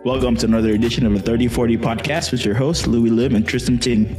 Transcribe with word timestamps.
Welcome 0.00 0.40
to 0.40 0.48
another 0.48 0.72
edition 0.72 1.04
of 1.04 1.12
the 1.12 1.20
3040 1.20 1.76
podcast 1.76 2.32
with 2.32 2.40
your 2.40 2.56
host, 2.56 2.88
Louis 2.88 3.12
Lim 3.12 3.36
and 3.36 3.44
Tristan 3.44 3.76
Ting. 3.76 4.16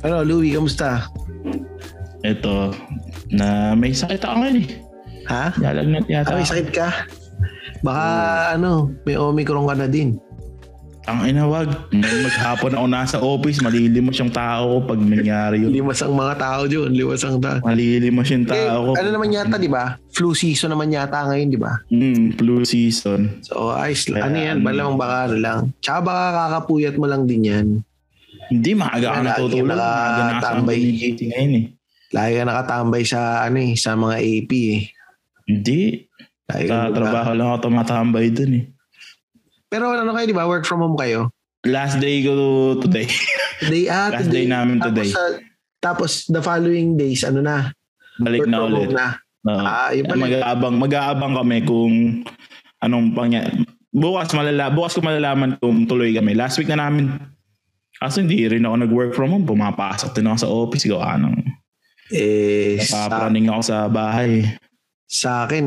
Ano, 0.00 0.24
Louie, 0.24 0.56
kamusta? 0.56 1.12
Ito, 2.24 2.72
na 3.28 3.76
may 3.76 3.92
sakit 3.92 4.24
ako 4.24 4.40
ngayon 4.40 4.56
eh. 4.64 4.68
Ha? 5.28 5.44
Lalagnat 5.60 6.08
yata. 6.08 6.32
Ah, 6.32 6.36
may 6.40 6.48
sakit 6.48 6.72
ka? 6.72 6.88
Baka 7.84 8.04
ano, 8.56 8.96
may 9.04 9.20
Omicron 9.20 9.68
ka 9.68 9.76
na 9.76 9.84
din. 9.84 10.16
Ang 11.10 11.26
inawag. 11.26 11.66
Maghapon 11.90 12.72
ako 12.72 12.86
nasa 12.86 13.16
office, 13.18 13.58
malilimos 13.58 14.14
yung 14.14 14.30
tao 14.30 14.78
ko 14.78 14.94
pag 14.94 15.00
nangyari 15.00 15.58
yun. 15.60 15.74
Limas 15.74 15.98
ang 15.98 16.14
mga 16.14 16.34
tao 16.38 16.60
dyan. 16.64 16.94
Limas 16.94 17.22
ang 17.22 17.36
tao. 17.36 17.58
Malilimos 17.60 18.30
yung 18.30 18.44
Eh, 18.44 18.50
tao 18.64 18.78
ko. 18.80 18.90
ano 18.94 19.08
naman 19.10 19.28
yata, 19.28 19.58
di 19.58 19.66
ba? 19.66 19.98
Flu 20.08 20.30
season 20.32 20.70
naman 20.70 20.88
yata 20.88 21.26
ngayon, 21.26 21.48
di 21.48 21.58
ba? 21.58 21.72
Mm, 21.90 22.38
flu 22.38 22.62
season. 22.62 23.42
So, 23.42 23.74
ayos 23.74 24.06
lang. 24.06 24.22
Ano 24.24 24.36
yan? 24.38 24.56
ano- 24.56 24.64
Balang 24.64 24.94
baka 24.94 25.16
ano 25.26 25.36
lang. 25.36 25.60
Tsaka 25.80 25.98
baka 26.00 26.22
kakapuyat 26.32 26.94
mo 26.94 27.06
lang 27.06 27.26
din 27.26 27.42
yan. 27.42 27.66
Hindi, 28.46 28.70
maaga 28.72 29.08
ka 29.10 29.20
natutulog. 29.20 29.74
Maaga 29.74 30.22
na 30.24 30.34
tambay. 30.38 30.78
ngayon 31.12 31.52
eh. 31.52 31.64
Lagi 32.10 32.32
ka 32.32 32.44
nakatambay 32.44 33.02
sa, 33.02 33.20
ano 33.42 33.58
eh, 33.60 33.74
sa 33.74 33.94
mga 33.94 34.16
AP 34.18 34.50
eh. 34.68 34.82
Hindi. 35.44 36.06
Lagi 36.46 36.66
Sa 36.66 36.90
trabaho 36.90 37.30
lang 37.32 37.46
ako 37.48 37.58
tumatambay 37.66 38.26
dun 38.30 38.52
eh. 38.52 38.64
Pero 39.70 39.94
ano 39.94 40.10
kayo, 40.10 40.26
di 40.26 40.34
ba? 40.34 40.44
Work 40.44 40.66
from 40.66 40.82
home 40.82 40.98
kayo? 40.98 41.30
Last 41.62 41.96
day 41.96 42.20
ko 42.20 42.34
today. 42.76 43.06
Day, 43.62 43.86
ah, 43.86 44.08
Last 44.08 44.28
day 44.28 44.48
namin 44.48 44.80
tapos, 44.80 44.88
today. 44.90 45.10
sa- 45.12 45.40
tapos 45.78 46.10
the 46.26 46.40
following 46.40 46.96
days, 46.96 47.20
ano 47.22 47.38
na? 47.38 47.68
Balik 48.16 48.42
Work 48.42 48.48
na 48.48 48.58
ulit. 48.64 48.88
na. 48.90 49.08
Oo. 49.42 49.60
Ah, 49.60 49.88
yun 49.90 50.04
pala. 50.04 50.24
mag-aabang, 50.24 50.76
mag-aabang 50.76 51.32
kami 51.34 51.58
kung 51.62 51.92
anong 52.78 53.12
pangya. 53.12 53.52
Bukas 53.86 54.32
malala, 54.32 54.68
bukas 54.68 54.92
ko 54.92 55.00
malalaman 55.00 55.56
kung 55.56 55.84
tuloy 55.84 56.10
kami. 56.10 56.32
Last 56.32 56.56
week 56.56 56.68
na 56.68 56.80
namin. 56.80 57.12
Kaso 57.94 58.24
hindi 58.24 58.48
rin 58.48 58.64
ako 58.64 58.76
nag-work 58.80 59.12
from 59.12 59.28
home. 59.30 59.44
Pumapasok 59.44 60.16
din 60.16 60.24
ako 60.24 60.36
sa 60.38 60.48
office. 60.48 60.88
Gawa 60.88 61.20
ng 61.20 61.36
Eh, 62.08 62.80
sa, 62.80 63.06
napapraning 63.06 63.46
ako 63.46 63.60
sa 63.62 63.76
bahay. 63.86 64.56
sa 65.04 65.44
akin, 65.44 65.66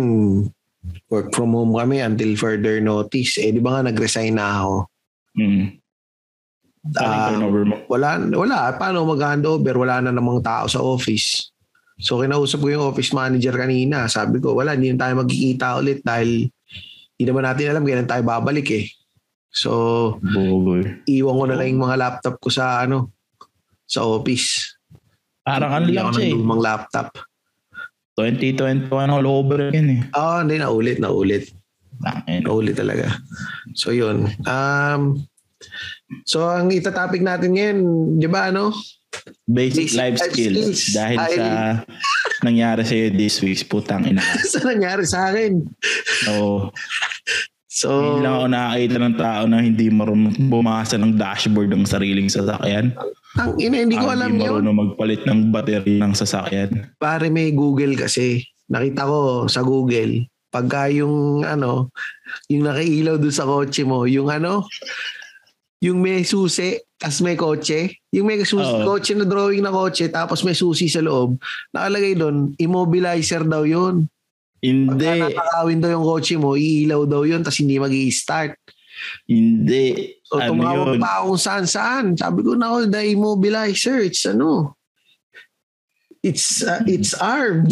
work 1.07 1.31
from 1.31 1.55
home 1.55 1.73
kami 1.73 2.03
until 2.03 2.31
further 2.35 2.79
notice. 2.83 3.39
Eh, 3.39 3.51
di 3.51 3.61
ba 3.63 3.79
nga 3.79 3.91
nag-resign 3.91 4.35
na 4.35 4.63
ako? 4.63 4.75
Turnover 6.83 7.63
mo? 7.63 7.75
wala, 7.87 8.19
wala. 8.19 8.57
Paano 8.75 9.07
mag-handover? 9.07 9.75
Wala 9.79 10.03
na 10.03 10.11
namang 10.11 10.43
tao 10.43 10.67
sa 10.67 10.83
office. 10.83 11.53
So, 12.03 12.19
kinausap 12.19 12.59
ko 12.59 12.67
yung 12.73 12.85
office 12.91 13.15
manager 13.15 13.55
kanina. 13.55 14.11
Sabi 14.11 14.43
ko, 14.43 14.57
wala, 14.57 14.75
hindi 14.75 14.91
na 14.91 15.07
tayo 15.07 15.23
magkikita 15.23 15.79
ulit 15.79 16.03
dahil 16.03 16.51
hindi 17.15 17.23
naman 17.23 17.47
natin 17.47 17.71
alam 17.71 17.85
kailan 17.85 18.09
tayo 18.09 18.23
babalik 18.25 18.67
eh. 18.73 18.85
So, 19.53 19.71
Bugoy. 20.19 21.05
iwan 21.05 21.37
ko 21.37 21.43
na 21.45 21.55
lang 21.55 21.67
yung 21.71 21.83
mga 21.85 21.99
laptop 22.01 22.35
ko 22.41 22.49
sa 22.49 22.83
ano, 22.83 23.13
sa 23.85 24.03
office. 24.03 24.75
Parang 25.45 25.71
ano 25.71 25.87
lang 25.93 26.09
siya 26.11 26.33
eh. 26.33 26.35
lumang 26.35 26.59
laptop. 26.59 27.13
2021 28.15 28.89
all 29.09 29.25
over 29.25 29.69
again 29.69 29.89
eh. 29.89 30.01
Oo, 30.13 30.21
oh, 30.21 30.37
hindi, 30.45 30.61
naulit, 30.61 30.97
naulit. 31.01 31.43
Tangin. 32.01 32.43
Naulit 32.45 32.75
talaga. 32.77 33.09
So, 33.73 33.89
yun. 33.89 34.29
Um, 34.45 35.23
so, 36.25 36.45
ang 36.45 36.69
itatopic 36.69 37.21
natin 37.21 37.55
ngayon, 37.55 37.77
di 38.19 38.27
ba 38.27 38.49
ano? 38.53 38.73
Basic, 39.45 39.93
Basic 39.93 39.97
life 39.97 40.17
life 40.19 40.33
skills. 40.33 40.57
skills. 40.57 40.81
Dahil 40.93 41.17
Dahil- 41.17 41.37
sa 41.37 41.49
nangyari 42.43 42.81
sa'yo 42.83 43.07
this 43.13 43.39
week, 43.39 43.61
putang 43.65 44.03
ina. 44.09 44.21
sa 44.53 44.59
nangyari 44.65 45.05
sa 45.05 45.29
akin. 45.31 45.63
So, 46.25 46.69
So, 47.73 47.89
Hindi 47.89 48.29
lang 48.29 48.33
ako 48.37 48.47
nakakita 48.53 48.97
ng 49.01 49.15
tao 49.17 49.43
na 49.49 49.57
hindi 49.57 49.89
marunong 49.89 50.37
bumasa 50.45 50.93
ng 50.93 51.17
dashboard 51.17 51.73
ng 51.73 51.89
sariling 51.89 52.29
sasakyan. 52.29 52.93
Ang 53.33 53.57
ina, 53.57 53.81
hindi 53.81 53.97
ko 53.97 54.07
alam 54.13 54.37
yun. 54.37 54.61
marunong 54.61 54.79
magpalit 54.93 55.21
ng 55.25 55.49
battery 55.49 55.97
ng 55.97 56.13
sasakyan. 56.13 56.93
Pare 57.01 57.33
may 57.33 57.49
Google 57.49 57.97
kasi. 57.97 58.45
Nakita 58.69 59.09
ko 59.09 59.49
sa 59.49 59.65
Google. 59.65 60.29
Pagka 60.53 60.85
yung 60.93 61.41
ano, 61.41 61.89
yung 62.45 62.69
nakailaw 62.69 63.17
doon 63.17 63.33
sa 63.33 63.49
kotse 63.49 63.81
mo, 63.81 64.05
yung 64.05 64.29
ano, 64.29 64.69
yung 65.81 65.99
may 65.99 66.21
susi, 66.23 66.77
tas 66.95 67.19
may 67.19 67.33
kotse. 67.33 67.99
Yung 68.13 68.29
may 68.29 68.39
susi, 68.45 68.63
Oo. 68.63 68.85
kotse 68.85 69.17
na 69.17 69.25
drawing 69.25 69.65
na 69.65 69.73
kotse, 69.73 70.07
tapos 70.13 70.45
may 70.45 70.55
susi 70.55 70.87
sa 70.87 71.01
loob. 71.01 71.35
Nakalagay 71.73 72.13
doon, 72.15 72.53
immobilizer 72.61 73.43
daw 73.43 73.65
yun. 73.65 74.07
Hindi. 74.63 74.95
Pagka 74.95 75.27
nakakawin 75.27 75.79
daw 75.83 75.89
yung 75.91 76.05
kotse 76.07 76.35
mo, 76.39 76.55
iilaw 76.55 77.03
daw 77.03 77.27
yun, 77.27 77.43
tas 77.43 77.59
hindi 77.59 77.75
mag 77.81 77.91
start 78.13 78.55
Hindi. 79.27 80.15
So 80.33 80.41
ano 80.41 80.49
tumawag 80.57 80.97
yun? 80.97 81.01
pa 81.05 81.21
ako 81.21 81.25
kung 81.29 81.43
saan 81.45 81.65
saan. 81.69 82.05
Sabi 82.17 82.41
ko, 82.41 82.57
nako, 82.57 82.89
the 82.89 83.01
immobilizer, 83.13 84.01
it's 84.01 84.25
ano, 84.25 84.73
it's, 86.25 86.65
uh, 86.65 86.81
it's 86.89 87.13
armed. 87.13 87.69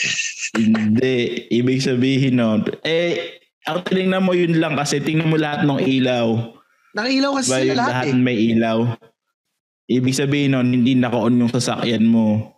Hindi. 0.56 1.44
Ibig 1.52 1.84
sabihin 1.84 2.40
nun. 2.40 2.64
Eh, 2.80 3.36
ang 3.68 3.84
tinignan 3.84 4.24
mo 4.24 4.32
yun 4.32 4.56
lang 4.56 4.80
kasi 4.80 5.04
tingnan 5.04 5.28
mo 5.28 5.36
lahat 5.36 5.68
ng 5.68 5.76
ilaw. 5.76 6.56
Nakilaw 6.96 7.36
kasi 7.36 7.48
Ba 7.52 7.58
sila 7.60 7.68
yung 7.68 7.76
lahat 7.76 7.92
lahat 7.92 8.06
eh. 8.08 8.16
may 8.16 8.36
ilaw. 8.48 8.78
Ibig 9.90 10.16
sabihin 10.16 10.56
nun, 10.56 10.72
hindi 10.72 10.96
naka-on 10.96 11.36
yung 11.36 11.52
sasakyan 11.52 12.08
mo. 12.08 12.56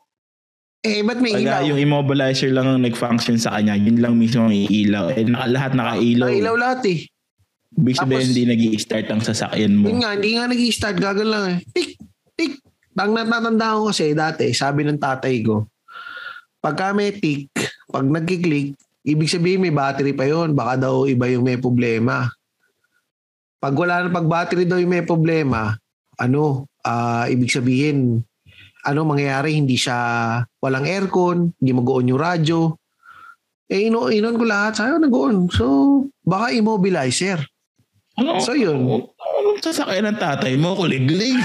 Eh, 0.87 1.03
ba't 1.03 1.19
may 1.19 1.35
Pag 1.35 1.43
ilaw? 1.43 1.63
yung 1.67 1.81
immobilizer 1.83 2.55
lang 2.55 2.71
ang 2.71 2.87
nag-function 2.87 3.43
sa 3.43 3.59
kanya, 3.59 3.75
yun 3.75 3.99
lang 3.99 4.15
mismo 4.15 4.47
ang 4.47 4.55
iilaw. 4.55 5.11
Eh, 5.13 5.27
naka, 5.27 5.51
lahat 5.51 5.73
nakailaw. 5.75 6.31
Nakilaw 6.31 6.55
lahat 6.55 6.81
eh. 6.87 6.99
Ibig 7.72 7.97
sabihin, 7.97 8.28
hindi 8.28 8.44
nag 8.44 8.62
start 8.77 9.06
ang 9.09 9.22
sasakyan 9.25 9.75
mo. 9.81 9.88
Yun 9.88 10.05
nga, 10.05 10.12
hindi 10.12 10.31
nga 10.37 10.44
nag-start. 10.44 10.97
Gagal 11.00 11.28
lang 11.28 11.44
eh. 11.49 11.59
Tik, 11.72 11.91
tik. 12.37 12.53
Ang 12.93 13.16
natatandaan 13.16 13.77
ko 13.81 13.84
kasi 13.88 14.12
dati, 14.12 14.53
sabi 14.53 14.84
ng 14.84 15.00
tatay 15.00 15.41
ko, 15.41 15.65
pagka 16.61 16.93
may 16.93 17.16
tik, 17.16 17.49
pag 17.88 18.05
nagkiklik, 18.05 18.77
ibig 19.03 19.32
sabihin 19.32 19.65
may 19.65 19.72
battery 19.72 20.12
pa 20.12 20.28
yon 20.28 20.53
Baka 20.53 20.84
daw 20.84 21.09
iba 21.09 21.25
yung 21.32 21.49
may 21.49 21.56
problema. 21.56 22.28
Pag 23.56 23.75
wala 23.75 24.05
na 24.05 24.11
pag 24.12 24.28
battery 24.28 24.69
daw 24.69 24.77
yung 24.77 24.93
may 24.93 25.05
problema, 25.06 25.72
ano, 26.21 26.69
ah 26.84 27.25
ibig 27.32 27.49
sabihin, 27.49 28.21
ano 28.82 29.00
mangyayari, 29.06 29.55
hindi 29.56 29.78
siya 29.78 29.97
walang 30.61 30.84
aircon, 30.84 31.55
hindi 31.56 31.72
mag-on 31.72 32.11
yung 32.11 32.21
radyo. 32.21 32.61
Eh, 33.72 33.88
ino 33.88 34.12
inon 34.12 34.37
ko 34.37 34.44
lahat, 34.44 34.77
sayo 34.77 35.00
nag-on. 35.00 35.49
So, 35.49 35.66
baka 36.21 36.53
immobilizer. 36.53 37.41
Ano? 38.22 38.38
So, 38.38 38.55
yun. 38.55 38.87
Anong 39.19 39.59
sasakyan 39.59 40.06
ng 40.15 40.19
tatay 40.22 40.55
mo? 40.55 40.78
Kuliglig. 40.78 41.43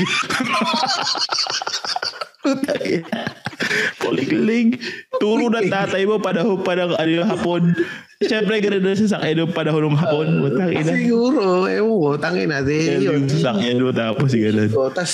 Kuliglig. 3.98 4.78
Turo 5.18 5.50
ng 5.50 5.68
tatay 5.74 6.06
mo 6.06 6.22
panahon 6.22 6.62
pa 6.62 6.78
ng 6.78 6.94
ano, 6.94 7.26
hapon. 7.26 7.74
Siyempre, 8.22 8.62
ganun 8.62 8.86
na 8.86 8.94
sasakyan 8.94 9.50
ng 9.50 9.54
panahon 9.58 9.90
ng 9.90 9.98
hapon. 9.98 10.28
Butang 10.46 10.70
ina. 10.70 10.94
Siguro, 10.94 11.66
ewan 11.66 11.98
ko, 11.98 12.10
tangin 12.22 12.54
na. 12.54 12.62
Di, 12.62 13.02
yun. 13.02 13.26
yung 13.26 13.26
sasakyan 13.26 13.82
mo 13.82 13.90
tapos 13.90 14.30
ganun. 14.38 14.70
So, 14.70 14.94
tas, 14.94 15.14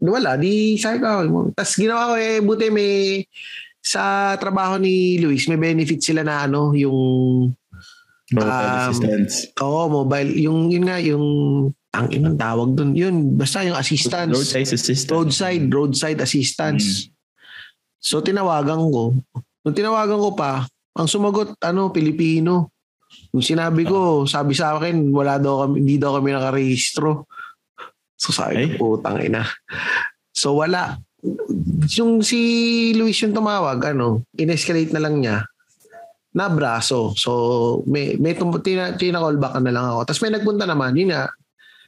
wala, 0.00 0.40
di 0.40 0.80
sabi 0.80 1.04
ko, 1.04 1.52
tas 1.52 1.76
ginawa 1.76 2.12
ko 2.12 2.14
eh, 2.16 2.40
buti 2.40 2.72
may, 2.72 3.24
sa 3.80 4.34
trabaho 4.40 4.80
ni 4.80 5.20
Luis, 5.22 5.46
may 5.46 5.60
benefit 5.60 6.00
sila 6.02 6.26
na 6.26 6.48
ano, 6.48 6.74
yung, 6.74 7.52
Roadside 8.34 8.66
Um, 8.66 8.90
assistance. 8.90 9.34
oh, 9.62 9.86
mobile, 9.86 10.30
yung, 10.34 10.66
yun 10.66 10.84
nga, 10.90 10.98
yung, 10.98 11.26
ang 11.94 12.06
inang 12.10 12.34
tawag 12.34 12.74
dun, 12.74 12.90
yun, 12.98 13.38
basta 13.38 13.62
yung 13.62 13.78
assistance. 13.78 14.34
Roadside 14.34 14.66
assistance. 14.66 15.06
roadside, 15.06 15.64
roadside 15.70 16.18
assistance. 16.18 17.06
So, 18.02 18.18
tinawagan 18.26 18.82
ko. 18.90 19.14
Nung 19.62 19.76
tinawagan 19.78 20.18
ko 20.18 20.34
pa, 20.34 20.66
ang 20.98 21.06
sumagot, 21.06 21.54
ano, 21.62 21.94
Pilipino. 21.94 22.74
Yung 23.30 23.46
sinabi 23.46 23.86
ko, 23.86 24.26
sabi 24.26 24.58
sa 24.58 24.74
akin, 24.74 25.14
wala 25.14 25.38
daw 25.38 25.62
kami, 25.62 25.86
hindi 25.86 25.96
daw 25.96 26.18
kami 26.18 26.34
nakarehistro. 26.34 27.30
So, 28.18 28.34
sabi 28.34 28.74
ko, 28.74 28.98
putang 28.98 29.22
ina. 29.22 29.46
So, 30.34 30.58
wala. 30.58 30.98
Yung 31.94 32.26
si 32.26 32.90
Luis 32.98 33.22
yung 33.22 33.38
tumawag, 33.38 33.78
ano, 33.94 34.26
in-escalate 34.34 34.90
na 34.90 35.02
lang 35.06 35.22
niya 35.22 35.46
na 36.36 36.52
braso. 36.52 37.16
So, 37.16 37.30
may, 37.88 38.20
may 38.20 38.36
tum- 38.36 38.60
tina, 38.60 38.92
tina-call 38.92 39.40
back 39.40 39.56
na 39.56 39.72
lang 39.72 39.88
ako. 39.88 40.00
Tapos 40.04 40.20
may 40.20 40.32
nagpunta 40.36 40.68
naman, 40.68 40.92
yun 40.92 41.16
nga, 41.16 41.32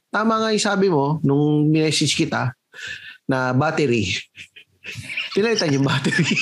tama 0.08 0.40
nga 0.40 0.48
yung 0.56 0.64
sabi 0.64 0.88
mo, 0.88 1.20
nung 1.20 1.68
message 1.68 2.16
kita, 2.16 2.56
na 3.28 3.52
battery. 3.52 4.08
Pinalitan 5.36 5.76
yung 5.76 5.84
battery. 5.84 6.32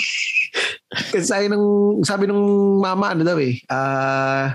Kasi 1.13 1.27
sabi 1.27 1.51
nung, 1.51 2.01
sabi 2.07 2.31
nung 2.31 2.79
mama, 2.79 3.11
ano 3.11 3.27
daw 3.27 3.35
eh, 3.43 3.59
ah, 3.67 4.55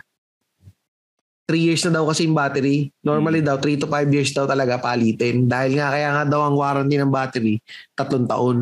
three 1.44 1.68
years 1.68 1.84
na 1.84 2.00
daw 2.00 2.08
kasi 2.08 2.24
yung 2.24 2.34
battery. 2.40 2.88
Normally 3.04 3.44
daw, 3.44 3.60
three 3.60 3.76
to 3.76 3.84
five 3.84 4.08
years 4.08 4.32
daw 4.32 4.48
talaga 4.48 4.80
palitin. 4.80 5.52
Dahil 5.52 5.76
nga, 5.76 5.92
kaya 5.92 6.08
nga 6.16 6.24
daw 6.24 6.48
ang 6.48 6.56
warranty 6.56 6.96
ng 6.96 7.12
battery, 7.12 7.60
tatlong 7.92 8.24
taon. 8.24 8.58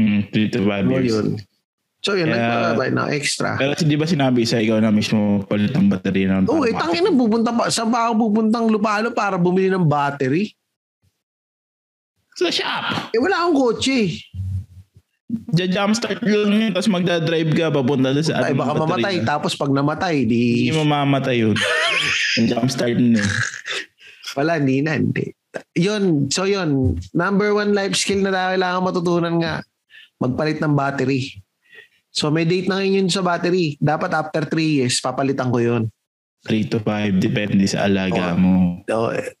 Mm, 0.00 0.32
three 0.32 0.48
to 0.48 0.64
five 0.64 0.88
So, 0.88 0.92
years. 0.96 1.12
yun. 1.12 1.28
So 2.02 2.18
yun, 2.18 2.34
Kaya- 2.34 2.74
nagpabayad 2.74 2.94
ng 2.98 3.10
extra. 3.14 3.54
Pero 3.54 3.78
di 3.78 3.94
ba 3.94 4.06
sinabi 4.10 4.42
sa 4.42 4.58
ikaw 4.58 4.82
na 4.82 4.90
mismo 4.90 5.46
palit 5.46 5.70
ng 5.70 5.86
baterya 5.86 6.42
ng 6.42 6.50
Oo, 6.50 6.66
eh, 6.66 6.74
tangin 6.74 7.06
na 7.06 7.14
pupunta 7.14 7.54
pa. 7.54 7.70
Saan 7.70 7.94
ba 7.94 8.10
ako 8.10 8.26
pupuntang 8.26 8.66
Lupalo 8.66 9.14
para 9.14 9.38
bumili 9.38 9.70
ng 9.70 9.86
battery? 9.86 10.50
Sa 12.34 12.50
shop. 12.50 13.14
Eh, 13.14 13.22
wala 13.22 13.46
akong 13.46 13.54
kotse. 13.54 14.18
Ja-jumpstart 15.54 16.20
lang 16.26 16.50
yun, 16.50 16.72
tapos 16.74 16.90
magdadrive 16.92 17.54
ka 17.54 17.72
papunta 17.72 18.12
doon 18.12 18.26
sa 18.26 18.50
Ay, 18.50 18.52
baka 18.52 18.82
mamatay. 18.82 19.16
Tapos 19.24 19.54
pag 19.54 19.70
namatay, 19.70 20.26
di... 20.26 20.68
Hindi 20.68 20.76
mamamatay 20.76 21.36
yun. 21.40 21.56
Yung 22.36 22.46
jumpstart 22.50 22.98
nun 22.98 23.16
eh. 23.16 23.28
Wala, 24.36 24.58
hindi 24.58 24.82
na. 24.82 24.98
Hindi. 24.98 25.32
Yun, 25.78 26.28
so 26.32 26.44
yun. 26.44 26.98
Number 27.14 27.52
one 27.54 27.72
life 27.76 27.94
skill 27.96 28.24
na 28.24 28.52
kailangan 28.52 28.84
matutunan 28.84 29.34
nga. 29.38 29.54
Magpalit 30.20 30.58
ng 30.60 30.74
battery. 30.74 31.40
So 32.12 32.28
may 32.28 32.44
date 32.44 32.68
na 32.68 32.78
ngayon 32.78 33.02
yun 33.02 33.08
sa 33.08 33.24
battery. 33.24 33.80
Dapat 33.80 34.12
after 34.12 34.44
3 34.44 34.84
years, 34.84 35.00
papalitan 35.00 35.48
ko 35.48 35.58
yun. 35.58 35.88
3 36.44 36.68
to 36.68 36.78
5, 36.84 37.22
depende 37.22 37.64
sa 37.64 37.88
alaga 37.88 38.36
mo. 38.36 38.82
So, 38.84 39.14
eh, 39.14 39.32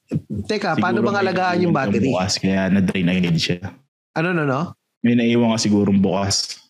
teka, 0.46 0.78
paano 0.78 1.02
Siguro 1.02 1.10
bang 1.10 1.18
may 1.18 1.22
alagaan 1.28 1.58
yung 1.66 1.74
battery? 1.74 2.08
Bukas, 2.08 2.38
kaya 2.38 2.70
na-drain 2.70 3.10
agad 3.10 3.36
siya. 3.36 3.58
Ano, 4.14 4.30
no, 4.30 4.46
no? 4.46 4.72
May 5.02 5.18
naiwan 5.18 5.50
ka 5.50 5.58
sigurong 5.58 5.98
bukas. 5.98 6.62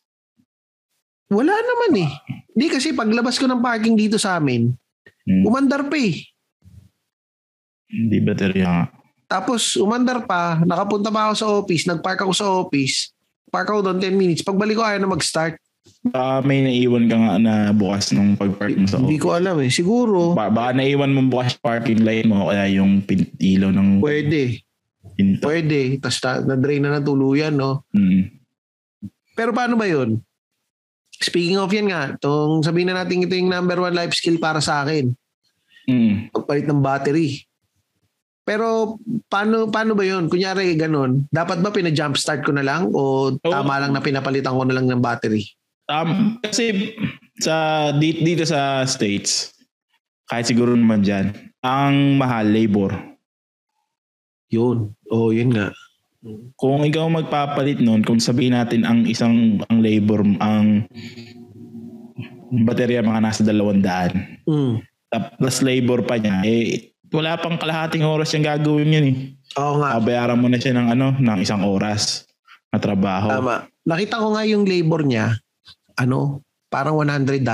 Wala 1.28 1.52
naman 1.52 2.08
eh. 2.08 2.10
Hindi 2.52 2.66
kasi 2.72 2.96
paglabas 2.96 3.36
ko 3.36 3.44
ng 3.44 3.60
parking 3.60 3.96
dito 3.96 4.16
sa 4.16 4.40
amin, 4.40 4.72
Hmm. 5.22 5.46
umandar 5.46 5.86
pa 5.86 5.94
eh. 5.94 6.18
Hindi 7.86 8.18
baterya 8.18 8.66
nga. 8.66 8.84
Tapos 9.30 9.78
umandar 9.78 10.26
pa, 10.26 10.58
nakapunta 10.66 11.14
pa 11.14 11.30
ako 11.30 11.34
sa 11.38 11.46
office, 11.62 11.86
nagpark 11.86 12.26
ako 12.26 12.32
sa 12.34 12.46
office, 12.50 13.14
park 13.46 13.70
ako 13.70 13.86
doon 13.86 14.02
10 14.02 14.18
minutes. 14.18 14.42
Pagbalik 14.42 14.74
ko 14.74 14.82
ayaw 14.82 14.98
na 14.98 15.12
mag-start. 15.12 15.61
Baka 16.02 16.42
may 16.42 16.66
naiwan 16.66 17.06
ka 17.06 17.14
nga 17.14 17.34
na 17.38 17.54
bukas 17.70 18.10
nung 18.10 18.34
pag-park 18.34 18.74
mo 18.74 18.90
sa 18.90 18.98
Hindi 18.98 19.22
ko 19.22 19.38
alam 19.38 19.62
eh. 19.62 19.70
Siguro, 19.70 20.34
Ba- 20.34 20.50
baka 20.50 20.74
naiwan 20.74 21.14
mo 21.14 21.22
bukas 21.30 21.54
parking 21.54 22.02
light 22.02 22.26
mo 22.26 22.50
kaya 22.50 22.66
yung 22.74 23.06
pin- 23.06 23.30
ilaw 23.38 23.70
ng 23.70 24.02
pwede. 24.02 24.58
pinto. 25.14 25.46
Pwede. 25.46 26.02
Tapos 26.02 26.18
na, 26.18 26.54
na-drain 26.54 26.82
na 26.82 26.98
ng 26.98 27.06
tuluyan, 27.06 27.54
no? 27.54 27.86
Mm. 27.94 28.34
Pero 29.38 29.54
paano 29.54 29.78
ba 29.78 29.86
yun? 29.86 30.18
Speaking 31.22 31.62
of 31.62 31.70
yan 31.70 31.94
nga, 31.94 32.18
tong 32.18 32.66
sabihin 32.66 32.90
na 32.90 32.98
natin 32.98 33.22
ito 33.22 33.38
yung 33.38 33.46
number 33.46 33.78
one 33.78 33.94
life 33.94 34.10
skill 34.10 34.42
para 34.42 34.58
sa 34.58 34.82
akin. 34.82 35.14
Mm. 35.86 36.34
Pagpalit 36.34 36.66
ng 36.66 36.82
battery. 36.82 37.46
Pero 38.42 38.98
paano 39.30 39.70
paano 39.70 39.94
ba 39.94 40.02
yun? 40.02 40.26
Kunyari 40.26 40.74
ganun, 40.74 41.30
dapat 41.30 41.62
ba 41.62 41.70
pina-jump 41.70 42.18
start 42.18 42.42
ko 42.42 42.50
na 42.50 42.66
lang 42.66 42.90
o 42.90 43.30
tama 43.38 43.78
lang 43.78 43.94
na 43.94 44.02
pinapalitan 44.02 44.58
ko 44.58 44.66
na 44.66 44.74
lang 44.74 44.90
ng 44.90 44.98
battery? 44.98 45.46
Um, 45.92 46.40
kasi 46.40 46.96
sa 47.36 47.88
dito, 47.92 48.24
dito 48.24 48.44
sa 48.48 48.80
States, 48.84 49.52
kahit 50.24 50.48
siguro 50.48 50.72
naman 50.72 51.04
dyan, 51.04 51.36
ang 51.60 52.16
mahal 52.16 52.48
labor. 52.48 52.96
Yun. 54.48 54.96
Oh, 55.12 55.28
yun 55.28 55.52
nga. 55.52 55.68
Kung 56.54 56.86
ikaw 56.86 57.10
magpapalit 57.10 57.82
nun, 57.82 58.00
kung 58.00 58.22
sabihin 58.22 58.54
natin 58.54 58.86
ang 58.86 59.04
isang 59.04 59.58
ang 59.66 59.78
labor, 59.82 60.22
ang 60.38 60.86
baterya 62.62 63.02
mga 63.02 63.20
nasa 63.20 63.42
dalawang 63.42 63.82
daan, 63.82 64.40
Mm. 64.46 64.84
tap- 65.10 65.34
plus 65.36 65.60
labor 65.60 66.04
pa 66.04 66.16
niya, 66.16 66.44
eh, 66.46 66.94
wala 67.10 67.36
pang 67.36 67.58
kalahating 67.58 68.06
oras 68.06 68.32
yung 68.32 68.44
gagawin 68.46 68.92
yun 68.92 69.06
eh. 69.08 69.16
Oo 69.58 69.82
nga. 69.82 69.98
Babayaran 69.98 70.38
mo 70.38 70.48
na 70.48 70.56
siya 70.56 70.72
ng 70.72 70.88
ano, 70.88 71.12
ng 71.16 71.38
isang 71.42 71.64
oras 71.64 72.24
na 72.70 72.78
trabaho. 72.78 73.28
Tama. 73.28 73.68
Nakita 73.82 74.22
ko 74.22 74.32
nga 74.32 74.46
yung 74.46 74.64
labor 74.64 75.02
niya, 75.02 75.41
ano, 75.94 76.40
parang 76.66 76.96
$100. 76.96 77.44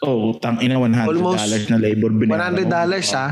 Oh, 0.00 0.30
tang 0.32 0.58
ina 0.58 0.76
100 0.76 1.06
Almost 1.08 1.38
dollars 1.40 1.66
na 1.66 1.76
labor 1.76 2.10
binayaran 2.12 2.54
$100 2.54 2.62
mo. 2.62 2.70
dollars 2.70 3.08
ha. 3.12 3.28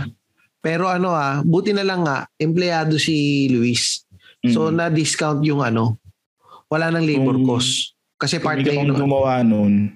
Pero 0.58 0.84
ano 0.86 1.10
ah, 1.10 1.38
buti 1.40 1.70
na 1.70 1.82
lang 1.82 2.02
nga, 2.02 2.26
empleyado 2.36 2.96
si 2.96 3.14
Luis. 3.48 4.02
So 4.44 4.66
Mm. 4.66 4.74
na-discount 4.76 5.40
yung 5.42 5.60
ano, 5.60 5.98
wala 6.66 6.90
nang 6.90 7.02
labor 7.02 7.34
Kung- 7.34 7.46
cost. 7.48 7.94
Kasi 8.16 8.38
part 8.38 8.58
na 8.58 8.72
yun. 8.72 8.90
gumawa 8.90 9.42
nun, 9.42 9.92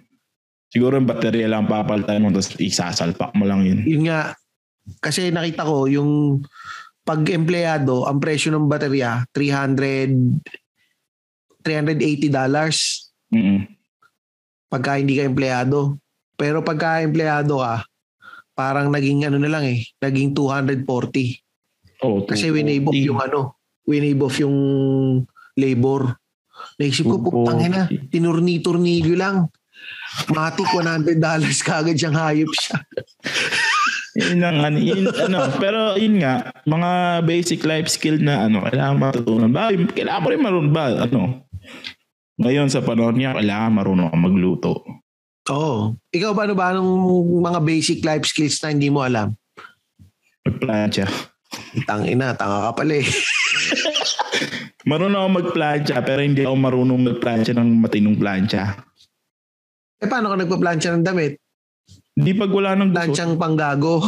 siguro 0.69 0.95
yung 0.95 1.07
baterya 1.07 1.49
lang 1.49 1.65
papalitan 1.65 2.21
mo 2.21 2.29
tapos 2.29 2.53
isasalpak 2.55 3.33
mo 3.33 3.43
lang 3.43 3.65
yun. 3.65 3.81
Yun 3.81 4.05
nga, 4.05 4.37
kasi 5.01 5.29
nakita 5.29 5.65
ko 5.65 5.87
yung 5.87 6.45
pag 7.01 7.25
empleyado, 7.27 8.05
ang 8.05 8.21
presyo 8.21 8.53
ng 8.53 8.69
baterya, 8.69 9.25
300 9.31 10.12
$380 11.61 12.31
dollars 12.31 13.11
Mm-mm. 13.29 13.67
Pagka 14.70 14.96
hindi 14.96 15.19
ka 15.19 15.26
empleyado. 15.26 15.99
Pero 16.38 16.62
pagka 16.62 17.02
empleyado 17.02 17.61
ka, 17.61 17.84
parang 18.55 18.88
naging 18.88 19.26
ano 19.26 19.37
na 19.37 19.50
lang 19.50 19.67
eh, 19.67 19.82
naging 20.00 20.32
240. 20.32 20.87
Oh, 22.00 22.25
Kasi 22.25 22.49
winave 22.49 22.88
off 22.88 22.96
240. 22.96 23.08
yung 23.11 23.20
ano, 23.20 23.40
winave 23.84 24.22
off 24.25 24.37
yung 24.40 24.56
labor. 25.58 26.17
Naisip 26.81 27.05
ko, 27.05 27.20
240. 27.20 27.28
putang 27.28 27.61
ina, 27.61 27.82
tinurni-turnilyo 28.08 29.17
lang. 29.19 29.50
Matik, 30.32 30.69
$100 30.73 31.20
dollars 31.20 31.61
kagad 31.61 31.96
siyang 31.96 32.16
hayop 32.16 32.50
siya. 32.56 32.78
Yun 34.20 34.43
ang 34.43 34.58
ano, 34.66 34.76
yun, 34.82 35.06
ano, 35.06 35.38
pero 35.62 35.94
yun 35.94 36.19
nga, 36.19 36.50
mga 36.66 36.90
basic 37.23 37.62
life 37.62 37.87
skill 37.87 38.19
na 38.19 38.50
ano, 38.50 38.66
kailangan 38.66 38.99
matutunan. 38.99 39.50
Ba, 39.55 39.70
kailangan 39.70 40.20
mo 40.20 40.28
rin 40.34 40.43
marunong 40.43 40.75
ba, 40.75 41.06
ano, 41.06 41.46
ngayon 42.40 42.72
sa 42.72 42.81
panahon 42.81 43.20
niya, 43.20 43.37
kailangan 43.37 43.76
marunong 43.76 44.16
magluto. 44.16 44.81
Oo. 45.52 45.92
Ikaw 46.08 46.32
ba 46.32 46.48
ano 46.48 46.54
ba 46.56 46.72
anong 46.72 46.92
mga 47.44 47.60
basic 47.60 48.00
life 48.00 48.25
skills 48.25 48.64
na 48.64 48.72
hindi 48.72 48.88
mo 48.88 49.04
alam? 49.04 49.37
Magplancha. 50.48 51.04
Tangina, 51.84 52.32
tanga 52.32 52.70
ka 52.70 52.81
pala 52.81 52.96
eh. 52.96 53.06
Marunong 54.88 55.20
ako 55.20 55.31
magplancha, 55.44 55.96
pero 56.00 56.25
hindi 56.25 56.40
ako 56.40 56.56
marunong 56.56 57.00
magplancha 57.12 57.52
ng 57.52 57.69
matinong 57.84 58.16
plancha. 58.16 58.81
Eh 60.00 60.08
paano 60.08 60.32
ka 60.32 60.40
nagpa-plancha 60.40 60.96
ng 60.96 61.04
damit? 61.04 61.37
Hindi 62.16 62.32
pag 62.32 62.48
wala 62.48 62.72
ng 62.72 62.88
gusot. 62.88 62.96
Planchang 62.96 63.34
panggago, 63.37 64.00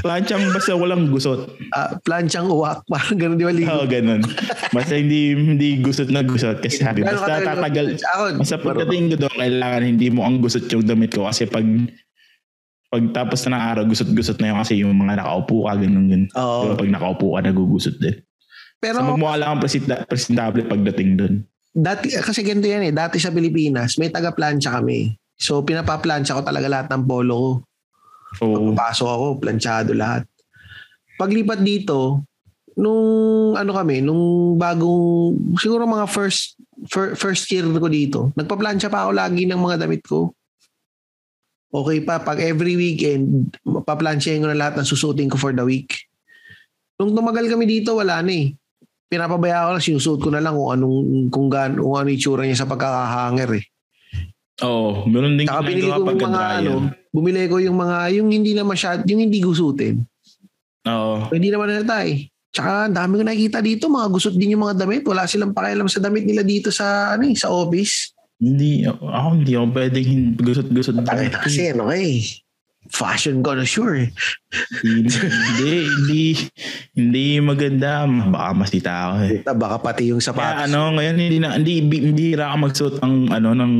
Planchang 0.00 0.48
basta 0.48 0.72
walang 0.72 1.12
gusot. 1.12 1.52
ah, 1.70 1.92
planchang 2.00 2.48
uwak, 2.48 2.80
parang 2.90 3.14
ganun 3.14 3.36
di 3.36 3.44
ba? 3.44 3.52
ligo? 3.52 3.68
Oo, 3.68 3.84
ganun. 3.84 4.24
Basta 4.70 4.96
hindi 4.96 5.36
hindi 5.36 5.76
gusot 5.78 6.08
na 6.08 6.22
gusot. 6.22 6.58
Kasi 6.58 6.80
sabi, 6.80 7.04
basta 7.04 7.44
tatagal. 7.44 8.00
Ako, 8.00 8.40
Basta 8.40 8.56
pagdating 8.56 9.12
ko 9.12 9.16
doon, 9.20 9.34
kailangan 9.36 9.82
hindi 9.84 10.08
mo 10.08 10.24
ang 10.24 10.40
gusot 10.40 10.64
yung 10.66 10.82
damit 10.82 11.12
ko. 11.12 11.28
Kasi 11.28 11.44
pag 11.44 11.66
pag 12.88 13.02
tapos 13.10 13.44
na 13.44 13.52
ng 13.52 13.64
araw, 13.66 13.82
gusot-gusot 13.86 14.36
na 14.36 14.48
yun 14.48 14.58
kasi 14.58 14.74
yung 14.80 14.92
mga 14.94 15.16
nakaupo 15.18 15.64
ka, 15.64 15.76
ganun 15.76 16.06
ganun. 16.06 16.28
Oo. 16.30 16.60
Diba, 16.62 16.76
pag 16.78 16.92
nakaupo 16.92 17.26
ka, 17.32 17.40
nagugusot 17.42 17.96
din. 17.96 18.16
Pero 18.76 18.96
So, 18.98 19.06
magmukha 19.06 19.36
lang 19.36 19.48
ang 19.50 19.60
presenta- 19.60 20.04
presentable 20.04 20.64
pagdating 20.64 21.10
doon. 21.14 21.34
dati, 21.72 22.12
kasi 22.12 22.44
ganito 22.44 22.68
yan 22.68 22.84
eh, 22.84 22.92
dati 22.92 23.16
sa 23.16 23.32
Pilipinas, 23.32 23.96
may 23.96 24.08
taga-plancha 24.08 24.76
kami. 24.76 25.16
So 25.34 25.60
pinapa-plancha 25.60 26.36
ko 26.36 26.42
talaga 26.42 26.68
lahat 26.68 26.86
ng 26.86 27.02
polo 27.02 27.34
ko. 27.34 27.50
So, 28.38 28.72
Pasok 28.72 29.08
ako, 29.08 29.26
planchado 29.40 29.92
lahat. 29.92 30.24
Paglipat 31.20 31.60
dito, 31.60 32.24
nung 32.76 33.04
ano 33.52 33.70
kami, 33.72 34.00
nung 34.00 34.56
bagong, 34.56 35.36
siguro 35.60 35.84
mga 35.84 36.08
first 36.08 36.56
fir- 36.88 37.14
first 37.14 37.44
year 37.52 37.68
ko 37.68 37.88
dito, 37.88 38.20
nagpa-plancha 38.34 38.88
pa 38.88 39.06
ako 39.06 39.12
lagi 39.12 39.44
ng 39.44 39.60
mga 39.60 39.76
damit 39.84 40.02
ko. 40.04 40.32
Okay 41.72 42.04
pa, 42.04 42.20
pag 42.20 42.36
every 42.40 42.76
weekend, 42.76 43.48
paplansyahin 43.64 44.44
ko 44.44 44.48
na 44.52 44.58
lahat 44.58 44.76
ng 44.76 44.88
susutin 44.88 45.32
ko 45.32 45.40
for 45.40 45.56
the 45.56 45.64
week. 45.64 46.04
Nung 47.00 47.16
tumagal 47.16 47.48
kami 47.48 47.64
dito, 47.64 47.96
wala 47.96 48.20
na 48.20 48.32
eh. 48.32 48.52
Pinapabaya 49.08 49.68
ko 49.68 49.70
lang, 49.76 49.84
sinusuot 49.84 50.20
ko 50.20 50.28
na 50.28 50.44
lang 50.44 50.52
kung 50.52 50.68
anong, 50.72 51.00
kung, 51.32 51.48
gan, 51.48 51.76
kung 51.80 51.96
ano 51.96 52.08
itsura 52.12 52.44
niya 52.44 52.64
sa 52.64 52.68
pagkakahanger 52.68 53.50
eh. 53.56 53.64
Oo, 54.62 55.06
meron 55.10 55.34
din 55.34 55.46
Saka 55.46 55.62
binili 55.66 55.90
ko 55.90 56.06
yung 56.06 56.06
mga 56.06 56.10
pagka-dryer. 56.14 56.58
ano, 56.62 56.74
bumili 57.10 57.42
ko 57.50 57.56
yung 57.58 57.78
mga, 57.78 57.96
yung 58.16 58.28
hindi 58.30 58.52
na 58.54 58.62
masyad, 58.62 59.02
yung 59.10 59.20
hindi 59.26 59.38
gusutin. 59.42 60.02
Oo. 60.86 61.30
Hindi 61.30 61.48
naman 61.50 61.70
nalata 61.70 62.06
eh. 62.06 62.30
Tsaka 62.52 62.90
ang 62.90 62.94
dami 62.94 63.12
ko 63.16 63.22
nakikita 63.24 63.58
dito, 63.64 63.88
mga 63.88 64.08
gusot 64.12 64.36
din 64.36 64.52
yung 64.54 64.64
mga 64.68 64.84
damit. 64.84 65.02
Wala 65.08 65.24
silang 65.24 65.56
pakialam 65.56 65.88
sa 65.88 66.04
damit 66.04 66.28
nila 66.28 66.44
dito 66.44 66.68
sa 66.68 67.16
ano 67.16 67.24
eh, 67.24 67.34
sa 67.34 67.48
office. 67.48 68.12
Hindi, 68.42 68.84
ako 68.84 69.28
hindi 69.38 69.52
ako 69.54 69.66
pwedeng 69.72 70.10
gusot-gusot. 70.36 70.94
Na 71.00 71.06
kasi 71.42 71.72
ano 71.72 71.88
eh. 71.94 72.20
Fashion 72.90 73.46
connoisseur 73.46 73.94
eh. 73.94 74.08
hindi, 74.82 75.14
hindi, 75.14 75.70
hindi, 75.86 76.22
hindi 76.98 77.26
maganda. 77.38 78.02
Baka 78.06 78.50
masita 78.58 78.90
ako 78.90 79.14
eh. 79.22 79.38
Baka 79.46 79.76
pati 79.78 80.10
yung 80.10 80.18
Kaya 80.18 80.34
sapatos. 80.34 80.66
ano, 80.66 80.98
ngayon 80.98 81.16
hindi 81.16 81.38
na 81.38 81.48
hindi 81.54 81.78
hindi 81.78 82.26
ra 82.34 82.50
ako 82.50 82.56
magsuot 82.58 82.94
ng 82.98 83.14
ano 83.30 83.48
ng 83.54 83.72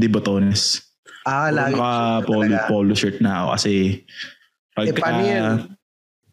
de 0.00 0.08
botones. 0.08 0.80
ah, 1.28 1.50
lagi. 1.52 1.76
Naka 1.76 2.24
polo, 2.24 2.46
talaga. 2.48 2.68
polo 2.70 2.92
shirt 2.96 3.18
na 3.20 3.44
ako 3.44 3.46
kasi 3.58 3.72
pagka 4.72 5.00
paano 5.02 5.20
yan? 5.26 5.52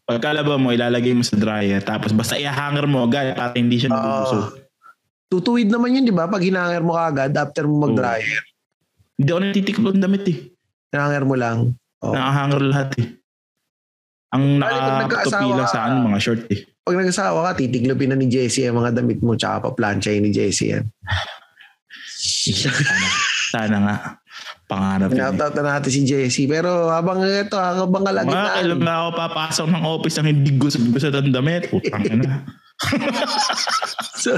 pagkalaba 0.04 0.54
mo 0.60 0.68
ilalagay 0.70 1.16
mo 1.16 1.24
sa 1.24 1.34
dryer 1.34 1.80
tapos 1.80 2.12
basta 2.12 2.36
i-hanger 2.36 2.84
mo 2.84 3.08
agad 3.08 3.32
para 3.34 3.56
hindi 3.56 3.80
siya 3.80 3.92
nabubusog. 3.92 4.64
Tutuwid 5.28 5.66
naman 5.66 5.96
yun, 5.98 6.04
di 6.06 6.14
ba? 6.14 6.28
Pag 6.30 6.44
hinanger 6.46 6.84
mo 6.84 6.94
kagad 6.94 7.34
after 7.34 7.66
mo 7.66 7.88
mag-dryer. 7.88 8.38
Hindi 9.18 9.28
ako 9.28 9.40
natitiklo 9.40 9.88
ng 9.90 10.02
damit 10.02 10.24
eh. 10.30 10.38
Nanganger 10.94 11.24
mo 11.26 11.34
lang. 11.34 11.58
Oh. 12.04 12.12
Nakahanger 12.12 12.62
lahat 12.62 12.88
eh. 13.00 13.06
Ang 14.30 14.44
Bali, 14.58 14.76
pag 14.76 14.98
nakatupi 15.00 15.04
nagkaasawa 15.06 15.54
lang 15.56 15.68
sa 15.70 15.80
ano, 15.86 15.94
mga 16.04 16.20
short 16.20 16.42
eh. 16.50 16.60
Pag 16.84 16.96
nag-asawa 17.00 17.38
ka, 17.40 17.50
titiglupin 17.56 18.12
na 18.12 18.18
ni 18.18 18.28
Jessie 18.28 18.68
ang 18.68 18.76
mga 18.76 18.92
damit 18.92 19.24
mo 19.24 19.32
tsaka 19.32 19.64
pa-plancha 19.64 20.12
ni 20.12 20.28
Jessie 20.28 20.74
yan. 20.74 20.84
Sana, 22.04 22.70
sana 23.50 23.76
nga. 23.80 23.96
Pangarap 24.64 25.08
yun. 25.08 25.16
eh. 25.16 25.18
Pinautot 25.22 25.52
na 25.54 25.62
natin 25.70 25.90
si 25.90 26.00
Jessie. 26.02 26.44
Pero 26.44 26.88
habang 26.88 27.20
ito, 27.20 27.54
habang 27.54 28.00
Mga 28.00 28.04
kalagitnaan. 28.06 28.52
kailan 28.54 28.80
na 28.80 28.92
ako 28.98 29.08
papasok 29.14 29.66
ng 29.70 29.84
office 29.86 30.16
ng 30.18 30.28
hindi 30.28 30.50
gusto 30.54 30.76
gusto 30.82 31.08
ng 31.08 31.32
damit. 31.32 31.68
Putang 31.68 32.04
ina. 32.04 32.44
So, 34.18 34.34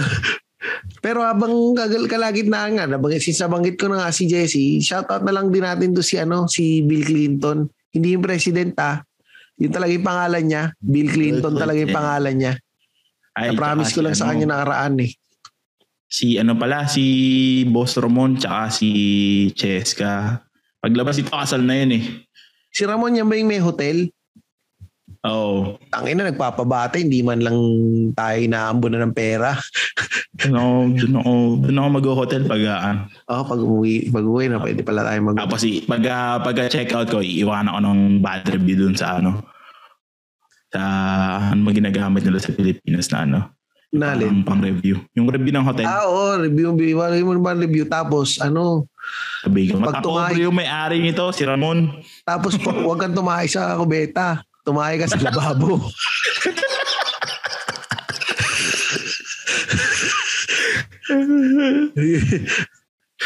pero 1.05 1.23
habang 1.23 1.77
kagal- 1.77 2.09
kalagitnaan 2.09 2.81
nga, 2.81 2.85
nabang, 2.89 3.13
since 3.21 3.39
nabanggit 3.45 3.77
ko 3.77 3.93
na 3.93 4.03
nga 4.03 4.11
si 4.11 4.25
Jessie, 4.27 4.81
shoutout 4.81 5.23
na 5.23 5.33
lang 5.35 5.53
din 5.53 5.63
natin 5.63 5.93
to 5.93 6.03
si, 6.03 6.17
ano, 6.17 6.49
si 6.49 6.81
Bill 6.83 7.05
Clinton. 7.05 7.69
Hindi 7.93 8.17
yung 8.17 8.25
president 8.25 8.73
ah. 8.81 9.05
Yun 9.57 9.73
talaga 9.73 9.93
yung 9.93 10.05
pangalan 10.07 10.45
niya. 10.45 10.63
Bill 10.81 11.09
Clinton 11.09 11.55
talaga 11.57 11.79
yung 11.81 11.97
pangalan 11.97 12.35
niya. 12.37 12.53
Ay, 13.37 13.53
Na-promise 13.53 13.93
tsaka 13.93 13.97
ko 13.97 14.05
lang 14.05 14.15
si 14.17 14.19
sa 14.19 14.25
ano, 14.25 14.31
kanya 14.33 14.47
nakaraan 14.49 14.95
eh. 15.01 15.11
Si 16.07 16.27
ano 16.41 16.53
pala, 16.57 16.89
si 16.89 17.05
Boss 17.69 17.97
Ramon 18.01 18.41
tsaka 18.41 18.73
si 18.73 18.89
Cheska. 19.53 20.41
Paglabas 20.81 21.21
ito, 21.21 21.33
kasal 21.33 21.65
na 21.65 21.77
yun 21.77 22.01
eh. 22.01 22.05
Si 22.73 22.85
Ramon 22.85 23.17
yan 23.17 23.29
ba 23.29 23.37
yung 23.37 23.49
may 23.49 23.61
hotel? 23.61 24.09
Oo. 25.27 25.77
Tangina, 25.91 26.23
nagpapabate, 26.23 27.03
hindi 27.03 27.21
man 27.21 27.43
lang 27.43 27.59
tayo 28.15 28.39
inaambon 28.39 28.95
na 28.95 29.03
ng 29.03 29.15
pera. 29.17 29.59
Doon 30.37 30.55
ako, 30.55 30.73
doon 30.95 31.15
ako, 31.17 31.33
doon 31.65 31.79
ako 31.81 31.89
mag-hotel 31.91 32.43
pag 32.45 32.63
aan. 32.63 32.97
Oh, 33.27 33.43
pag 33.43 33.61
umuwi, 33.61 34.13
pag 34.13 34.27
uwi 34.27 34.47
na 34.47 34.63
pwede 34.63 34.81
pala 34.87 35.03
tayo 35.03 35.19
mag... 35.27 35.37
Tapos 35.37 35.61
pag, 35.89 36.03
ah, 36.07 36.37
pag 36.39 36.57
check 36.71 36.93
out 36.95 37.09
ko, 37.11 37.19
iiwan 37.19 37.67
ako 37.67 37.79
ng 37.83 38.01
bad 38.23 38.47
review 38.47 38.87
dun 38.87 38.95
sa 38.95 39.19
ano. 39.19 39.43
Sa 40.71 40.83
ano 41.51 41.61
ba 41.65 41.71
ginagamit 41.73 42.23
nila 42.23 42.39
sa 42.39 42.53
Pilipinas 42.53 43.09
na 43.11 43.19
ano. 43.25 43.41
Nalin. 43.97 44.45
Pang, 44.45 44.59
pang 44.59 44.63
review. 44.63 45.01
Yung 45.17 45.31
review 45.31 45.55
ng 45.55 45.65
hotel. 45.65 45.87
Ah, 45.89 46.05
oo, 46.05 46.37
review, 46.37 46.75
review, 46.75 47.01
wala 47.01 47.17
mo 47.23 47.33
naman 47.33 47.57
review. 47.63 47.87
Tapos, 47.89 48.37
ano, 48.43 48.91
Sabi 49.47 49.71
ko, 49.71 49.79
tumahi- 49.79 50.43
yung 50.43 50.59
may-ari 50.59 50.99
nito, 50.99 51.23
si 51.31 51.47
Ramon. 51.47 52.03
tapos 52.27 52.59
huwag 52.59 52.99
kang 52.99 53.15
tumahay 53.15 53.47
sa 53.47 53.79
kubeta. 53.79 54.43
Tumahay 54.67 54.99
ka 54.99 55.07
sa 55.07 55.23
lababo. 55.23 55.79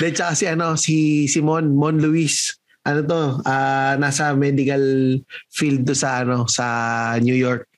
De, 0.00 0.08
tsaka 0.12 0.32
si 0.36 0.44
ano, 0.48 0.76
si 0.76 1.26
Simon, 1.28 1.76
Mon 1.76 2.00
Luis. 2.00 2.56
Ano 2.88 3.04
to, 3.04 3.22
ah, 3.44 3.96
nasa 4.00 4.32
medical 4.32 4.80
field 5.52 5.84
to 5.84 5.92
sa 5.92 6.24
ano, 6.24 6.48
sa 6.48 6.64
New 7.20 7.36
York. 7.36 7.68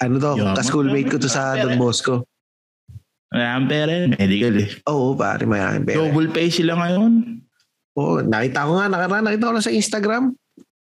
Ano 0.00 0.16
to, 0.16 0.32
ka-schoolmate 0.56 1.12
ko 1.12 1.16
to 1.20 1.28
sa 1.28 1.56
Don 1.60 1.76
Bosco. 1.76 2.24
Ang 3.32 3.68
pera 3.68 3.92
yun, 3.92 4.16
medical 4.16 4.54
eh. 4.60 4.68
Oo, 4.88 5.16
pare, 5.16 5.44
mayaman 5.44 5.84
pera. 5.84 5.96
Double 6.00 6.28
pay 6.32 6.48
sila 6.48 6.76
ngayon. 6.76 7.40
Oo, 7.96 8.24
nakita 8.24 8.68
ko 8.68 8.76
nga, 8.80 8.88
nakaraan, 8.88 9.24
nakita 9.24 9.48
ko 9.48 9.52
lang 9.56 9.64
sa 9.64 9.72
Instagram. 9.72 10.24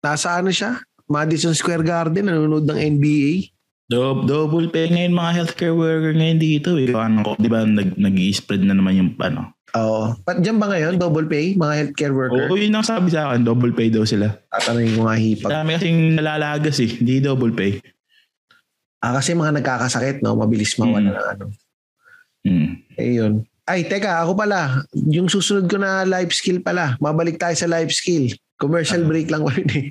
Nasa 0.01 0.37
ano 0.37 0.49
siya, 0.53 0.81
Madison 1.11 1.51
Square 1.51 1.83
Garden, 1.83 2.31
nanonood 2.31 2.63
ng 2.65 2.79
NBA. 2.79 3.51
Double, 3.91 4.23
double 4.23 4.67
pay 4.71 4.87
ngayon 4.87 5.11
mga 5.11 5.31
healthcare 5.35 5.75
worker 5.75 6.15
ngayon 6.15 6.39
dito 6.39 6.79
eh. 6.79 6.95
Ano 6.95 7.27
ko, 7.27 7.31
di 7.35 7.51
ba 7.51 7.67
nag, 7.67 7.99
nag-spread 7.99 8.63
na 8.63 8.71
naman 8.71 8.95
yung 8.95 9.11
ano. 9.19 9.51
Oo. 9.75 10.15
Pat 10.23 10.39
dyan 10.39 10.55
ba 10.55 10.71
ngayon, 10.71 10.95
double 10.95 11.27
pay, 11.27 11.59
mga 11.59 11.73
healthcare 11.75 12.15
worker? 12.15 12.47
Oo, 12.47 12.55
yun 12.55 12.71
ang 12.71 12.87
sabi 12.87 13.11
sa 13.11 13.27
akin, 13.27 13.43
double 13.43 13.75
pay 13.75 13.91
daw 13.91 14.07
sila. 14.07 14.31
Tatanungin 14.47 14.95
ko 14.95 15.01
nga 15.03 15.15
hipag. 15.19 15.51
Dami 15.51 15.69
kasing 15.75 15.99
nalalagas 16.15 16.79
eh, 16.79 16.91
hindi 17.03 17.19
double 17.19 17.51
pay. 17.51 17.83
Ah, 19.03 19.19
kasi 19.19 19.35
mga 19.35 19.59
nagkakasakit, 19.59 20.23
no? 20.23 20.39
Mabilis 20.39 20.77
mawala 20.79 21.11
Mm. 21.11 21.11
ng 21.11 21.27
ano. 21.27 21.43
Hmm. 22.41 22.69
Eh, 22.95 23.17
yun. 23.19 23.43
Ay, 23.65 23.85
teka, 23.85 24.23
ako 24.23 24.35
pala. 24.35 24.83
Yung 24.93 25.27
susunod 25.27 25.67
ko 25.67 25.77
na 25.77 26.03
life 26.03 26.31
skill 26.31 26.59
pala. 26.59 26.95
Mabalik 26.97 27.37
tayo 27.37 27.53
sa 27.53 27.67
life 27.67 27.91
skill. 27.91 28.29
Commercial 28.61 29.01
break 29.09 29.33
lang 29.33 29.41
yun 29.41 29.69
eh. 29.81 29.87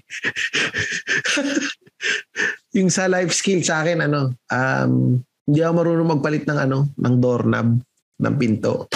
yung 2.79 2.87
sa 2.87 3.11
life 3.11 3.35
skill 3.35 3.67
sa 3.67 3.83
akin, 3.83 4.07
ano, 4.07 4.39
um, 4.47 5.19
hindi 5.51 5.59
ako 5.59 5.73
marunong 5.75 6.11
magpalit 6.15 6.47
ng 6.47 6.59
ano, 6.71 6.95
ng 6.95 7.15
doorknob 7.19 7.83
ng 8.21 8.35
pinto. 8.39 8.87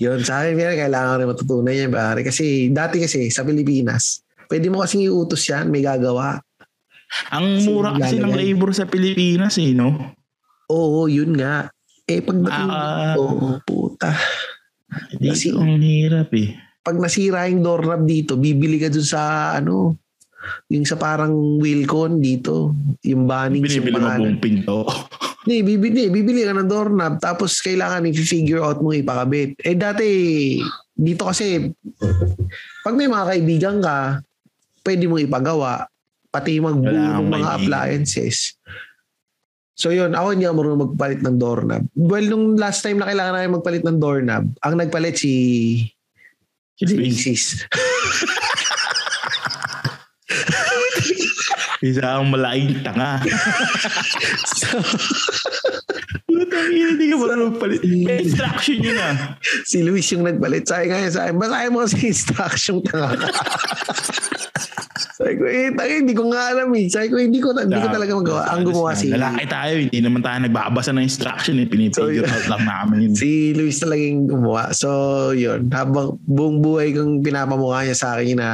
Yun, 0.00 0.24
sa 0.24 0.40
akin, 0.40 0.56
yan, 0.56 0.80
kailangan 0.80 1.20
rin 1.20 1.28
matutunan 1.28 1.76
yan, 1.76 1.92
pare. 1.92 2.24
Kasi 2.24 2.72
dati 2.72 3.04
kasi, 3.04 3.28
sa 3.28 3.44
Pilipinas, 3.44 4.24
pwede 4.48 4.72
mo 4.72 4.80
kasing 4.80 5.04
iutos 5.04 5.44
yan, 5.44 5.68
may 5.68 5.84
gagawa. 5.84 6.40
Ang 7.36 7.68
mura 7.68 7.92
kasi 7.98 8.16
ng 8.16 8.32
labor 8.32 8.72
sa 8.72 8.88
Pilipinas 8.88 9.60
eh, 9.60 9.76
no? 9.76 9.92
Oo, 10.72 11.04
yun 11.04 11.36
nga. 11.36 11.68
Eh, 12.08 12.24
pagdating 12.24 12.70
Ah. 12.72 13.12
dito, 13.12 13.60
puta. 13.68 14.08
Kasi- 15.18 15.54
ang 15.54 15.80
hirap 15.80 16.30
eh. 16.34 16.54
Pag 16.80 16.96
nasira 16.96 17.44
yung 17.46 17.60
doorknob 17.60 18.08
dito, 18.08 18.40
bibili 18.40 18.80
ka 18.80 18.88
dun 18.88 19.04
sa, 19.04 19.52
ano, 19.54 20.00
yung 20.72 20.88
sa 20.88 20.96
parang 20.96 21.60
Wilcon 21.60 22.18
dito, 22.18 22.72
yung 23.04 23.28
bannings, 23.28 23.76
yung 23.76 23.84
Binibili 23.84 24.00
mo 24.00 24.08
buong 24.08 24.40
pinto. 24.40 24.76
Hindi, 25.44 25.56
bibili, 25.64 26.12
bibili 26.12 26.44
ka 26.44 26.52
ng 26.52 26.68
doorknob, 26.68 27.16
tapos 27.16 27.64
kailangan 27.64 28.04
i-figure 28.08 28.60
out 28.60 28.80
mo 28.80 28.92
ipakabit. 28.92 29.56
Eh 29.64 29.72
dati, 29.72 30.08
dito 30.92 31.24
kasi, 31.24 31.72
pag 32.84 32.92
may 32.92 33.08
mga 33.08 33.24
kaibigan 33.24 33.76
ka, 33.80 34.20
pwede 34.84 35.08
mong 35.08 35.24
ipagawa, 35.24 35.88
pati 36.28 36.60
magbuo 36.60 36.92
ng 36.92 37.28
mga 37.28 37.50
kaibigan. 37.56 37.68
So 39.80 39.88
yun, 39.88 40.12
ako 40.12 40.36
hindi 40.36 40.44
ako 40.44 40.60
marunong 40.60 40.92
magpalit 40.92 41.24
ng 41.24 41.40
doorknob. 41.40 41.88
Well, 41.96 42.28
nung 42.28 42.60
last 42.60 42.84
time 42.84 43.00
na 43.00 43.08
kailangan 43.08 43.32
namin 43.32 43.56
magpalit 43.56 43.80
ng 43.80 43.96
doorknob, 43.96 44.52
ang 44.60 44.74
nagpalit 44.76 45.16
si 45.16 45.32
si 46.76 46.84
Mrs. 46.84 47.64
Isa 51.80 52.20
ang 52.20 52.28
malaking 52.28 52.84
tanga. 52.84 53.16
Putang 56.28 56.68
ina, 56.70 56.92
hindi 56.92 57.06
ka 57.08 57.16
marunong 57.16 57.56
palit. 57.56 57.80
May 57.80 58.20
instruction 58.20 58.84
yun 58.84 59.00
ah. 59.00 59.36
si 59.64 59.80
Luis 59.80 60.06
yung 60.12 60.28
nagpalit. 60.28 60.68
Sabi 60.68 60.92
nga 60.92 61.00
niya 61.00 61.12
sa 61.12 61.20
akin, 61.26 61.40
basahin 61.40 61.72
mo 61.72 61.80
kasi 61.84 61.96
instruction 62.04 62.84
tanga 62.84 63.16
ka. 63.16 63.28
Sabi 65.20 65.36
ko, 65.36 65.44
eh, 65.44 65.68
tayo, 65.76 65.92
hindi 66.00 66.14
ko 66.16 66.24
nga 66.32 66.42
alam 66.48 66.68
eh. 66.72 66.88
Sabi 66.88 67.06
ko, 67.12 67.16
hindi 67.20 67.40
ko, 67.44 67.52
hindi 67.52 67.76
ko 67.76 67.88
talaga 67.92 68.12
magawa. 68.16 68.42
Ang 68.56 68.62
gumawa 68.64 68.90
si, 68.96 69.12
Lalaki 69.12 69.44
tayo, 69.48 69.72
hindi 69.76 69.98
naman 70.00 70.20
tayo 70.24 70.38
nagbabasa 70.44 70.96
ng 70.96 71.04
instruction 71.04 71.60
eh. 71.60 71.68
Pinipigure 71.68 72.24
So, 72.24 72.32
out 72.32 72.46
lang 72.56 72.64
namin 72.64 72.96
yun. 73.04 73.12
si 73.16 73.52
Luis 73.52 73.80
talaga 73.80 74.00
yung 74.00 74.28
gumawa. 74.28 74.72
So, 74.72 74.88
yun. 75.36 75.68
Habang 75.68 76.16
buong 76.24 76.64
buhay 76.64 76.96
kong 76.96 77.20
pinapamukha 77.20 77.84
niya 77.84 77.96
sa 77.96 78.16
akin 78.16 78.36
na 78.36 78.48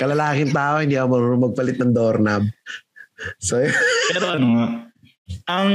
kalalaking 0.00 0.52
tao, 0.52 0.80
hindi 0.82 0.96
ako 0.98 1.08
marunong 1.12 1.44
magpalit 1.50 1.78
ng 1.80 1.92
doorknob. 1.94 2.44
So, 3.38 3.62
Pero 4.12 4.26
ano 4.38 4.46
nga, 4.56 4.66
ang 5.48 5.70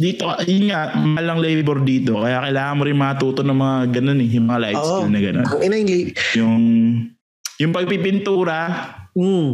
dito, 0.00 0.24
yun 0.48 0.72
nga, 0.72 0.96
malang 0.96 1.44
labor 1.44 1.84
dito. 1.84 2.24
Kaya 2.24 2.48
kailangan 2.48 2.76
mo 2.80 2.82
rin 2.88 2.96
matuto 2.96 3.44
ng 3.44 3.58
mga 3.60 3.76
ganun 4.00 4.24
eh, 4.24 4.28
yung 4.32 4.46
mga 4.48 4.60
life 4.64 4.80
Oo. 4.80 4.88
skill 5.04 5.12
na 5.12 5.20
ganun. 5.20 5.44
ang 5.44 5.60
ina 5.60 5.76
yung, 5.76 5.92
Yung, 6.40 6.56
yung 7.60 7.72
pagpipintura, 7.76 8.58
mm, 9.12 9.48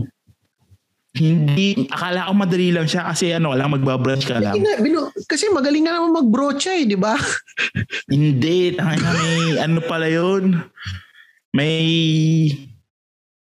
hindi, 1.16 1.88
akala 1.90 2.28
ko 2.28 2.32
madali 2.36 2.68
lang 2.70 2.86
siya 2.86 3.10
kasi 3.10 3.32
ano, 3.32 3.56
lang 3.56 3.72
magbabrush 3.72 4.28
ka 4.28 4.38
lang. 4.38 4.54
ina, 4.54 4.78
binu, 4.78 5.10
kasi 5.26 5.48
magaling 5.50 5.88
nga 5.88 5.98
naman 5.98 6.14
mag-brocha 6.14 6.76
eh, 6.76 6.86
di 6.86 6.94
ba? 6.94 7.16
Hindi, 8.06 8.76
tangin 8.76 9.00
na 9.02 9.12
may 9.16 9.40
ano 9.58 9.80
pala 9.82 10.06
yun. 10.06 10.62
May 11.56 11.88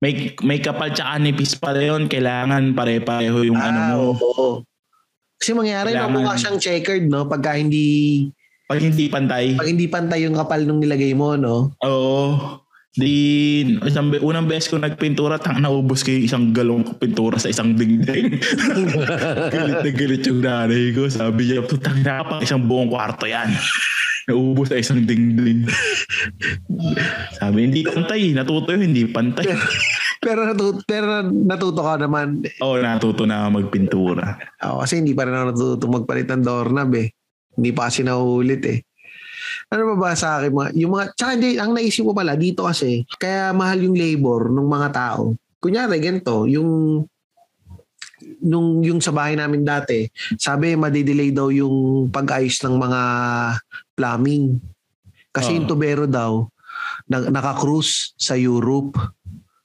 may 0.03 0.35
may 0.43 0.59
kapal 0.59 0.91
tsaka 0.91 1.15
nipis 1.17 1.55
pala 1.55 1.79
yun. 1.79 2.11
Kailangan 2.11 2.75
pare-pareho 2.75 3.47
yung 3.47 3.57
ano 3.57 3.79
mo. 3.79 3.87
Ah, 3.87 3.97
oo. 4.19 4.49
Kasi 5.39 5.55
Kailangan- 5.55 6.11
no, 6.11 6.23
mukha 6.23 6.35
siyang 6.35 6.59
checkered, 6.59 7.07
no? 7.07 7.27
Pagka 7.27 7.55
hindi, 7.55 8.27
Pag 8.67 8.83
hindi 8.83 9.07
pantay. 9.07 9.55
pag 9.55 9.71
hindi 9.71 9.87
pantay 9.87 10.27
yung 10.27 10.35
kapal 10.35 10.67
nung 10.67 10.83
nilagay 10.83 11.15
mo, 11.15 11.39
no? 11.39 11.75
Oo. 11.83 12.59
Di, 12.93 13.65
isang, 13.89 14.13
unang 14.21 14.45
beses 14.45 14.69
ko 14.69 14.77
nagpintura, 14.77 15.41
tang 15.41 15.65
naubos 15.65 16.05
ko 16.05 16.13
yung 16.13 16.27
isang 16.29 16.45
galong 16.53 16.85
pintura 17.01 17.41
sa 17.41 17.49
isang 17.49 17.73
dingding. 17.73 18.37
galit 19.55 19.81
na 19.81 19.91
galit 19.91 20.23
yung 20.29 20.45
nanay 20.45 20.93
ko. 20.93 21.09
Sabi 21.09 21.49
niya, 21.49 21.65
putang 21.65 22.05
na 22.05 22.21
pa 22.21 22.45
isang 22.45 22.61
buong 22.61 22.93
kwarto 22.93 23.25
yan. 23.25 23.49
Naubos 24.31 24.71
sa 24.71 24.79
isang 24.79 25.03
dingding. 25.03 25.67
Sabi, 27.39 27.59
hindi 27.67 27.83
pantay. 27.83 28.31
Natuto 28.31 28.71
yun, 28.71 28.93
hindi 28.93 29.07
pantay. 29.11 29.51
Pero, 30.23 30.47
natuto, 30.47 30.87
pero 30.87 31.27
natuto 31.27 31.83
ka 31.83 31.99
naman. 31.99 32.47
Oo, 32.63 32.79
natuto 32.79 33.27
na 33.27 33.51
magpintura. 33.51 34.39
Ako 34.63 34.87
kasi 34.87 35.03
hindi 35.03 35.19
pa 35.19 35.27
rin 35.27 35.35
ako 35.35 35.45
natuto 35.51 35.85
magpalit 35.91 36.31
ng 36.31 36.47
doorknob 36.47 36.95
eh. 36.95 37.11
Hindi 37.59 37.71
pa 37.75 37.91
kasi 37.91 38.07
nahuhulit 38.07 38.63
eh. 38.71 38.79
ano 39.75 39.83
ba 39.93 39.95
ba 39.99 40.11
sa 40.15 40.39
akin, 40.39 40.55
mga, 40.55 40.71
yung 40.79 40.93
mga, 40.95 41.05
tsaka 41.19 41.31
hindi, 41.35 41.59
ang 41.59 41.75
naisip 41.75 42.07
ko 42.07 42.15
pala, 42.15 42.39
dito 42.39 42.71
kasi, 42.71 43.03
kaya 43.19 43.51
mahal 43.51 43.83
yung 43.83 43.99
labor 43.99 44.47
ng 44.55 44.69
mga 44.71 44.89
tao. 44.95 45.35
Kunyari, 45.59 45.99
ganito, 45.99 46.47
yung 46.47 47.03
nung 48.43 48.83
yung 48.83 48.99
sa 49.03 49.15
bahay 49.15 49.35
namin 49.35 49.67
dati, 49.67 50.07
sabi 50.39 50.75
madidelay 50.75 51.31
daw 51.35 51.51
yung 51.51 52.07
pag-ayos 52.11 52.59
ng 52.63 52.75
mga 52.79 53.03
plumbing. 54.03 54.59
Kasi 55.31 55.55
Oo. 55.55 55.57
yung 55.63 55.67
tubero 55.71 56.05
daw, 56.11 56.51
na, 57.07 57.31
naka-cruise 57.31 58.19
sa 58.19 58.35
Europe. 58.35 58.99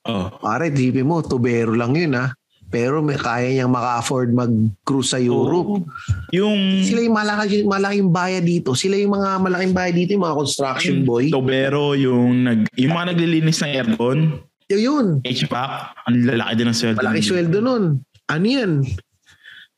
Oh. 0.06 0.29
Pare, 0.38 0.70
isipin 0.70 1.10
mo, 1.10 1.25
tubero 1.25 1.74
lang 1.74 1.98
yun 1.98 2.13
ha. 2.13 2.29
Pero 2.67 3.00
may 3.00 3.15
kaya 3.15 3.48
niyang 3.50 3.72
maka-afford 3.72 4.29
mag-cruise 4.36 5.15
sa 5.15 5.20
Europe. 5.20 5.82
Oo. 5.82 5.88
Yung 6.36 6.86
Sila 6.86 7.01
yung 7.01 7.17
malaki, 7.17 7.65
malaking 7.65 8.12
bayad 8.13 8.44
dito. 8.46 8.77
Sila 8.77 9.00
yung 9.00 9.17
mga 9.17 9.29
malaking 9.41 9.74
bayad 9.74 9.96
dito, 9.98 10.13
yung 10.13 10.25
mga 10.27 10.38
construction 10.38 10.96
boy. 11.08 11.32
Tobero, 11.34 11.98
yung 11.98 12.46
nag 12.46 12.60
yung 12.77 12.94
mga 12.94 13.17
naglilinis 13.17 13.60
ng 13.65 13.72
aircon, 13.74 14.20
Yun, 14.67 14.82
yun. 14.84 15.08
HVAC, 15.24 15.72
ang 16.12 16.15
lalaki 16.27 16.53
din 16.60 16.67
ng 16.67 16.75
sweldo. 16.75 17.00
Malaki 17.00 17.24
sweldo 17.24 17.58
nun. 17.63 17.84
Ano 18.27 18.46
yan? 18.46 18.84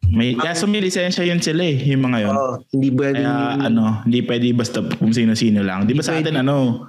May 0.10 0.34
kaso 0.34 0.66
may 0.66 0.82
lisensya 0.82 1.22
yun 1.22 1.38
sila 1.38 1.62
eh, 1.62 1.78
yung 1.86 2.10
mga 2.10 2.18
yun. 2.26 2.34
Oh, 2.34 2.56
hindi 2.74 2.90
ba 2.90 3.14
Kaya 3.14 3.62
ano, 3.62 4.02
hindi 4.08 4.26
pwede 4.26 4.46
basta 4.58 4.82
kung 4.82 5.14
sino-sino 5.14 5.62
lang. 5.62 5.86
Di 5.86 5.94
ba 5.94 6.02
sa 6.02 6.18
atin 6.18 6.34
pwede. 6.34 6.42
ano, 6.42 6.88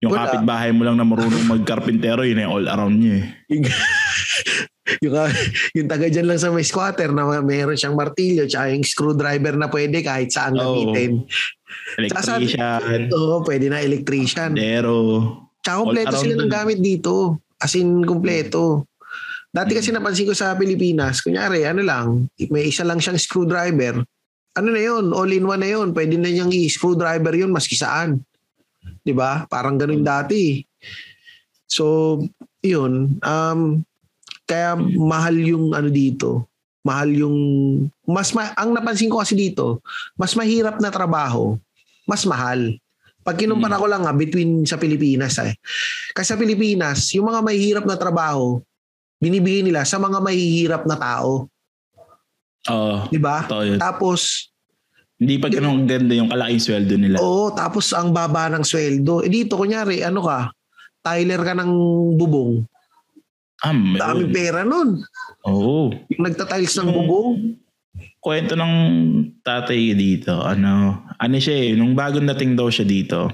yung 0.00 0.12
Wala. 0.12 0.32
kapitbahay 0.32 0.70
mo 0.72 0.84
lang 0.84 0.96
na 0.96 1.04
marunong 1.04 1.44
magkarpintero, 1.44 2.24
yun 2.24 2.40
ay 2.40 2.48
all 2.48 2.64
around 2.68 2.96
niya 3.00 3.20
eh. 3.20 3.24
yung, 3.52 3.64
yung, 5.04 5.14
yung 5.76 5.88
taga 5.88 6.06
dyan 6.08 6.28
lang 6.28 6.40
sa 6.40 6.52
may 6.52 6.64
squatter 6.64 7.12
na 7.12 7.40
meron 7.44 7.76
siyang 7.76 7.96
martilyo 7.96 8.48
tsaka 8.48 8.72
yung 8.72 8.84
screwdriver 8.84 9.54
na 9.56 9.68
pwede 9.68 10.00
kahit 10.00 10.32
saan 10.32 10.56
gamitin. 10.56 11.24
Electrician, 12.00 13.12
Oo, 13.12 13.44
pwede 13.44 13.68
na 13.68 13.80
electrician. 13.84 14.56
dero. 14.56 14.96
Tsaka 15.64 15.76
kompleto 15.84 16.14
sila 16.20 16.34
ng 16.44 16.52
gamit 16.52 16.78
dito. 16.80 17.40
As 17.56 17.72
in, 17.76 18.04
kompleto. 18.04 18.84
Dati 19.54 19.70
kasi 19.70 19.94
napansin 19.94 20.26
ko 20.26 20.34
sa 20.34 20.58
Pilipinas, 20.58 21.22
kunyari, 21.22 21.62
ano 21.62 21.86
lang, 21.86 22.26
may 22.50 22.74
isa 22.74 22.82
lang 22.82 22.98
siyang 22.98 23.22
screwdriver. 23.22 24.02
Ano 24.58 24.68
na 24.74 24.82
yun? 24.82 25.14
All-in-one 25.14 25.62
na 25.62 25.70
yun. 25.70 25.94
Pwede 25.94 26.18
na 26.18 26.26
niyang 26.26 26.50
i-screwdriver 26.50 27.38
yun 27.38 27.54
maski 27.54 27.78
saan. 27.78 28.22
'Di 29.02 29.14
ba? 29.14 29.46
Parang 29.46 29.78
ganun 29.78 30.02
dati. 30.02 30.62
So, 31.70 32.18
yun. 32.62 33.18
Um, 33.22 33.82
kaya 34.44 34.76
mahal 34.78 35.38
yung 35.38 35.72
ano 35.72 35.88
dito. 35.88 36.46
Mahal 36.84 37.16
yung... 37.16 37.38
Mas 38.04 38.36
ma- 38.36 38.52
ang 38.54 38.76
napansin 38.76 39.08
ko 39.08 39.24
kasi 39.24 39.32
dito, 39.32 39.80
mas 40.20 40.36
mahirap 40.36 40.76
na 40.84 40.92
trabaho, 40.92 41.56
mas 42.04 42.28
mahal. 42.28 42.76
Pag 43.24 43.40
kinumpara 43.40 43.80
ko 43.80 43.88
lang 43.88 44.04
nga 44.04 44.12
between 44.12 44.68
sa 44.68 44.76
Pilipinas 44.76 45.40
eh. 45.40 45.56
Kasi 46.12 46.36
sa 46.36 46.36
Pilipinas, 46.36 47.08
yung 47.16 47.32
mga 47.32 47.40
mahihirap 47.40 47.84
na 47.88 47.96
trabaho, 47.96 48.60
binibigay 49.24 49.64
nila 49.64 49.88
sa 49.88 49.96
mga 49.96 50.20
mahihirap 50.20 50.84
na 50.84 50.96
tao. 51.00 51.48
Oo, 52.68 52.96
Di 53.08 53.16
ba? 53.16 53.44
Tapos, 53.80 54.52
Hindi 55.14 55.38
pa 55.38 55.48
ganun 55.48 55.86
ganda 55.88 56.12
yung 56.12 56.28
kalaking 56.28 56.60
sweldo 56.60 56.94
nila. 56.98 57.16
oo, 57.22 57.48
tapos 57.54 57.94
ang 57.94 58.10
baba 58.10 58.50
ng 58.50 58.66
sweldo. 58.66 59.22
Eh 59.24 59.30
dito, 59.30 59.56
kunyari, 59.56 60.04
ano 60.04 60.20
ka, 60.20 60.50
Tyler 61.00 61.40
ka 61.40 61.54
ng 61.54 61.70
bubong. 62.18 62.66
Ah, 63.62 63.72
meron. 63.72 64.00
Daming 64.00 64.32
pera 64.34 64.60
nun. 64.66 65.00
Oo. 65.46 65.94
Yung 66.12 66.24
nagtatiles 66.24 66.74
ng 66.76 66.90
bubong. 66.90 67.56
Kwento 68.18 68.58
ng 68.58 68.74
tatay 69.40 69.94
dito, 69.94 70.34
ano, 70.42 70.98
ano 71.14 71.36
siya 71.38 71.56
eh, 71.62 71.70
nung 71.78 71.94
bagong 71.94 72.26
dating 72.34 72.58
daw 72.58 72.66
siya 72.66 72.82
dito, 72.82 73.30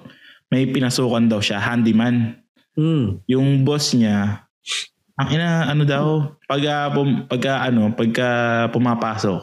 may 0.52 0.68
pinasukan 0.68 1.30
daw 1.30 1.40
siya, 1.40 1.62
handyman. 1.62 2.36
Mm. 2.76 3.24
Yung 3.24 3.62
boss 3.64 3.96
niya, 3.96 4.44
ang 5.20 5.28
ina, 5.28 5.68
ano 5.68 5.84
daw, 5.84 6.04
pagka, 6.48 6.88
pum, 6.96 7.28
pagka, 7.28 7.60
ano, 7.60 7.92
pagka 7.92 8.28
pumapasok, 8.72 9.40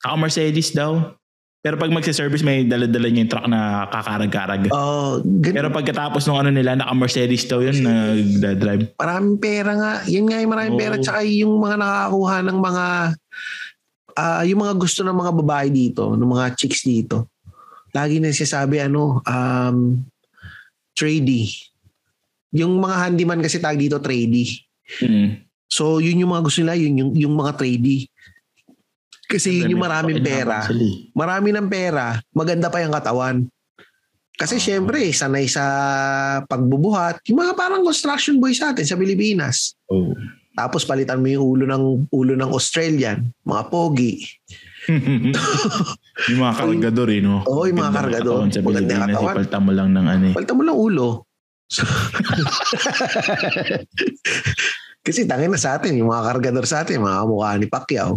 ako 0.00 0.14
Mercedes 0.16 0.72
daw. 0.72 1.12
Pero 1.64 1.80
pag 1.80 1.88
magsa-service, 1.88 2.44
may 2.44 2.68
dala-dala 2.68 3.08
niya 3.08 3.24
yung 3.24 3.32
truck 3.32 3.48
na 3.48 3.88
kakarag-karag. 3.88 4.68
Oh, 4.68 5.16
gan- 5.24 5.56
Pero 5.56 5.72
pagkatapos 5.72 6.28
ng 6.28 6.36
ano 6.36 6.50
nila, 6.52 6.76
naka-Mercedes 6.76 7.48
daw 7.48 7.64
yun, 7.64 7.80
nagda-drive. 7.80 8.92
maraming 9.00 9.40
pera 9.40 9.72
nga. 9.72 9.92
Yan 10.04 10.28
nga 10.28 10.44
yung 10.44 10.52
maraming 10.52 10.76
Oo. 10.76 10.82
pera. 10.84 10.94
Tsaka 11.00 11.24
yung 11.24 11.56
mga 11.56 11.76
nakakakuha 11.80 12.36
ng 12.44 12.58
mga, 12.60 12.84
ah, 14.20 14.42
yung 14.44 14.60
mga 14.60 14.74
gusto 14.76 15.00
ng 15.04 15.16
mga 15.16 15.32
babae 15.40 15.68
dito, 15.72 16.12
ng 16.12 16.28
mga 16.28 16.46
chicks 16.52 16.84
dito. 16.84 17.32
Lagi 17.96 18.20
na 18.20 18.28
sinasabi, 18.28 18.84
ano, 18.84 19.24
um, 19.24 20.04
tradie. 20.92 21.48
Yung 22.52 22.76
mga 22.76 23.08
handyman 23.08 23.40
kasi 23.40 23.56
tag 23.56 23.80
dito, 23.80 23.96
tradie. 24.04 24.63
Mm. 25.02 25.44
So, 25.66 25.98
yun 25.98 26.22
yung 26.22 26.30
mga 26.30 26.44
gusto 26.44 26.60
nila, 26.62 26.76
yun 26.76 26.94
yung, 27.00 27.12
yung 27.16 27.34
mga 27.34 27.58
tradie. 27.58 28.06
Kasi 29.24 29.64
yun 29.64 29.74
yung 29.74 29.82
maraming 29.82 30.20
pera. 30.20 30.68
Marami 31.16 31.48
ng 31.50 31.66
pera, 31.66 32.20
maganda 32.30 32.68
pa 32.68 32.84
yung 32.84 32.92
katawan. 32.94 33.36
Kasi 34.34 34.58
Ah. 34.58 34.62
syempre, 34.62 35.14
sanay 35.14 35.46
sa 35.46 35.64
pagbubuhat. 36.46 37.22
Yung 37.30 37.38
mga 37.38 37.54
parang 37.54 37.86
construction 37.86 38.42
boy 38.42 38.50
sa 38.50 38.74
atin 38.74 38.84
sa 38.84 38.98
Pilipinas. 38.98 39.78
Oh. 39.86 40.10
Tapos 40.54 40.86
palitan 40.86 41.18
mo 41.18 41.26
yung 41.26 41.42
ulo 41.42 41.64
ng 41.66 41.84
ulo 42.14 42.32
ng 42.38 42.50
Australian, 42.54 43.26
mga 43.42 43.62
pogi. 43.70 44.22
yung 46.30 46.40
mga 46.40 46.54
kargador 46.54 47.08
eh, 47.10 47.20
no? 47.22 47.42
Oo, 47.46 47.66
yung 47.66 47.78
mga 47.82 47.92
kargador. 47.94 48.46
Maganda 48.62 48.92
yung 48.94 49.06
katawan. 49.10 49.34
ipalta 49.34 49.58
mo 49.58 49.70
lang 49.74 49.88
ng 49.90 50.06
ano 50.06 50.24
eh. 50.30 50.34
Palitan 50.34 50.56
mo 50.58 50.62
lang 50.62 50.78
ulo. 50.78 51.26
Kasi 55.04 55.28
tangin 55.28 55.52
na 55.52 55.60
sa 55.60 55.76
atin, 55.76 55.92
yung 55.94 56.08
mga 56.08 56.24
kargador 56.24 56.64
sa 56.64 56.80
atin, 56.80 57.04
mga 57.04 57.28
mukha 57.28 57.60
ni 57.60 57.68
Pacquiao. 57.68 58.16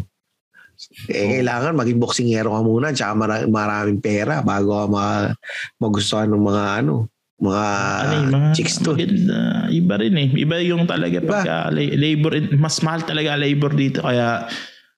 Eh, 1.09 1.41
kailangan 1.41 1.73
maging 1.73 1.97
boksingero 1.97 2.53
ka 2.53 2.61
muna 2.61 2.93
tsaka 2.93 3.13
mara- 3.17 3.49
maraming 3.49 3.97
pera 3.97 4.45
bago 4.45 4.77
ka 4.77 4.85
ma- 4.85 5.33
magustuhan 5.81 6.29
ng 6.29 6.37
mga 6.39 6.63
ano, 6.79 7.09
mga 7.37 7.65
ano 7.97 8.13
mga 8.29 8.49
chicks 8.53 8.77
to. 8.79 8.93
maganda, 8.93 9.67
iba 9.67 9.93
rin 9.97 10.15
eh. 10.15 10.29
Iba 10.37 10.61
yung 10.61 10.85
talaga 10.85 11.17
Iba. 11.17 11.29
pagka 11.41 11.57
la- 11.73 11.97
labor, 11.97 12.31
mas 12.55 12.77
mahal 12.79 13.01
talaga 13.03 13.33
labor 13.35 13.73
dito 13.73 14.05
kaya 14.05 14.45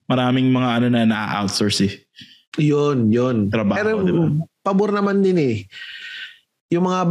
maraming 0.05 0.51
mga 0.51 0.69
ano 0.77 0.87
na 0.91 1.07
na-outsource 1.07 1.79
eh. 1.87 1.93
Yun, 2.59 3.07
yun. 3.09 3.47
Trabaho, 3.47 3.77
Pero 3.79 3.89
di 4.03 4.11
ba? 4.11 4.25
pabor 4.61 4.91
naman 4.91 5.23
din 5.23 5.39
eh. 5.39 5.55
Yung 6.69 6.85
mga 6.85 7.01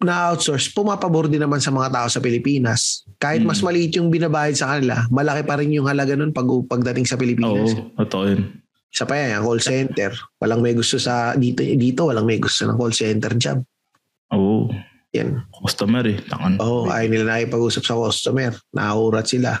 na-outsource, 0.00 0.72
pumapabor 0.72 1.28
din 1.28 1.40
naman 1.40 1.60
sa 1.60 1.68
mga 1.68 1.92
tao 1.92 2.08
sa 2.08 2.18
Pilipinas. 2.18 3.04
Kahit 3.20 3.44
Mm. 3.44 3.48
mas 3.48 3.60
maliit 3.60 3.92
yung 3.94 4.08
binabayad 4.08 4.56
sa 4.56 4.72
kanila, 4.72 5.04
malaki 5.08 5.44
pa 5.44 5.60
rin 5.60 5.70
yung 5.70 5.84
halaga 5.84 6.16
nun 6.16 6.32
pag 6.32 6.48
pagdating 6.66 7.04
sa 7.04 7.20
Pilipinas. 7.20 7.76
Oo, 7.76 7.92
totoo 8.00 8.24
yun. 8.26 8.42
Isa 8.90 9.06
pa 9.06 9.14
yan, 9.14 9.44
call 9.44 9.60
center. 9.60 10.10
Walang 10.40 10.64
may 10.64 10.74
gusto 10.74 10.98
sa 10.98 11.36
dito 11.36 11.62
dito 11.62 12.08
walang 12.08 12.26
may 12.26 12.40
gusto 12.40 12.66
ng 12.66 12.74
call 12.74 12.90
center 12.90 13.36
job. 13.36 13.62
Oo. 14.34 14.66
Yan. 15.12 15.42
Customer 15.52 16.02
eh. 16.06 16.18
Tangan. 16.22 16.58
Oh, 16.58 16.86
ay 16.86 17.06
nila 17.06 17.26
nakipag-usap 17.28 17.82
sa 17.82 17.94
customer. 17.94 18.54
Nahurat 18.72 19.26
sila. 19.26 19.58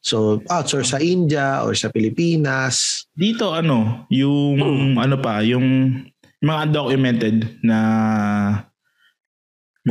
So, 0.00 0.40
outsource 0.48 0.92
sa 0.92 1.00
India 1.00 1.60
or 1.62 1.74
sa 1.74 1.90
Pilipinas. 1.90 3.04
Dito 3.12 3.52
ano, 3.52 4.06
yung 4.08 4.56
Hmm. 4.56 4.94
ano 4.96 5.16
pa, 5.20 5.42
yung 5.42 5.94
mga 6.40 6.58
undocumented 6.66 7.36
na 7.60 7.78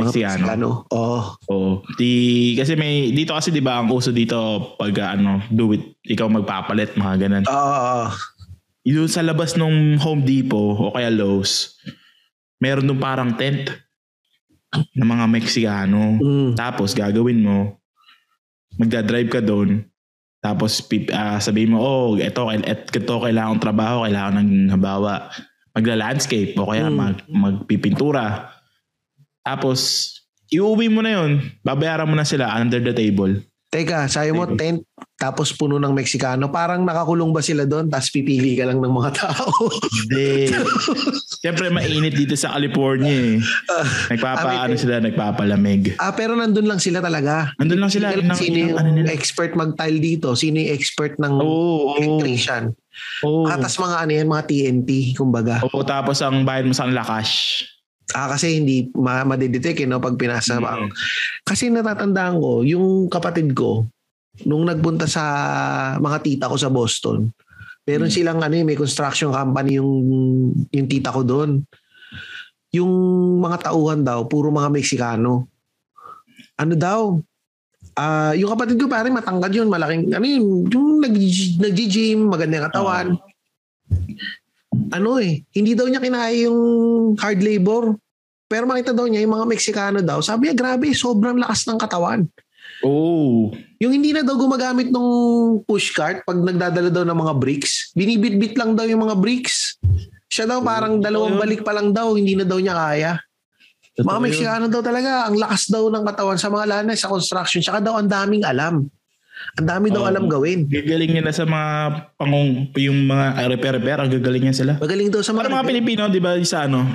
Mga 0.00 0.08
Mexicano. 0.08 0.40
Mexicano. 0.40 0.68
Oh, 0.90 1.22
Oo. 1.46 1.70
Di, 1.94 2.10
kasi 2.56 2.74
may, 2.74 3.12
dito 3.12 3.36
kasi 3.36 3.52
di 3.52 3.60
ba 3.60 3.78
ang 3.78 3.92
uso 3.92 4.10
dito 4.10 4.36
pag 4.80 5.14
ano, 5.14 5.44
do 5.52 5.76
it, 5.76 5.84
ikaw 6.02 6.26
magpapalit, 6.26 6.96
mga 6.96 7.28
ganun. 7.28 7.44
Oo. 7.44 8.08
Yung 8.88 9.06
sa 9.06 9.20
labas 9.20 9.54
ng 9.54 10.00
Home 10.00 10.24
Depot 10.24 10.72
o 10.74 10.96
kaya 10.96 11.12
Lowe's, 11.12 11.76
meron 12.58 12.88
nung 12.88 12.98
parang 12.98 13.36
tent 13.36 13.68
ng 14.96 15.04
mga 15.04 15.26
Meksikano. 15.28 16.16
Mm. 16.16 16.50
Tapos 16.56 16.96
gagawin 16.96 17.44
mo, 17.44 17.76
magdadrive 18.80 19.28
ka 19.28 19.42
doon. 19.44 19.84
Tapos 20.40 20.80
ah, 21.12 21.36
sabihin 21.36 21.76
mo, 21.76 21.84
oh, 21.84 22.16
ito, 22.16 22.40
et, 22.48 22.88
ito 22.88 23.14
kailangan 23.20 23.60
trabaho, 23.60 24.08
kailangan 24.08 24.40
ng 24.40 24.72
habawa. 24.72 25.28
Magla-landscape 25.76 26.56
o 26.56 26.66
kaya 26.66 26.88
Mm. 26.88 26.96
mag, 26.96 27.16
magpipintura. 27.28 28.48
Tapos, 29.50 29.78
iuwi 30.46 30.86
mo 30.86 31.02
na 31.02 31.18
yun. 31.18 31.42
Babayaran 31.66 32.06
mo 32.06 32.14
na 32.14 32.22
sila 32.22 32.54
under 32.54 32.78
the 32.78 32.94
table. 32.94 33.42
Teka, 33.70 34.10
sabi 34.10 34.34
mo 34.34 34.50
tent 34.50 34.82
tapos 35.14 35.54
puno 35.54 35.78
ng 35.78 35.94
Meksikano. 35.94 36.50
Parang 36.50 36.82
nakakulong 36.82 37.30
ba 37.30 37.38
sila 37.38 37.62
doon 37.62 37.86
tapos 37.86 38.10
pipili 38.10 38.58
ka 38.58 38.66
lang 38.66 38.82
ng 38.82 38.90
mga 38.90 39.10
tao? 39.14 39.46
Hindi. 40.10 40.50
Siyempre, 41.42 41.70
mainit 41.70 42.18
dito 42.18 42.34
sa 42.34 42.58
California 42.58 43.14
eh. 43.14 43.38
Nagpapaano 44.10 44.74
sila, 44.74 44.98
nagpapalamig. 44.98 45.94
ah, 46.02 46.10
pero 46.10 46.34
nandun 46.34 46.66
lang 46.66 46.82
sila 46.82 46.98
talaga. 46.98 47.54
Nandun 47.62 47.78
lang 47.78 47.92
sila. 47.94 48.10
Sino, 48.10 48.18
Yun 48.18 48.26
ang- 48.26 48.40
sino 48.42 48.56
yun 48.58 48.66
yung 48.74 48.78
ano 48.82 48.90
nila. 48.90 49.06
expert 49.14 49.54
mag-tile 49.54 49.98
dito? 50.02 50.34
Sino 50.34 50.58
yung 50.58 50.70
expert 50.74 51.14
ng 51.22 51.34
oo. 51.38 51.94
electrician? 51.94 52.74
Oo. 53.22 53.46
Ah, 53.46 53.54
tas 53.54 53.78
mga 53.78 53.96
ano 54.02 54.10
yan, 54.10 54.26
mga 54.26 54.44
TNT, 54.50 55.14
kumbaga. 55.14 55.62
Oo, 55.62 55.86
tapos 55.86 56.18
ang 56.26 56.42
bayad 56.42 56.66
mo 56.66 56.74
sa 56.74 56.90
kanila 56.90 57.06
cash. 57.06 57.62
Ah, 58.12 58.26
kasi 58.28 58.58
hindi 58.58 58.90
ma 58.92 59.22
madidetect 59.22 59.80
eh, 59.80 59.88
no, 59.88 60.02
pag 60.02 60.18
pinasa 60.18 60.58
Mm. 60.58 60.62
ba. 60.62 60.72
Kasi 61.46 61.70
natatandaan 61.70 62.36
ko, 62.38 62.62
yung 62.62 63.06
kapatid 63.06 63.54
ko, 63.54 63.86
nung 64.44 64.66
nagpunta 64.66 65.06
sa 65.06 65.22
mga 65.98 66.18
tita 66.22 66.50
ko 66.50 66.56
sa 66.56 66.70
Boston, 66.70 67.30
meron 67.86 68.10
Mm. 68.10 68.14
silang 68.14 68.40
ano, 68.40 68.54
eh, 68.54 68.64
may 68.66 68.78
construction 68.78 69.30
company 69.30 69.78
yung, 69.78 69.90
yung 70.70 70.88
tita 70.88 71.14
ko 71.14 71.22
doon. 71.22 71.62
Yung 72.70 72.92
mga 73.42 73.70
tauhan 73.70 74.02
daw, 74.02 74.26
puro 74.26 74.50
mga 74.50 74.70
Meksikano. 74.70 75.46
Ano 76.54 76.74
daw? 76.74 77.18
Ah, 77.96 78.30
yung 78.32 78.50
kapatid 78.50 78.78
ko 78.78 78.86
pare 78.86 79.10
matangkad 79.10 79.50
yun, 79.50 79.66
malaking 79.66 80.14
ano 80.14 80.22
yun, 80.24 80.44
yung 80.70 81.02
nag 81.02 81.14
nag-gym, 81.58 82.30
maganda 82.30 82.58
yung 82.62 82.66
katawan. 82.70 83.06
Ano 84.88 85.20
eh, 85.20 85.44
hindi 85.52 85.76
daw 85.76 85.84
niya 85.84 86.00
kinaya 86.00 86.48
yung 86.48 86.60
hard 87.20 87.40
labor. 87.44 87.94
Pero 88.50 88.66
makita 88.66 88.90
daw 88.90 89.06
niya 89.06 89.22
yung 89.22 89.34
mga 89.36 89.46
Meksikano 89.46 90.00
daw, 90.02 90.18
sabi 90.18 90.50
niya 90.50 90.56
grabe, 90.58 90.90
sobrang 90.90 91.38
lakas 91.38 91.70
ng 91.70 91.78
katawan. 91.78 92.26
Oh. 92.82 93.52
Yung 93.78 93.92
hindi 93.92 94.10
na 94.10 94.24
daw 94.24 94.34
gumagamit 94.34 94.88
ng 94.90 95.08
pushcart 95.68 96.24
pag 96.24 96.38
nagdadala 96.40 96.88
daw 96.88 97.04
ng 97.06 97.14
mga 97.14 97.34
bricks, 97.38 97.92
binibit-bit 97.94 98.56
lang 98.56 98.74
daw 98.74 98.88
yung 98.88 99.06
mga 99.06 99.20
bricks. 99.20 99.76
Siya 100.30 100.50
daw 100.50 100.62
parang 100.62 100.98
dalawang 100.98 101.36
balik 101.38 101.62
pa 101.62 101.76
lang 101.76 101.94
daw, 101.94 102.16
hindi 102.18 102.34
na 102.34 102.46
daw 102.46 102.58
niya 102.58 102.74
kaya. 102.74 103.12
Totoo 103.98 104.06
Mga. 104.06 104.22
Meksikano 104.22 104.66
daw 104.70 104.80
talaga, 104.80 105.10
ang 105.28 105.36
lakas 105.36 105.62
daw 105.68 105.84
ng 105.90 106.04
katawan 106.06 106.38
sa 106.38 106.48
mga 106.48 106.66
lana 106.66 106.92
sa 106.96 107.10
construction. 107.10 107.60
Tsaka 107.60 107.78
daw 107.82 107.98
ang 107.98 108.08
daming 108.08 108.46
alam. 108.46 108.86
Ang 109.56 109.66
dami 109.66 109.86
daw 109.88 110.04
Oo. 110.04 110.08
alam 110.08 110.24
gawin. 110.26 110.64
Gagaling 110.64 111.12
nila 111.12 111.30
sa 111.30 111.42
mga 111.42 111.68
pangong, 112.14 112.70
yung 112.76 113.04
mga 113.04 113.24
repair-repair, 113.48 113.98
ang 113.98 114.10
gagaling 114.10 114.44
niya 114.46 114.56
sila. 114.56 114.72
Magaling 114.76 115.10
daw 115.10 115.20
sa 115.20 115.32
Para 115.32 115.48
mga 115.48 115.66
Pilipino, 115.66 116.06
di 116.06 116.20
ba, 116.20 116.38
sa 116.44 116.64
ano, 116.64 116.86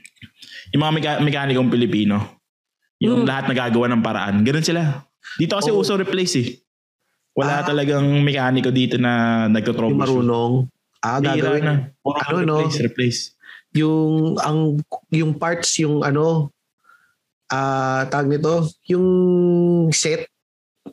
yung 0.72 0.82
mga 0.82 0.92
meka- 0.92 1.20
mekanikong 1.20 1.70
Pilipino, 1.70 2.40
yung 2.98 3.22
Hmm. 3.22 3.26
lahat 3.26 3.44
nagagawa 3.48 3.86
ng 3.88 4.02
paraan, 4.02 4.34
ganun 4.42 4.62
sila. 4.62 5.06
Dito 5.34 5.56
kasi 5.56 5.70
Oo. 5.70 5.80
uso 5.80 5.94
replace 5.94 6.34
eh. 6.36 6.48
Wala 7.32 7.60
Ah. 7.60 7.64
talagang 7.64 8.04
mekaniko 8.20 8.70
dito 8.70 8.94
na 8.94 9.44
Yung 9.44 9.54
nagtotroubleshoot. 9.54 10.22
marunong. 10.22 10.52
Ah, 11.00 11.18
gagawin. 11.18 11.62
na. 11.62 11.74
Puro 11.98 12.16
Ano, 12.16 12.36
no? 12.42 12.56
replace, 12.60 12.78
replace. 12.80 13.20
Yung, 13.72 14.38
ang, 14.38 14.78
yung 15.10 15.34
parts, 15.34 15.78
yung 15.78 16.00
ano, 16.00 16.48
ah 17.46 18.06
tag 18.06 18.26
nito, 18.26 18.66
yung 18.86 19.06
set, 19.90 20.30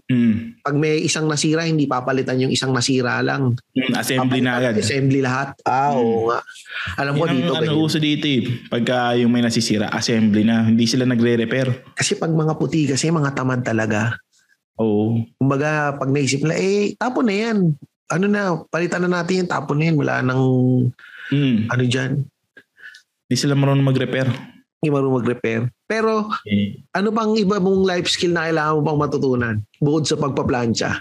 Mm. 0.08 0.60
pag 0.60 0.76
may 0.76 1.04
isang 1.04 1.28
nasira, 1.28 1.64
hindi 1.64 1.84
papalitan 1.84 2.40
yung 2.40 2.52
isang 2.52 2.72
nasira 2.72 3.20
lang. 3.20 3.56
Mm, 3.72 3.92
Assembly 3.94 4.40
na 4.40 4.52
agad. 4.56 4.76
Assembly 4.76 5.20
lahat. 5.20 5.56
Ah, 5.64 5.92
Hmm. 5.92 6.00
oo 6.00 6.20
nga. 6.28 6.40
Alam 6.98 7.14
ko 7.14 7.24
Yun 7.24 7.30
ang 7.30 7.40
dito. 7.42 7.54
ano, 7.56 7.72
uso 7.78 7.98
dito 7.98 8.26
eh. 8.26 8.40
Pagka 8.68 9.16
yung 9.16 9.32
may 9.32 9.40
nasisira, 9.40 9.88
assembly 9.88 10.44
na. 10.44 10.64
Hindi 10.64 10.84
sila 10.84 11.04
nagre-repair. 11.04 11.92
Kasi 11.92 12.16
pag 12.16 12.32
mga 12.32 12.56
puti 12.56 12.88
kasi, 12.88 13.08
mga 13.08 13.32
tamad 13.32 13.64
talaga. 13.64 14.16
Oo. 14.76 15.28
Kumbaga, 15.36 15.96
pag 15.96 16.08
naisip 16.08 16.40
nila, 16.42 16.56
eh, 16.56 16.96
tapon 16.96 17.28
na 17.28 17.36
yan. 17.38 17.58
Ano 18.08 18.26
na, 18.28 18.42
palitan 18.68 19.04
na 19.04 19.22
natin 19.22 19.44
yung 19.44 19.52
tapon 19.52 19.76
na 19.76 19.86
yan. 19.88 19.96
Wala 19.96 20.16
nang, 20.22 20.44
Mm. 21.30 21.68
ano 21.68 21.84
dyan, 21.84 22.12
Hindi 23.24 23.40
sila 23.40 23.56
marunong 23.56 23.88
mag-repair. 23.88 24.28
Hindi 24.82 24.90
marunong 24.90 25.22
mag-repair. 25.22 25.70
Pero, 25.86 26.26
Eh, 26.44 26.82
ano 26.92 27.14
pang 27.14 27.38
iba 27.38 27.62
mong 27.62 27.86
life 27.86 28.10
skill 28.10 28.34
na 28.34 28.50
kailangan 28.50 28.74
mo 28.74 28.84
pang 28.84 29.00
matutunan? 29.00 29.56
Bukod 29.78 30.04
sa 30.04 30.18
pagpaplansya. 30.18 30.98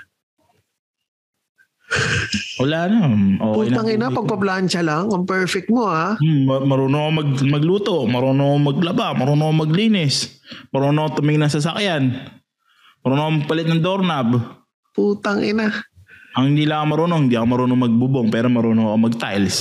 wala 2.55 2.87
na. 2.87 3.01
Okay 3.41 3.73
Putang 3.73 3.89
ina, 3.89 4.07
na. 4.07 4.15
pagpaplansya 4.15 4.85
lang. 4.85 5.09
Ang 5.09 5.25
perfect 5.25 5.67
mo, 5.67 5.89
ha? 5.89 6.15
Hmm, 6.15 6.45
ma- 6.45 6.61
marunong 6.63 7.01
ako 7.01 7.11
mag, 7.11 7.31
magluto, 7.43 7.95
marunong 8.05 8.47
ako 8.47 8.59
maglaba, 8.63 9.09
marunong 9.11 9.49
ako 9.49 9.57
maglinis, 9.59 10.39
marunong 10.71 11.01
ako 11.01 11.11
tumingin 11.17 11.43
ng 11.43 11.51
sasakyan, 11.51 12.03
marunong 13.01 13.25
ako 13.25 13.33
magpalit 13.41 13.67
ng 13.67 13.81
doorknob. 13.81 14.29
Putang 14.93 15.41
ina. 15.41 15.73
Ang 16.37 16.55
hindi 16.55 16.63
lang 16.63 16.85
ako 16.85 16.89
marunong, 16.93 17.21
hindi 17.27 17.35
ako 17.35 17.49
marunong 17.49 17.81
magbubong, 17.81 18.27
pero 18.29 18.47
marunong 18.47 18.87
ako 18.87 18.99
mag-tiles. 19.01 19.59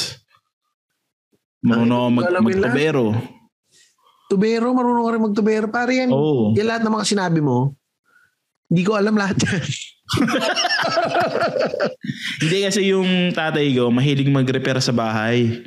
Marunong 1.64 1.98
ako 1.98 2.10
mag, 2.12 2.22
Ay, 2.22 2.30
alam 2.30 2.44
nila. 2.44 2.52
magtabero. 2.68 3.06
Tubero, 4.30 4.70
marunong 4.78 5.06
ka 5.10 5.12
rin 5.18 5.26
magtubero. 5.26 5.66
Pare 5.74 5.94
yan. 6.06 6.14
Oo. 6.14 6.54
Yan 6.54 6.70
lahat 6.70 6.86
ng 6.86 6.94
mga 6.94 7.10
sinabi 7.10 7.42
mo. 7.42 7.74
Hindi 8.70 8.86
ko 8.86 8.94
alam 8.94 9.18
lahat 9.18 9.42
yan. 9.42 9.66
Hindi 12.46 12.58
kasi 12.66 12.94
yung 12.94 13.34
tatay 13.34 13.74
ko, 13.74 13.90
mahilig 13.90 14.30
mag-repair 14.30 14.78
sa 14.78 14.94
bahay. 14.94 15.66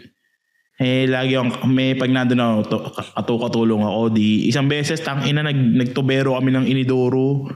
Eh, 0.83 1.07
lagi 1.07 1.39
akong, 1.39 1.67
may 1.71 1.95
pag 1.95 2.11
nandun 2.11 2.43
ako, 2.43 2.59
to, 2.67 2.79
katukatulong 3.15 3.83
ako, 3.87 4.15
di, 4.15 4.51
isang 4.51 4.67
beses, 4.67 4.99
tang 5.03 5.23
ina, 5.23 5.43
nag, 5.47 5.55
nagtubero 5.55 6.35
kami 6.39 6.51
ng 6.55 6.67
inidoro. 6.67 7.51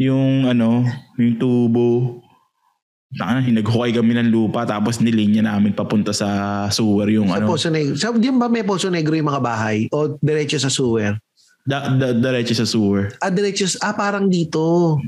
Yung, 0.00 0.48
ano, 0.48 0.84
yung 1.20 1.36
tubo. 1.36 2.23
Tanga, 3.14 3.40
naghukay 3.40 3.94
kami 3.94 4.12
ng 4.18 4.28
lupa, 4.34 4.66
tapos 4.66 4.98
nilinya 4.98 5.54
namin 5.54 5.70
papunta 5.70 6.10
sa 6.10 6.28
sewer 6.66 7.06
yung, 7.14 7.30
Sa 7.30 7.38
ano, 7.38 7.46
Poso 7.46 7.68
Negro. 7.70 7.94
Sa, 7.94 8.10
diyan 8.10 8.36
ba 8.36 8.50
may 8.50 8.66
Poso 8.66 8.90
Negro 8.90 9.14
yung 9.14 9.30
mga 9.30 9.42
bahay? 9.42 9.86
O 9.94 10.18
diretso 10.18 10.58
sa 10.58 10.66
sewer? 10.68 11.14
da, 11.64 11.88
da, 11.94 12.12
diretso 12.12 12.52
sa 12.52 12.66
sewer. 12.66 13.14
Ah, 13.22 13.30
diretso. 13.30 13.64
Ah, 13.80 13.94
parang 13.94 14.26
dito. 14.26 14.98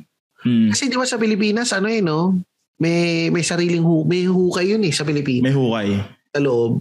Hmm. 0.41 0.71
Kasi 0.71 0.87
di 0.87 0.97
ba 0.97 1.05
sa 1.05 1.19
Pilipinas, 1.19 1.75
ano 1.75 1.91
eh, 1.91 1.99
no? 2.01 2.39
May, 2.79 3.29
may 3.33 3.43
sariling 3.43 3.83
hu 3.83 4.05
may 4.05 4.29
hukay 4.29 4.71
yun 4.71 4.85
eh 4.85 4.93
sa 4.93 5.03
Pilipinas. 5.03 5.43
May 5.43 5.57
hukay. 5.57 5.89
Sa 6.31 6.41
loob. 6.41 6.81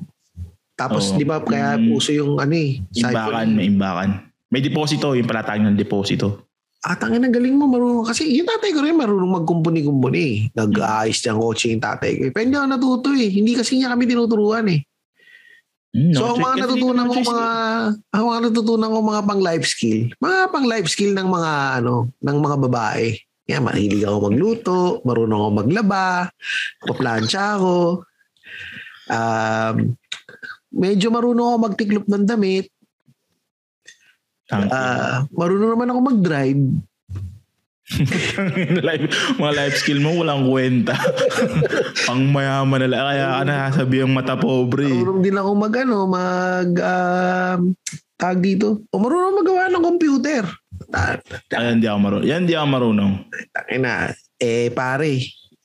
Tapos, 0.76 1.10
Oo. 1.10 1.18
di 1.18 1.24
ba, 1.24 1.40
kaya 1.40 1.80
Mm. 1.80 1.96
uso 1.96 2.12
yung 2.12 2.36
ano 2.36 2.52
eh. 2.52 2.84
Imbakan, 2.94 3.48
may 3.56 3.66
imbakan. 3.66 4.10
May 4.52 4.60
deposito, 4.60 5.16
yung 5.16 5.26
palatag 5.26 5.64
ng 5.64 5.74
deposito. 5.74 6.45
Ah, 6.86 6.94
tangin 6.94 7.26
ang 7.26 7.34
galing 7.34 7.58
mo, 7.58 7.66
marunong. 7.66 8.06
Kasi 8.06 8.30
yung 8.30 8.46
tatay 8.46 8.70
ko 8.70 8.86
rin 8.86 8.94
marunong 8.94 9.42
magkumpuni-kumpuni. 9.42 10.54
Nag-aayos 10.54 11.18
ng 11.18 11.42
kotse 11.42 11.74
yung 11.74 11.82
tatay 11.82 12.12
ko. 12.14 12.22
Pero 12.30 12.46
hindi 12.46 12.58
ako 12.62 12.68
natuto 12.70 13.10
eh. 13.10 13.26
Hindi 13.34 13.58
kasi 13.58 13.82
niya 13.82 13.90
kami 13.90 14.06
tinuturuan 14.06 14.70
eh. 14.70 14.86
Hmm, 15.96 16.14
So, 16.14 16.38
ang 16.38 16.44
mga 16.46 16.56
natutunan 16.62 17.08
ko 17.10 17.20
mga 17.24 17.48
ang 18.14 18.24
mga 18.28 18.40
natutunan 18.52 18.92
ko 18.94 19.00
mga 19.02 19.24
pang 19.26 19.42
life 19.42 19.66
skill. 19.66 20.00
Mga 20.22 20.40
pang 20.54 20.66
life 20.70 20.88
skill 20.92 21.12
ng 21.18 21.30
mga 21.32 21.52
ano, 21.82 22.14
ng 22.22 22.38
mga 22.38 22.58
babae. 22.70 23.06
Yan, 23.50 23.66
mahilig 23.66 24.06
ako 24.06 24.18
magluto, 24.30 24.78
marunong 25.08 25.42
ako 25.42 25.52
maglaba, 25.66 26.08
paplansya 26.86 27.62
ako. 27.62 28.04
Um, 29.10 29.96
medyo 30.76 31.08
marunong 31.10 31.48
ako 31.50 31.58
magtiklop 31.64 32.06
ng 32.12 32.26
damit. 32.28 32.68
Ah, 34.52 35.26
marunong 35.34 35.74
naman 35.74 35.90
ako 35.90 36.00
mag-drive. 36.14 36.64
life, 38.82 39.06
mga 39.38 39.54
life 39.54 39.76
skill 39.78 40.02
mo 40.02 40.22
walang 40.22 40.50
kwenta. 40.50 40.98
Pang 42.10 42.26
mayaman 42.34 42.86
na 42.86 42.88
lang. 42.90 43.04
Kaya 43.14 43.26
ka 43.30 43.42
nasabi 43.46 43.96
ang 44.02 44.14
mata 44.14 44.34
pobre. 44.34 44.90
Marunong 44.90 45.22
din 45.22 45.38
ako 45.38 45.50
mag 45.54 45.76
ano, 45.78 45.98
mag 46.10 46.70
um, 46.74 47.60
tag 48.18 48.42
dito. 48.42 48.82
O 48.90 48.98
marunong 48.98 49.38
magawa 49.42 49.70
ng 49.70 49.86
computer. 49.86 50.44
Ta- 50.90 51.22
Ayan, 51.58 51.78
di 51.78 51.86
ako 51.86 52.00
marunong. 52.02 52.26
Yan, 52.26 52.44
di 52.50 52.54
ako 52.58 52.68
marunong. 52.70 53.14
Tangin 53.54 53.82
na. 53.86 54.10
Eh 54.42 54.74
pare, 54.74 55.22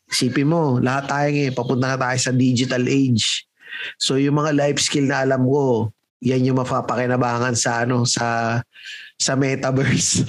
isipin 0.06 0.48
mo, 0.48 0.76
lahat 0.76 1.08
tayo 1.08 1.28
ngayon, 1.32 1.54
papunta 1.56 1.86
na 1.88 1.98
tayo 1.98 2.18
sa 2.20 2.32
digital 2.36 2.84
age. 2.84 3.48
So 3.96 4.20
yung 4.20 4.36
mga 4.36 4.52
life 4.56 4.80
skill 4.80 5.08
na 5.08 5.24
alam 5.24 5.40
ko, 5.48 5.88
yan 6.20 6.44
yung 6.44 6.60
mapapakinabangan 6.60 7.56
sa 7.56 7.84
ano 7.84 8.04
sa 8.04 8.60
sa 9.20 9.36
metaverse. 9.36 10.24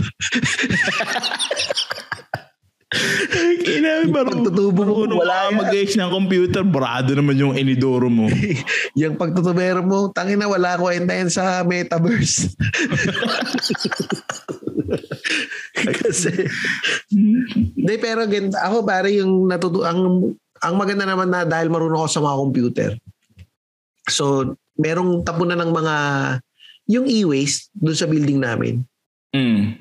Kina, 3.64 4.04
marunong. 4.12 4.52
Pagtutubo 4.52 4.84
mo, 4.84 5.24
wala 5.24 5.48
ka 5.48 5.48
yan. 5.48 5.56
mag-ayos 5.64 5.96
ng 5.96 6.12
computer. 6.12 6.64
Brado 6.68 7.16
naman 7.16 7.40
yung 7.40 7.56
inidoro 7.56 8.12
mo. 8.12 8.28
yung 9.00 9.16
pagtutubero 9.16 9.80
mo, 9.80 10.12
tangin 10.12 10.44
na 10.44 10.52
wala 10.52 10.76
kwenta 10.76 11.16
yan 11.16 11.32
sa 11.32 11.64
metaverse. 11.64 12.52
Kasi, 16.04 16.52
hindi 17.80 17.96
pero 17.96 18.28
gan- 18.28 18.60
ako 18.60 18.84
pare 18.84 19.16
yung 19.16 19.48
natutu 19.48 19.88
ang 19.88 20.36
ang 20.62 20.76
maganda 20.78 21.08
naman 21.08 21.32
na 21.32 21.48
dahil 21.48 21.72
marunong 21.72 22.06
ako 22.06 22.10
sa 22.12 22.22
mga 22.22 22.38
computer. 22.38 22.90
So, 24.12 24.54
merong 24.82 25.22
tapunan 25.22 25.62
ng 25.62 25.72
mga 25.72 25.96
yung 26.90 27.06
e-waste 27.06 27.70
doon 27.78 27.98
sa 27.98 28.10
building 28.10 28.42
namin. 28.42 28.82
Mm. 29.32 29.78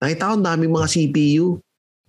Nakita 0.00 0.30
ko 0.30 0.32
ang 0.38 0.46
daming 0.46 0.72
mga 0.72 0.88
CPU. 0.88 1.60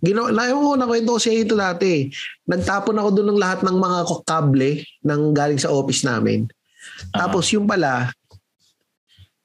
Ginawa, 0.01 0.33
na 0.33 0.49
ko 0.49 0.73
na 0.79 0.89
kwento 0.89 1.19
ko 1.19 1.29
ito 1.29 1.53
dati. 1.53 2.07
Nagtapon 2.47 2.97
ako 2.97 3.09
doon 3.11 3.27
ng 3.35 3.41
lahat 3.41 3.59
ng 3.61 3.77
mga 3.77 3.99
kable 4.23 4.69
ng 5.03 5.21
galing 5.35 5.61
sa 5.61 5.69
office 5.69 6.07
namin. 6.07 6.47
Ah. 7.11 7.27
Tapos 7.27 7.51
yung 7.53 7.67
pala, 7.67 8.09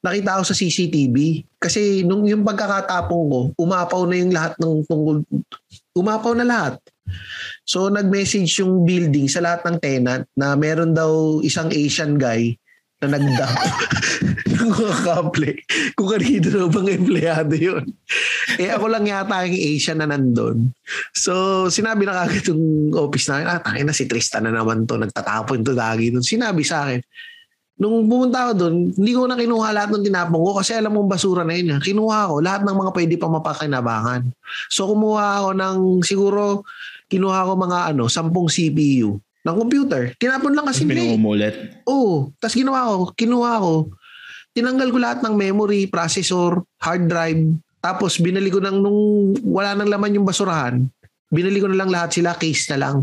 nakita 0.01 0.39
ko 0.41 0.43
sa 0.47 0.55
CCTV. 0.55 1.45
Kasi 1.59 2.07
nung 2.07 2.23
yung 2.25 2.47
pagkakatapong 2.47 3.25
ko, 3.27 3.39
umapaw 3.59 4.07
na 4.07 4.15
yung 4.17 4.33
lahat 4.33 4.55
ng 4.57 4.87
tungkol, 4.87 5.21
umapaw 5.93 6.33
na 6.33 6.47
lahat. 6.47 6.73
So 7.67 7.91
nag-message 7.91 8.63
yung 8.63 8.87
building 8.87 9.27
sa 9.27 9.43
lahat 9.43 9.67
ng 9.67 9.77
tenant 9.83 10.23
na 10.33 10.55
meron 10.55 10.95
daw 10.95 11.43
isang 11.43 11.69
Asian 11.69 12.15
guy 12.15 12.55
na 12.97 13.13
nagdap 13.13 13.53
ng 14.57 14.69
mga 14.73 14.93
kung 15.93 16.09
kanino 16.09 16.47
na 16.49 16.65
bang 16.65 16.89
empleyado 16.97 17.53
yun. 17.53 17.85
Eh 18.57 18.73
ako 18.73 18.89
lang 18.89 19.05
yata 19.05 19.45
yung 19.45 19.53
Asian 19.53 20.01
na 20.01 20.09
nandun. 20.09 20.73
So 21.13 21.65
sinabi 21.69 22.09
na 22.09 22.25
kagad 22.25 22.49
yung 22.49 22.89
office 22.97 23.29
namin, 23.29 23.45
ah 23.53 23.61
tangin 23.61 23.85
na 23.85 23.93
si 23.93 24.09
Tristan 24.09 24.49
na 24.49 24.51
naman 24.53 24.89
to, 24.89 24.97
nagtatapon 24.97 25.61
to 25.61 25.77
lagi 25.77 26.09
dun. 26.09 26.25
Sinabi 26.25 26.65
sa 26.65 26.89
akin, 26.89 27.05
nung 27.77 28.09
pumunta 28.09 28.49
ako 28.49 28.53
doon, 28.65 28.75
hindi 28.97 29.13
ko 29.13 29.29
na 29.29 29.37
kinuha 29.37 29.67
lahat 29.69 29.89
ng 29.93 30.05
tinapong 30.09 30.41
ko 30.41 30.51
kasi 30.57 30.73
alam 30.73 30.97
mong 30.97 31.09
basura 31.13 31.45
na 31.45 31.53
yun. 31.53 31.77
Kinuha 31.77 32.33
ko 32.33 32.41
lahat 32.41 32.65
ng 32.65 32.77
mga 32.81 32.91
pwede 32.97 33.15
pa 33.21 33.29
mapakinabangan. 33.29 34.33
So 34.73 34.89
kumuha 34.89 35.45
ako 35.45 35.49
ng 35.53 35.77
siguro 36.01 36.65
kinuha 37.13 37.45
ko 37.45 37.53
mga 37.53 37.93
ano, 37.93 38.09
10 38.09 38.33
CPU 38.33 39.21
ng 39.47 39.57
computer. 39.63 40.11
Tinapon 40.19 40.51
lang 40.51 40.67
kasi 40.67 40.83
nila. 40.83 40.99
eh. 40.99 41.15
Pinumulit. 41.15 41.55
Oo. 41.87 42.35
Tapos 42.35 42.55
ginawa 42.59 42.83
ko, 42.83 42.95
kinuha 43.15 43.51
ko, 43.63 43.73
tinanggal 44.51 44.89
ko 44.91 44.97
lahat 44.99 45.19
ng 45.23 45.33
memory, 45.39 45.87
processor, 45.87 46.67
hard 46.83 47.07
drive. 47.07 47.39
Tapos 47.79 48.19
binali 48.19 48.51
ko 48.51 48.59
nang 48.59 48.83
nung 48.83 49.31
wala 49.47 49.71
nang 49.71 49.87
laman 49.87 50.19
yung 50.19 50.27
basurahan, 50.27 50.83
binali 51.31 51.63
ko 51.63 51.71
na 51.71 51.79
lang 51.79 51.87
lahat 51.87 52.19
sila, 52.19 52.35
case 52.35 52.67
na 52.75 52.77
lang. 52.83 52.97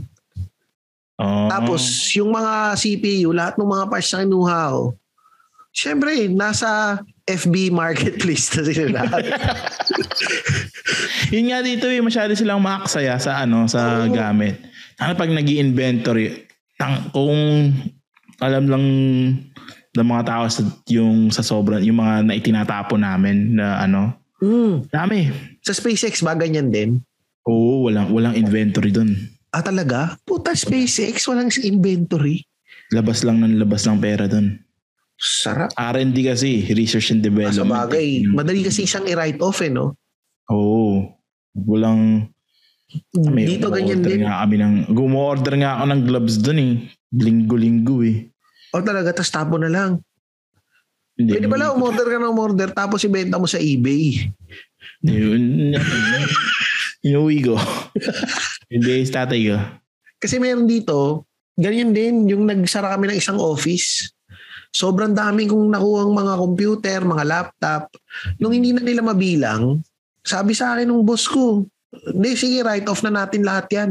Oh. 1.17 1.49
Tapos 1.49 1.81
yung 2.13 2.35
mga 2.35 2.77
CPU, 2.77 3.33
lahat 3.33 3.57
ng 3.57 3.71
mga 3.71 3.85
parts 3.89 4.13
na 4.13 4.27
kinuha 4.27 4.61
ko, 4.75 4.83
syempre, 5.71 6.29
nasa 6.29 7.01
FB 7.25 7.73
marketplace 7.73 8.53
na 8.53 8.63
sila 8.69 9.01
lahat. 9.01 9.23
Yun 11.35 11.51
nga 11.51 11.61
dito 11.65 11.87
eh, 11.89 12.03
masyado 12.03 12.35
silang 12.37 12.61
makaksaya 12.61 13.17
sa 13.17 13.41
ano, 13.43 13.65
sa 13.71 14.05
Oo. 14.05 14.13
gamit. 14.13 14.59
Ano 15.03 15.13
pag 15.19 15.31
nag 15.31 15.49
inventory 15.49 16.47
tang, 16.79 17.11
kung 17.11 17.71
alam 18.43 18.65
lang 18.67 18.85
ng 19.95 20.07
mga 20.11 20.25
tao 20.27 20.45
sa, 20.51 20.63
yung 20.91 21.31
sa 21.31 21.43
sobrang, 21.43 21.83
yung 21.87 22.03
mga 22.03 22.27
naitinatapon 22.27 23.03
namin 23.03 23.55
na 23.59 23.79
ano, 23.83 24.15
mm. 24.43 24.91
dami. 24.91 25.31
Sa 25.63 25.71
SpaceX 25.71 26.23
ba 26.23 26.35
ganyan 26.35 26.75
din? 26.75 26.99
Oo, 27.47 27.87
walang, 27.87 28.11
walang 28.11 28.35
inventory 28.35 28.91
dun. 28.91 29.15
Ah 29.55 29.63
talaga? 29.63 30.19
Puta 30.27 30.51
SpaceX, 30.51 31.31
walang 31.31 31.53
inventory. 31.63 32.43
Labas 32.91 33.23
lang 33.23 33.39
ng 33.39 33.63
labas 33.63 33.87
ng 33.87 34.03
pera 34.03 34.27
dun. 34.27 34.59
Sarap. 35.15 35.71
R&D 35.79 36.27
kasi, 36.27 36.67
research 36.75 37.15
and 37.15 37.23
Ah, 37.23 37.27
development. 37.31 37.63
sa 37.63 37.87
bagay, 37.87 38.27
madali 38.27 38.67
kasi 38.67 38.83
siyang 38.83 39.07
i-write 39.07 39.39
off 39.39 39.63
eh, 39.63 39.71
no? 39.71 39.95
Oo. 40.51 41.07
Walang, 41.55 42.34
may 43.15 43.47
Dito 43.49 43.73
ganyan 43.73 44.05
din. 44.05 44.23
Nga 44.23 44.45
kami 44.45 44.57
ng, 44.61 44.75
gumo-order 44.93 45.55
nga 45.59 45.81
ako 45.81 45.85
ng 45.91 46.03
gloves 46.07 46.37
dun 46.39 46.61
eh. 46.61 46.75
Linggo-linggo 47.15 48.03
eh. 48.05 48.31
O 48.75 48.83
talaga, 48.83 49.15
tas 49.15 49.31
tapo 49.31 49.59
na 49.59 49.71
lang. 49.71 50.03
Hindi, 51.15 51.39
Pwede 51.39 51.47
pala 51.47 51.71
umorder 51.71 52.11
ka 52.11 52.19
ng 52.19 52.33
umorder 52.35 52.71
tapos 52.75 53.07
ibenta 53.07 53.39
mo 53.39 53.47
sa 53.47 53.63
eBay. 53.63 54.35
Yun. 55.07 55.75
Inuwi 57.07 57.39
ko. 57.47 57.55
Hindi, 58.67 59.07
tatay 59.07 59.41
ko. 59.47 59.59
Kasi 60.19 60.43
meron 60.43 60.67
dito, 60.67 61.29
ganyan 61.55 61.95
din, 61.95 62.27
yung 62.27 62.51
nagsara 62.51 62.91
kami 62.99 63.15
ng 63.15 63.19
isang 63.23 63.39
office. 63.39 64.11
Sobrang 64.75 65.15
dami 65.15 65.47
kong 65.47 65.71
nakuhang 65.71 66.11
mga 66.11 66.35
computer, 66.35 66.99
mga 67.07 67.25
laptop. 67.31 67.95
Nung 68.43 68.51
hindi 68.51 68.75
na 68.75 68.83
nila 68.83 69.07
mabilang, 69.07 69.79
sabi 70.27 70.51
sa 70.51 70.75
akin 70.75 70.91
ng 70.91 71.07
boss 71.07 71.31
ko, 71.31 71.63
hindi, 72.11 72.31
sige, 72.35 72.67
write 72.67 72.89
off 72.91 73.05
na 73.07 73.13
natin 73.13 73.47
lahat 73.47 73.67
yan. 73.71 73.91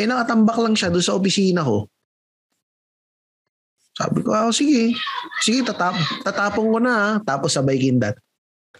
Eh, 0.00 0.08
nakatambak 0.08 0.56
lang 0.56 0.72
siya 0.72 0.88
doon 0.88 1.04
sa 1.04 1.16
opisina 1.16 1.60
ko. 1.60 1.84
Sabi 4.00 4.24
ko, 4.24 4.32
ah, 4.32 4.48
sige. 4.48 4.96
Sige, 5.44 5.60
tatap 5.60 5.92
tatapong 6.24 6.72
ko 6.72 6.78
na. 6.80 6.94
ah." 6.96 7.14
Tapos 7.20 7.52
sabay 7.52 7.76
kindat. 7.76 8.16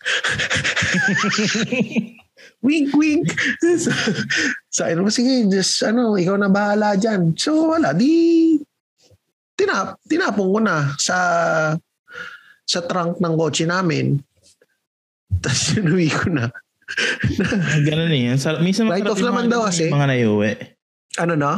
wink, 2.64 2.88
wink. 2.96 3.28
sa 4.76 4.88
ano, 4.88 5.12
sige, 5.12 5.44
just 5.52 5.84
ano, 5.84 6.16
ikaw 6.16 6.40
na 6.40 6.48
bahala 6.48 6.96
dyan. 6.96 7.36
So, 7.36 7.76
wala, 7.76 7.92
di, 7.92 8.56
tinap, 9.60 10.00
tinapong 10.08 10.56
ko 10.56 10.60
na 10.64 10.96
sa, 10.96 11.16
sa 12.64 12.80
trunk 12.88 13.20
ng 13.20 13.36
kotse 13.36 13.68
namin. 13.68 14.16
Tapos 15.44 15.76
sinuwi 15.76 16.08
ko 16.08 16.32
na. 16.32 16.48
Ganun 17.88 18.12
eh. 18.12 18.34
Sarap. 18.36 18.60
Minsan 18.60 18.90
masarap 18.90 19.14
off 19.14 19.20
yung 19.20 19.28
naman 19.30 19.44
mga 19.46 19.52
daw 19.52 19.60
ganun, 19.62 19.70
kasi. 19.70 19.84
Mga 19.90 20.06
naiuwi. 20.10 20.52
Ano 21.20 21.32
na? 21.38 21.50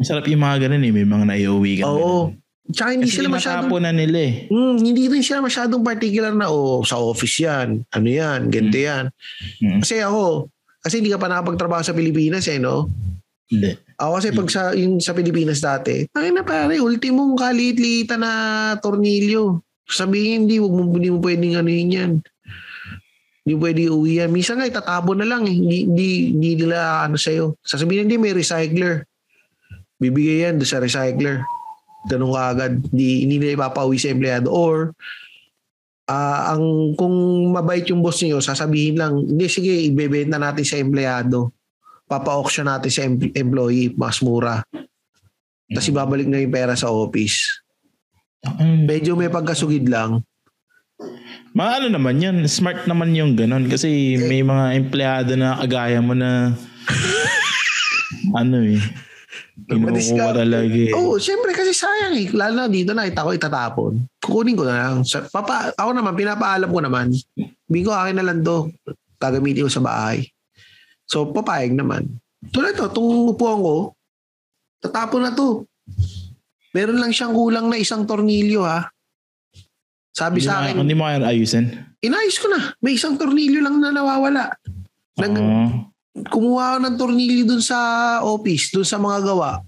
Masarap 0.00 0.24
yung 0.28 0.42
mga 0.42 0.56
ganun 0.66 0.82
eh. 0.84 0.92
May 0.92 1.06
mga 1.06 1.24
naiuwi 1.28 1.72
ka. 1.80 1.84
Oo. 1.88 2.32
Tsaka 2.70 2.94
hindi 2.94 3.10
Kasi 3.10 3.18
sila 3.18 3.28
masyadong, 3.34 3.82
na 3.82 3.90
nila 3.90 4.18
eh. 4.22 4.34
hmm, 4.46 4.76
hindi 4.78 5.10
rin 5.10 5.24
sila 5.26 5.42
masyadong 5.42 5.82
particular 5.82 6.30
na, 6.30 6.46
oh, 6.46 6.86
sa 6.86 7.02
office 7.02 7.42
yan, 7.42 7.82
ano 7.90 8.08
yan, 8.08 8.46
ganito 8.46 8.78
yan. 8.78 9.10
Mm. 9.58 9.82
Kasi 9.82 9.98
ako, 9.98 10.46
kasi 10.78 11.02
hindi 11.02 11.10
ka 11.10 11.18
pa 11.18 11.26
nakapagtrabaho 11.26 11.82
sa 11.82 11.96
Pilipinas 11.96 12.46
eh, 12.46 12.62
no? 12.62 12.86
Hindi. 13.50 13.74
Ako 13.98 14.10
kasi 14.22 14.28
pag 14.30 14.48
sa, 14.48 14.70
yung 14.78 15.02
sa 15.02 15.12
Pilipinas 15.12 15.58
dati, 15.58 16.06
ay 16.14 16.30
na 16.30 16.46
pare, 16.46 16.78
ultimong 16.78 17.34
kaliit-liitan 17.34 18.22
na 18.22 18.32
tornilyo. 18.78 19.58
Sabihin, 19.90 20.46
hindi, 20.46 20.62
wag 20.62 20.70
mo, 20.70 20.86
hindi 20.94 21.10
mo 21.10 21.18
pwedeng 21.18 21.58
ano 21.58 21.68
yun 21.68 21.90
yan. 21.90 22.12
Hindi 23.40 23.54
pwede 23.56 23.80
uwi 23.88 24.20
yan. 24.20 24.30
Minsan 24.30 24.60
nga, 24.60 24.68
itatabo 24.68 25.16
na 25.16 25.24
lang. 25.24 25.48
Eh. 25.48 25.56
Hindi, 25.56 25.78
hindi, 25.88 26.08
hindi 26.36 26.50
nila 26.64 27.08
ano 27.08 27.16
sa'yo. 27.16 27.56
Sasabihin, 27.64 28.08
hindi, 28.08 28.20
may 28.20 28.36
recycler. 28.36 29.08
Bibigay 30.00 30.48
yan 30.48 30.60
sa 30.64 30.80
recycler. 30.80 31.44
Ganun 32.08 32.32
ka 32.32 32.42
agad. 32.52 32.72
Hindi, 32.92 33.08
hindi 33.24 33.36
nila 33.40 33.64
ipapauwi 33.64 33.96
sa 33.96 34.12
empleyado. 34.12 34.48
Or, 34.52 34.92
ah 36.10 36.52
ang 36.56 36.92
kung 36.98 37.14
mabait 37.54 37.86
yung 37.86 38.02
boss 38.02 38.18
niyo, 38.20 38.42
sasabihin 38.42 38.98
lang, 38.98 39.14
hindi, 39.14 39.46
sige, 39.46 39.72
ibebenta 39.88 40.42
natin 40.42 40.66
sa 40.66 40.76
empleyado 40.76 41.54
papa-auction 42.10 42.66
natin 42.66 42.90
sa 42.90 43.06
em- 43.06 43.30
employee, 43.38 43.94
mas 43.94 44.18
mura. 44.18 44.66
Tapos 45.70 45.86
ibabalik 45.86 46.26
na 46.26 46.42
yung 46.42 46.50
pera 46.50 46.74
sa 46.74 46.90
office. 46.90 47.62
Mm. 48.42 48.90
Medyo 48.90 49.14
may 49.14 49.30
pagkasugid 49.30 49.86
lang. 49.86 50.26
Mga 51.50 51.70
ano 51.82 51.86
naman 51.90 52.22
yun. 52.22 52.36
Smart 52.46 52.86
naman 52.86 53.14
yung 53.14 53.34
ganun. 53.34 53.66
Kasi 53.66 54.18
may 54.18 54.42
mga 54.46 54.78
empleyado 54.78 55.34
na 55.34 55.58
kagaya 55.58 55.98
mo 55.98 56.14
na 56.14 56.54
ano 58.34 58.58
eh. 58.62 58.78
Kinukuha 59.66 60.34
talaga 60.34 60.74
eh. 60.74 60.94
Oo, 60.94 61.14
oh, 61.14 61.16
syempre 61.20 61.52
kasi 61.52 61.74
sayang 61.74 62.14
eh. 62.16 62.26
Lalo 62.30 62.54
na 62.54 62.70
dito 62.70 62.94
nakita 62.94 63.26
ko 63.26 63.30
itatapon. 63.34 63.92
Kukunin 64.22 64.56
ko 64.56 64.64
na 64.64 64.76
lang. 64.78 65.02
Papa, 65.30 65.74
ako 65.74 65.90
naman, 65.90 66.14
pinapaalam 66.14 66.70
ko 66.70 66.80
naman. 66.80 67.12
Hindi 67.34 67.80
ko 67.82 67.90
akin 67.94 68.16
na 68.18 68.24
lang 68.26 68.46
to. 68.46 68.70
Gagamitin 69.20 69.66
ko 69.66 69.70
sa 69.70 69.84
bahay. 69.84 70.26
So, 71.10 71.28
papayag 71.34 71.74
naman. 71.74 72.22
Tulad 72.54 72.78
to, 72.78 72.88
itong 72.88 73.36
upuan 73.36 73.60
ko, 73.60 73.76
tatapon 74.80 75.28
na 75.28 75.34
to. 75.34 75.66
Meron 76.70 77.02
lang 77.02 77.10
siyang 77.10 77.34
kulang 77.34 77.66
na 77.66 77.76
isang 77.76 78.06
tornilyo 78.06 78.62
ha. 78.62 78.88
Sabi 80.10 80.38
Hindi 80.38 80.48
sa 80.48 80.54
akin, 80.60 80.74
Hindi 80.76 80.94
mo 80.94 81.04
kaya 81.04 81.18
ayusin. 81.22 81.66
inayos 82.00 82.36
ko 82.36 82.48
na. 82.48 82.74
May 82.78 82.98
isang 82.98 83.14
tornilyo 83.14 83.60
lang 83.60 83.78
na 83.78 83.90
nawawala. 83.90 84.50
Nag, 85.16 85.32
Oo. 85.32 85.64
kumuha 86.26 86.64
ako 86.66 86.78
ng 86.82 86.96
tornilyo 86.96 87.42
dun 87.46 87.62
sa 87.62 87.78
office, 88.20 88.70
dun 88.70 88.82
sa 88.82 88.96
mga 88.96 89.22
gawa. 89.24 89.62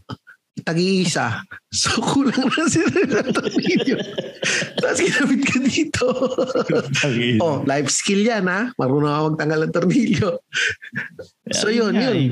Tag-iisa. 0.62 1.40
So, 1.72 1.88
kulang 2.04 2.52
na 2.52 2.68
sila 2.68 2.92
ng 2.92 3.32
tornilyo. 3.32 3.96
Tapos 4.82 5.00
kinabit 5.00 5.40
ka 5.42 5.56
dito. 5.58 6.04
oh, 7.40 7.64
life 7.64 7.88
skill 7.88 8.20
yan 8.20 8.44
ha. 8.44 8.68
Marunong 8.76 9.08
ako 9.08 9.24
magtanggal 9.32 9.60
ng 9.62 9.72
tornilyo. 9.72 10.28
so, 11.48 11.72
yun, 11.72 11.96
yun. 11.96 12.12
eh. 12.12 12.28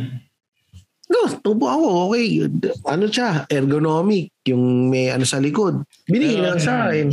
No, 1.09 1.25
tubo 1.41 1.67
ako. 1.67 2.13
Okay. 2.13 2.45
Ano 2.85 3.09
siya? 3.09 3.49
Ergonomic. 3.49 4.29
Yung 4.45 4.93
may 4.93 5.09
ano 5.09 5.25
sa 5.25 5.41
likod. 5.41 5.81
Binigay 6.05 6.39
lang 6.39 6.61
sa 6.61 6.87
akin. 6.87 7.09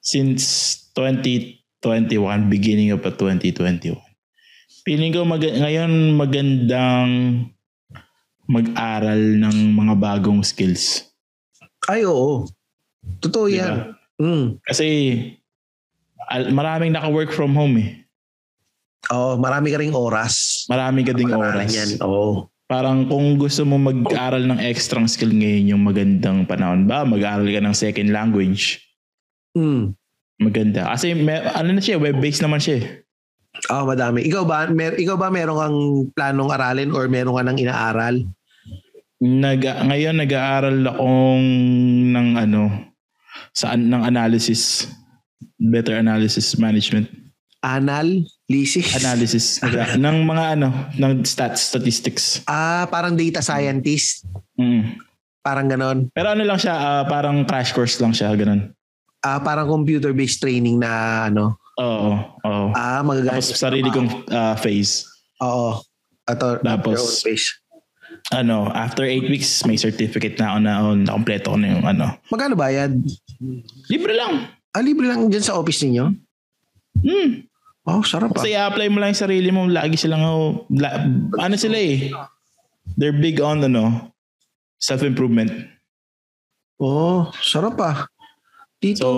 Since 0.00 0.42
2021, 0.94 2.50
beginning 2.50 2.90
of 2.94 3.02
2021. 3.02 3.98
Feeling 4.86 5.12
ko 5.12 5.26
mag- 5.28 5.58
ngayon 5.58 6.16
magandang 6.16 7.10
mag-aral 8.48 9.20
ng 9.36 9.76
mga 9.76 9.94
bagong 10.00 10.40
skills. 10.40 11.04
Ay, 11.84 12.08
oo. 12.08 12.48
Totoo 13.20 13.46
Di 13.46 13.60
yan. 13.60 13.92
Mm. 14.16 14.58
Kasi 14.64 14.88
al- 16.32 16.50
maraming 16.56 16.96
naka-work 16.96 17.30
from 17.30 17.52
home 17.52 17.76
eh. 17.78 17.90
Oo, 19.12 19.36
marami 19.40 19.72
ka 19.72 19.78
ring 19.80 19.94
oras. 19.96 20.64
Marami 20.68 21.04
ka 21.04 21.12
ding 21.16 21.32
oras. 21.32 21.68
Yan. 21.72 22.00
Oo. 22.04 22.48
Parang 22.68 23.08
kung 23.08 23.40
gusto 23.40 23.64
mo 23.64 23.80
mag-aral 23.80 24.44
ng 24.44 24.60
extra 24.60 25.00
skill 25.08 25.32
ngayon 25.32 25.72
yung 25.72 25.82
magandang 25.84 26.44
panahon 26.44 26.84
ba, 26.84 27.08
mag-aral 27.08 27.48
ka 27.48 27.60
ng 27.64 27.72
second 27.72 28.12
language. 28.12 28.87
Mm. 29.56 29.94
Maganda. 30.38 30.94
Kasi 30.94 31.18
may, 31.18 31.42
ano 31.42 31.74
na 31.74 31.82
siya, 31.82 31.98
web-based 31.98 32.42
naman 32.44 32.62
siya. 32.62 33.02
Oo, 33.74 33.90
madami. 33.90 34.22
Ikaw 34.28 34.42
ba, 34.46 34.70
mer 34.70 34.94
ikaw 34.94 35.18
ba 35.18 35.34
meron 35.34 35.58
kang 35.58 35.78
planong 36.14 36.54
aralin 36.54 36.94
or 36.94 37.10
meron 37.10 37.34
ka 37.34 37.42
nang 37.42 37.58
inaaral? 37.58 38.22
Nag, 39.18 39.60
ngayon 39.66 40.14
nag-aaral 40.14 40.78
akong 40.94 41.46
ng 42.14 42.28
ano, 42.38 42.94
sa 43.50 43.74
an- 43.74 43.90
ng 43.90 44.02
analysis. 44.06 44.86
Better 45.58 45.98
analysis 45.98 46.54
management. 46.54 47.10
Analysis. 48.94 49.58
Nag- 49.58 49.98
ng 49.98 50.16
mga 50.22 50.44
ano, 50.54 50.68
ng 50.94 51.26
stats, 51.26 51.66
statistics. 51.74 52.46
Ah, 52.46 52.86
parang 52.86 53.18
data 53.18 53.42
scientist. 53.42 54.22
Mm. 54.54 55.02
Parang 55.42 55.66
ganon. 55.66 55.98
Pero 56.14 56.30
ano 56.30 56.46
lang 56.46 56.62
siya, 56.62 56.78
ah, 56.78 57.02
parang 57.10 57.42
crash 57.42 57.74
course 57.74 57.98
lang 57.98 58.14
siya, 58.14 58.30
ganun. 58.38 58.70
Ah, 59.18 59.42
parang 59.42 59.66
computer-based 59.66 60.38
training 60.38 60.78
na 60.78 61.26
ano. 61.26 61.58
Oo, 61.78 62.10
oo. 62.42 62.66
Ah, 62.74 63.02
magagamit. 63.02 63.42
Tapos 63.42 63.58
sarili 63.58 63.88
kong 63.90 64.30
ah, 64.30 64.54
phase. 64.58 65.06
Oo. 65.42 65.82
Ato, 66.28 66.60
Tapos- 66.60 66.94
your 66.94 67.02
own 67.02 67.22
face. 67.34 67.48
Ano, 68.28 68.68
after 68.76 69.08
eight 69.08 69.24
weeks, 69.24 69.64
may 69.64 69.80
certificate 69.80 70.36
na 70.36 70.52
ako 70.52 70.58
na, 70.60 70.72
oh, 70.84 70.92
nakompleto 70.92 71.54
ko 71.54 71.56
na 71.56 71.72
yung 71.72 71.84
ano. 71.86 72.12
Magkano 72.28 72.58
bayad? 72.58 72.92
Libre 73.88 74.12
lang. 74.12 74.52
Ah, 74.74 74.84
libre 74.84 75.08
lang 75.08 75.32
dyan 75.32 75.40
sa 75.40 75.56
office 75.56 75.80
ninyo? 75.86 76.12
Hmm. 76.98 77.30
Oh, 77.88 78.04
sarap 78.04 78.36
ah. 78.36 78.44
Kasi 78.44 78.52
i-apply 78.52 78.92
mo 78.92 79.00
lang 79.00 79.16
yung 79.16 79.22
sarili 79.24 79.48
mo. 79.48 79.64
Lagi 79.64 79.96
silang, 79.96 80.20
oh, 80.28 80.68
la, 80.68 81.08
ano 81.40 81.56
sila 81.56 81.80
eh. 81.80 82.12
They're 83.00 83.16
big 83.16 83.40
on, 83.40 83.64
ano, 83.64 84.12
self-improvement. 84.76 85.72
Oh, 86.76 87.32
sarap 87.40 87.80
ah. 87.80 88.12
Dito, 88.78 89.02
So, 89.02 89.08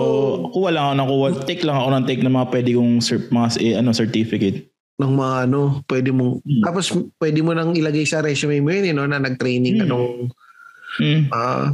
kuha 0.51 0.73
lang 0.73 0.83
ako 0.83 0.93
ng 0.95 1.07
kuha. 1.07 1.27
Take 1.45 1.61
lang 1.61 1.77
ako 1.77 1.89
ng 1.91 2.05
take 2.05 2.21
ng 2.21 2.33
mga 2.33 2.47
pwede 2.49 2.69
kong 2.73 2.93
cert, 2.97 3.25
mga, 3.29 3.47
eh, 3.59 3.73
ano, 3.75 3.89
certificate. 3.91 4.59
ng 4.97 5.17
mga 5.17 5.35
ano, 5.45 5.81
pwede 5.85 6.13
mo, 6.13 6.37
Hmm. 6.39 6.61
tapos 6.61 6.85
pwede 7.17 7.41
mo 7.41 7.53
nang 7.53 7.73
ilagay 7.73 8.05
sa 8.05 8.21
resume 8.21 8.61
mo 8.61 8.69
yun, 8.69 8.85
eh, 8.85 8.93
no, 8.93 9.05
na 9.05 9.17
nag-training 9.17 9.81
ka 9.81 9.85
Hmm. 9.85 9.89
nung, 9.89 10.29
Hmm. 10.97 11.21
ah, 11.31 11.73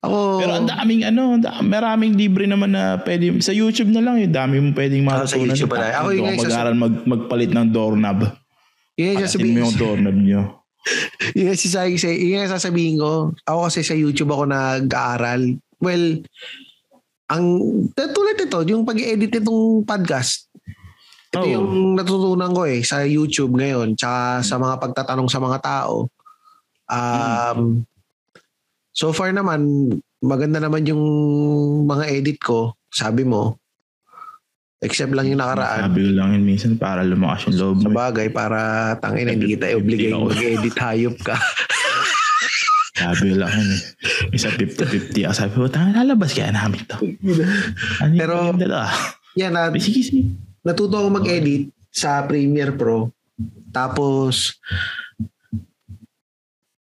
ako, 0.00 0.16
Pero 0.38 0.52
ang 0.54 0.64
daming 0.64 1.04
ano, 1.04 1.36
maraming 1.60 2.16
libre 2.16 2.48
naman 2.48 2.72
na 2.72 2.96
pwede 3.02 3.36
sa 3.40 3.52
YouTube 3.52 3.90
na 3.90 4.00
lang 4.00 4.16
yung 4.16 4.32
dami 4.32 4.56
mo 4.58 4.72
pwedeng 4.72 5.04
Ah, 5.04 5.24
sa 5.24 5.36
matutunan. 5.36 5.52
YouTube 5.52 5.72
pala. 5.74 5.92
Ako 5.92 6.08
yung 6.10 6.28
mag-aral 6.30 6.72
mag, 6.72 6.94
magpalit 7.04 7.52
ng 7.52 7.68
doorknob. 7.68 8.18
yun 8.96 9.04
yung 9.04 9.16
Palatin 9.16 9.24
sasabihin, 9.28 9.52
mo 9.52 9.60
yung 9.60 9.76
doorknob 9.76 10.16
nyo. 10.16 10.42
yun 11.36 11.46
yung 11.52 11.58
sasabihin, 11.58 11.98
yun 12.16 12.40
yung 12.40 12.48
sasabihin 12.50 12.96
ko, 12.96 13.10
ako 13.44 13.58
kasi 13.66 13.80
sa 13.82 13.92
YouTube 13.92 14.32
ako 14.32 14.48
nag-aaral. 14.48 15.42
Well, 15.78 16.24
ang, 17.28 17.44
tulad 17.92 18.36
ito, 18.36 18.58
yung 18.64 18.82
pag-edit 18.82 19.30
nitong 19.30 19.84
podcast, 19.84 20.48
ito 21.28 21.44
Oo. 21.44 21.52
yung 21.52 21.68
natutunan 21.94 22.52
ko 22.52 22.64
eh 22.64 22.80
sa 22.80 23.04
YouTube 23.04 23.52
ngayon, 23.54 23.92
tsaka 23.94 24.40
sa 24.40 24.56
mga 24.56 24.80
pagtatanong 24.80 25.28
sa 25.28 25.40
mga 25.40 25.58
tao. 25.60 26.08
Um, 26.88 27.84
So 28.98 29.14
far 29.14 29.30
naman, 29.30 29.62
maganda 30.18 30.58
naman 30.58 30.82
yung 30.82 30.98
mga 31.86 32.10
edit 32.10 32.42
ko, 32.42 32.74
sabi 32.90 33.22
mo. 33.22 33.54
Except 34.82 35.14
lang 35.14 35.30
yung 35.30 35.38
nakaraan. 35.38 35.90
Sabi 35.90 36.02
ko 36.02 36.10
lang 36.18 36.34
yun 36.34 36.42
minsan 36.42 36.74
para 36.74 37.06
lumakas 37.06 37.46
yung 37.46 37.58
loob 37.62 37.76
Sa 37.78 37.90
mo. 37.90 37.94
bagay, 37.94 38.26
para 38.26 38.58
tangin 38.98 39.30
hindi 39.30 39.54
kita 39.54 39.70
ako. 39.70 40.34
mag-edit 40.34 40.74
hayop 40.74 41.14
ka. 41.22 41.38
Sabi 42.98 43.38
lang 43.38 43.52
yun 43.54 43.70
eh. 43.70 43.82
Isa 44.34 44.50
50-50 44.50 45.26
ako. 45.30 45.34
Sabi 45.34 45.52
ko, 45.54 45.70
tanga 45.70 46.02
lalabas 46.02 46.34
kaya 46.34 46.50
namin 46.50 46.82
to. 46.84 46.98
Ano 48.02 48.12
Pero-? 48.18 48.54
Yan, 49.38 49.54
na, 49.54 49.70
Sige, 49.78 50.02
sige. 50.02 50.34
natuto 50.66 50.98
ako 50.98 51.22
mag-edit 51.22 51.70
sa 51.94 52.26
Premiere 52.26 52.74
Pro. 52.74 53.14
Tapos, 53.70 54.58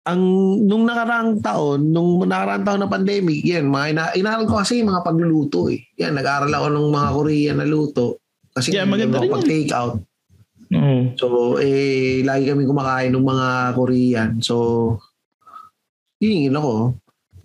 ang 0.06 0.22
nung 0.64 0.86
nakaraang 0.86 1.42
taon, 1.42 1.90
nung 1.90 2.22
nakaraang 2.24 2.64
taon 2.64 2.80
na 2.80 2.88
pandemic, 2.88 3.42
yan, 3.42 3.68
mga 3.68 3.86
ina, 3.92 4.04
inaaral 4.14 4.46
ko 4.46 4.62
kasi 4.62 4.80
mga 4.80 5.02
pagluluto 5.04 5.68
eh. 5.68 5.82
Yan, 6.00 6.16
nag-aaral 6.16 6.48
ako 6.48 6.66
ng 6.72 6.88
mga 6.94 7.08
Korean 7.12 7.56
na 7.60 7.66
luto. 7.68 8.06
Kasi 8.56 8.72
Yeah, 8.72 8.88
maganda 8.88 9.20
rin 9.20 9.28
pag 9.28 9.44
take 9.44 9.74
out. 9.74 10.00
Oo. 10.72 10.98
So, 11.18 11.26
eh, 11.60 12.22
lagi 12.24 12.48
kami 12.48 12.64
kumakain 12.64 13.12
ng 13.12 13.26
mga 13.26 13.48
Korean. 13.76 14.30
So, 14.40 14.54
hingin 16.20 16.56
ako. 16.56 16.96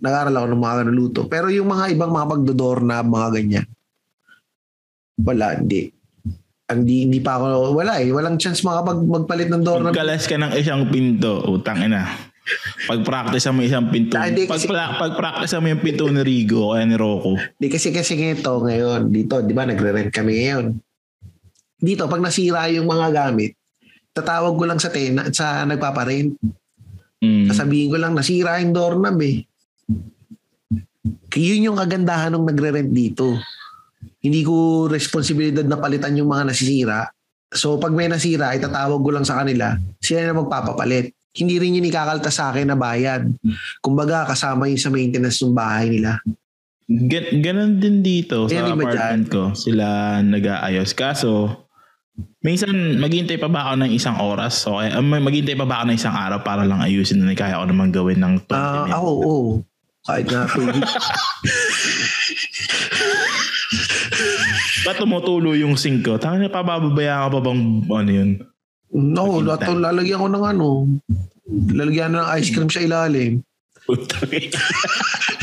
Nag-aaral 0.02 0.34
ako 0.34 0.46
ng 0.50 0.62
mga 0.62 0.76
ganun 0.82 0.96
luto. 0.98 1.20
Pero 1.30 1.46
yung 1.48 1.70
mga 1.70 1.94
ibang 1.94 2.10
mga 2.10 2.26
pagdodornab, 2.26 3.06
mga 3.06 3.28
ganyan. 3.38 3.66
Wala, 5.22 5.62
hindi. 5.62 5.92
Hindi, 6.66 7.04
hindi 7.06 7.20
pa 7.20 7.36
ako, 7.36 7.76
wala 7.76 8.00
eh. 8.00 8.08
Walang 8.10 8.40
chance 8.40 8.64
makapag 8.64 9.04
magpalit 9.04 9.52
ng 9.52 9.62
doorknob. 9.62 9.92
Pagkalas 9.92 10.24
ka 10.24 10.40
ng 10.40 10.52
isang 10.56 10.88
pinto, 10.88 11.44
utang 11.46 11.84
ina. 11.84 12.32
Pag-practice 12.90 13.46
mo 13.54 13.62
isang 13.62 13.86
pinto. 13.92 14.18
Ah, 14.18 14.26
hindi, 14.26 14.50
Pag, 14.50 14.58
kasi- 14.58 14.72
pag-practice 14.72 15.54
mo 15.62 15.70
yung 15.70 15.82
pinto 15.84 16.10
ni 16.10 16.22
Rigo 16.26 16.74
o 16.74 16.74
ni 16.74 16.96
Rocco. 16.98 17.38
Di 17.54 17.70
kasi 17.70 17.94
kasi 17.94 18.18
ganito 18.18 18.58
ngayon, 18.58 19.12
dito, 19.14 19.38
di 19.44 19.54
ba, 19.54 19.62
nagre-rent 19.62 20.10
kami 20.10 20.42
ngayon. 20.42 20.66
Dito, 21.78 22.10
pag 22.10 22.22
nasira 22.22 22.66
yung 22.72 22.90
mga 22.90 23.14
gamit, 23.14 23.54
tatawag 24.10 24.58
ko 24.58 24.64
lang 24.66 24.80
sa 24.82 24.90
tena, 24.90 25.30
sa 25.30 25.62
nagpaparent. 25.62 26.34
Mm. 27.22 27.46
Sasabihin 27.46 27.88
ko 27.94 27.96
lang, 28.02 28.18
nasira 28.18 28.58
yung 28.58 28.74
doorknob 28.74 29.18
eh. 29.22 29.46
Yun 31.32 31.72
yung 31.72 31.78
kagandahan 31.78 32.34
ng 32.34 32.44
nagre-rent 32.50 32.90
dito. 32.90 33.38
Hindi 34.22 34.42
ko 34.42 34.86
responsibilidad 34.90 35.64
na 35.64 35.78
palitan 35.78 36.18
yung 36.18 36.28
mga 36.28 36.50
nasisira. 36.50 37.06
So 37.52 37.78
pag 37.78 37.94
may 37.94 38.10
nasira, 38.10 38.52
itatawag 38.58 39.00
ko 39.00 39.10
lang 39.14 39.26
sa 39.26 39.40
kanila. 39.40 39.78
Sila 40.02 40.26
na 40.26 40.34
magpapapalit. 40.34 41.14
Hindi 41.32 41.56
rin 41.56 41.78
yun 41.80 41.88
ikakalta 41.88 42.28
sa 42.28 42.52
akin 42.52 42.68
na 42.68 42.76
bayad. 42.76 43.24
Kumbaga, 43.80 44.28
kasama 44.28 44.68
yun 44.68 44.76
sa 44.76 44.92
maintenance 44.92 45.40
ng 45.40 45.56
bahay 45.56 45.88
nila. 45.88 46.20
Gan- 46.84 47.40
ganon 47.40 47.80
din 47.80 48.04
dito 48.04 48.44
Kaya 48.50 48.68
sa 48.68 48.76
apartment 48.76 49.26
ko. 49.32 49.42
Sila 49.56 50.20
nag-aayos. 50.20 50.92
Kaso, 50.92 51.64
minsan 52.40 52.70
maghintay 52.98 53.36
pa 53.36 53.46
ba 53.46 53.68
ako 53.68 53.74
ng 53.80 53.90
isang 53.92 54.16
oras? 54.18 54.64
O 54.66 54.78
kaya, 54.78 54.96
um, 54.96 55.08
maghintay 55.08 55.54
pa 55.54 55.64
ba 55.64 55.80
ako 55.80 55.84
ng 55.88 55.96
isang 55.96 56.12
araw 56.12 56.38
para 56.40 56.62
lang 56.62 56.78
ayusin 56.78 57.20
na 57.20 57.32
kaya 57.32 57.56
ko 57.56 57.64
naman 57.64 57.88
gawin 57.88 58.18
ng 58.18 58.44
20 58.44 58.52
Ah, 58.52 58.84
minutes? 58.84 58.94
ako, 58.94 59.10
oo. 59.10 59.42
Kahit 60.02 60.26
na 60.26 60.44
two 60.44 60.66
weeks. 60.66 60.92
Ba't 64.82 64.98
tumutulo 64.98 65.54
yung 65.54 65.78
sink 65.78 66.02
ko? 66.02 66.18
Tanga 66.18 66.42
na 66.42 66.50
pabababayaan 66.50 67.22
ka 67.22 67.28
pa 67.30 67.40
bang 67.40 67.60
ano 67.86 68.10
yun? 68.10 68.30
No, 68.92 69.40
lato, 69.40 69.72
lalagyan 69.72 70.20
ko 70.20 70.28
ng 70.28 70.44
ano. 70.44 70.66
Lalagyan 71.72 72.12
ng 72.12 72.26
ice 72.36 72.50
cream 72.50 72.68
sa 72.68 72.82
ilalim. 72.82 73.40
Ina. 73.88 74.60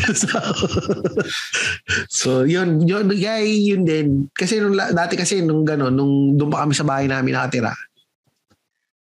so, 2.10 2.47
yun, 2.47 2.82
yun, 2.88 3.12
guy, 3.12 3.45
yun 3.45 3.84
din. 3.84 4.08
Kasi 4.32 4.58
nung, 4.58 4.75
dati 4.75 5.19
kasi 5.19 5.43
nung 5.43 5.67
gano'n, 5.67 5.91
nung 5.91 6.39
doon 6.39 6.49
pa 6.49 6.63
kami 6.63 6.73
sa 6.73 6.88
bahay 6.88 7.06
namin 7.06 7.36
nakatira, 7.36 7.75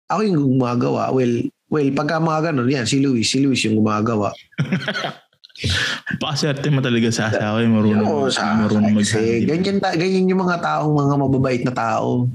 ako 0.08 0.20
yung 0.24 0.38
gumagawa. 0.56 1.10
Well, 1.10 1.50
well, 1.68 1.90
pagka 1.98 2.22
mga 2.22 2.54
gano'n, 2.54 2.70
yan, 2.70 2.86
si 2.86 3.02
Luis, 3.02 3.28
si 3.28 3.42
Luis 3.42 3.64
yung 3.66 3.82
gumagawa. 3.82 4.30
Pakaswerte 6.22 6.70
mo 6.74 6.82
talaga 6.82 7.10
sa 7.14 7.30
asawa. 7.30 7.62
eh. 7.62 7.70
Marunong, 7.70 8.06
Oo, 8.10 8.26
sa 8.30 8.58
marunong 8.58 8.98
kasi 9.02 9.18
mag-handle. 9.22 9.50
ganyan, 9.50 9.78
ta- 9.80 9.98
ganyan 9.98 10.30
yung 10.30 10.42
mga 10.42 10.58
taong 10.62 10.94
mga 10.94 11.14
mababait 11.20 11.64
na 11.66 11.74
tao. 11.74 12.26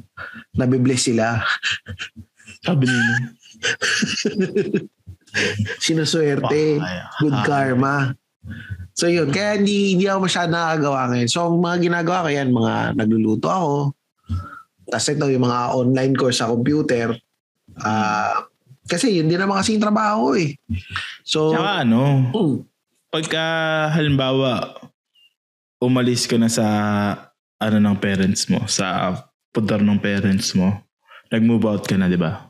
Nabibless 0.54 1.10
sila. 1.10 1.42
Sabi 2.62 2.86
nila. 2.86 3.14
Sinuswerte. 5.82 6.80
Good 7.20 7.38
karma. 7.44 8.14
So 8.98 9.06
yun, 9.06 9.30
kaya 9.30 9.54
hindi, 9.54 9.94
hindi 9.94 10.10
ako 10.10 10.26
masyado 10.26 10.50
nakakagawa 10.50 11.00
ngayon. 11.14 11.28
So 11.30 11.38
ang 11.46 11.62
mga 11.62 11.76
ginagawa 11.86 12.26
ko 12.26 12.28
yan, 12.34 12.48
mga 12.50 12.74
nagluluto 12.98 13.46
ako. 13.46 13.74
Tapos 14.90 15.06
ito 15.12 15.26
yung 15.30 15.44
mga 15.46 15.60
online 15.76 16.14
course 16.18 16.42
sa 16.42 16.50
computer. 16.50 17.14
Ah, 17.78 18.48
kasi 18.88 19.20
yun 19.20 19.28
din 19.28 19.38
naman 19.38 19.60
kasing 19.60 19.78
trabaho 19.78 20.34
eh. 20.34 20.56
So, 21.22 21.52
Tsaka 21.52 21.84
ano, 21.84 22.32
hmm, 22.32 22.56
pagka 23.12 23.44
halimbawa 23.92 24.80
umalis 25.78 26.26
ka 26.26 26.40
na 26.40 26.50
sa 26.50 26.66
ano 27.60 27.76
ng 27.78 27.96
parents 28.00 28.50
mo, 28.50 28.66
sa 28.66 29.14
pudar 29.54 29.78
ng 29.78 30.00
parents 30.00 30.56
mo, 30.58 30.74
nag-move 31.30 31.68
out 31.68 31.84
ka 31.86 31.94
na, 31.94 32.10
di 32.10 32.18
ba? 32.18 32.47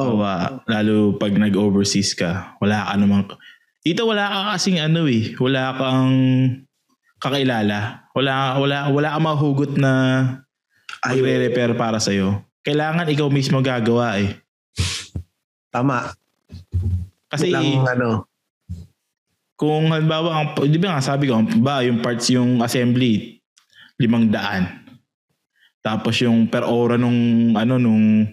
Oh, 0.00 0.24
ah, 0.24 0.64
lalo 0.64 1.14
pag 1.20 1.36
nag-overseas 1.36 2.16
ka, 2.16 2.56
wala 2.58 2.88
ka 2.88 2.96
namang... 2.96 3.28
Dito 3.80 4.04
wala 4.04 4.28
ka 4.28 4.40
kasing 4.56 4.80
ano 4.80 5.08
eh, 5.08 5.32
wala 5.36 5.76
kang 5.76 6.16
kakilala. 7.20 8.08
Wala, 8.16 8.56
wala, 8.56 8.76
wala 8.88 9.08
kang 9.16 9.24
mahugot 9.24 9.72
na 9.76 9.92
magre-repair 11.04 11.76
para 11.76 12.00
sa'yo. 12.00 12.44
Kailangan 12.60 13.08
ikaw 13.08 13.28
mismo 13.32 13.60
gagawa 13.64 14.20
eh. 14.20 14.36
tama. 15.72 16.12
Kasi 17.30 17.54
Walang 17.54 17.88
ano, 17.88 18.10
kung 19.60 19.92
halimbawa, 19.92 20.40
ang, 20.40 20.48
di 20.66 20.80
ba 20.80 20.96
nga 20.96 21.04
sabi 21.04 21.28
ko, 21.28 21.44
ba 21.60 21.84
yung 21.84 22.00
parts 22.00 22.32
yung 22.32 22.64
assembly, 22.64 23.44
limang 24.00 24.32
daan. 24.32 24.88
Tapos 25.84 26.16
yung 26.24 26.48
per 26.48 26.64
hora 26.64 26.96
nung 26.96 27.52
ano 27.52 27.76
nung 27.76 28.24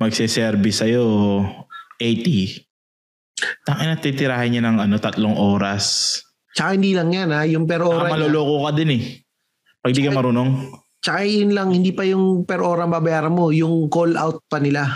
magse-service 0.00 0.80
sa'yo, 0.80 1.04
80. 2.00 2.64
Tangin 3.68 3.88
na 3.92 3.96
titirahin 4.00 4.56
niya 4.56 4.64
ng 4.64 4.78
ano, 4.80 4.96
tatlong 4.96 5.36
oras. 5.36 6.16
Tsaka 6.56 6.74
hindi 6.74 6.96
lang 6.96 7.12
yan 7.12 7.30
ha, 7.30 7.44
yung 7.44 7.68
per 7.68 7.84
Baka 7.84 7.88
hora. 7.92 8.08
niya- 8.08 8.14
maloloko 8.16 8.56
ka 8.66 8.70
din 8.74 8.90
eh. 8.96 9.02
Pag 9.80 9.92
di 9.92 10.00
ka 10.02 10.12
marunong. 10.12 10.50
Tsaka 11.00 11.24
yun 11.24 11.52
lang, 11.56 11.72
hindi 11.72 11.92
pa 11.92 12.04
yung 12.04 12.44
per 12.44 12.60
ang 12.60 12.92
babayaran 12.92 13.32
mo, 13.32 13.48
yung 13.48 13.88
call 13.88 14.16
out 14.16 14.44
pa 14.48 14.60
nila. 14.60 14.92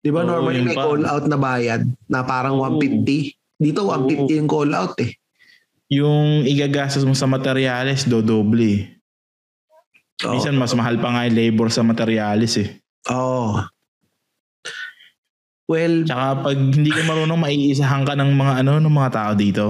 Di 0.00 0.08
ba 0.08 0.24
Oo, 0.24 0.28
normally 0.28 0.64
may 0.64 0.76
pa. 0.76 0.88
call 0.88 1.04
out 1.04 1.24
na 1.28 1.36
bayad 1.36 1.84
na 2.08 2.24
parang 2.24 2.56
Oo. 2.56 2.80
150. 2.80 3.36
Dito 3.60 3.84
150 3.86 4.40
yung 4.40 4.48
call 4.50 4.72
out 4.72 4.96
eh. 4.98 5.12
Yung 5.92 6.48
igagastos 6.48 7.04
mo 7.04 7.12
sa 7.12 7.28
materyales, 7.28 8.08
dodoble. 8.08 8.96
Oo. 10.24 10.32
Minsan 10.32 10.56
mas 10.56 10.72
mahal 10.72 10.96
pa 10.96 11.12
nga 11.12 11.28
yung 11.28 11.36
labor 11.36 11.68
sa 11.68 11.84
materyales 11.84 12.56
eh. 12.56 12.80
Oo. 13.12 13.60
Well, 15.72 16.04
Tsaka 16.04 16.26
pag 16.42 16.56
hindi 16.58 16.88
ka 16.88 17.02
marunong, 17.02 17.40
maiisahan 17.40 18.04
ka 18.04 18.12
ng 18.12 18.30
mga 18.30 18.52
ano, 18.60 18.72
ng 18.76 18.92
mga 18.92 19.10
tao 19.10 19.32
dito. 19.32 19.64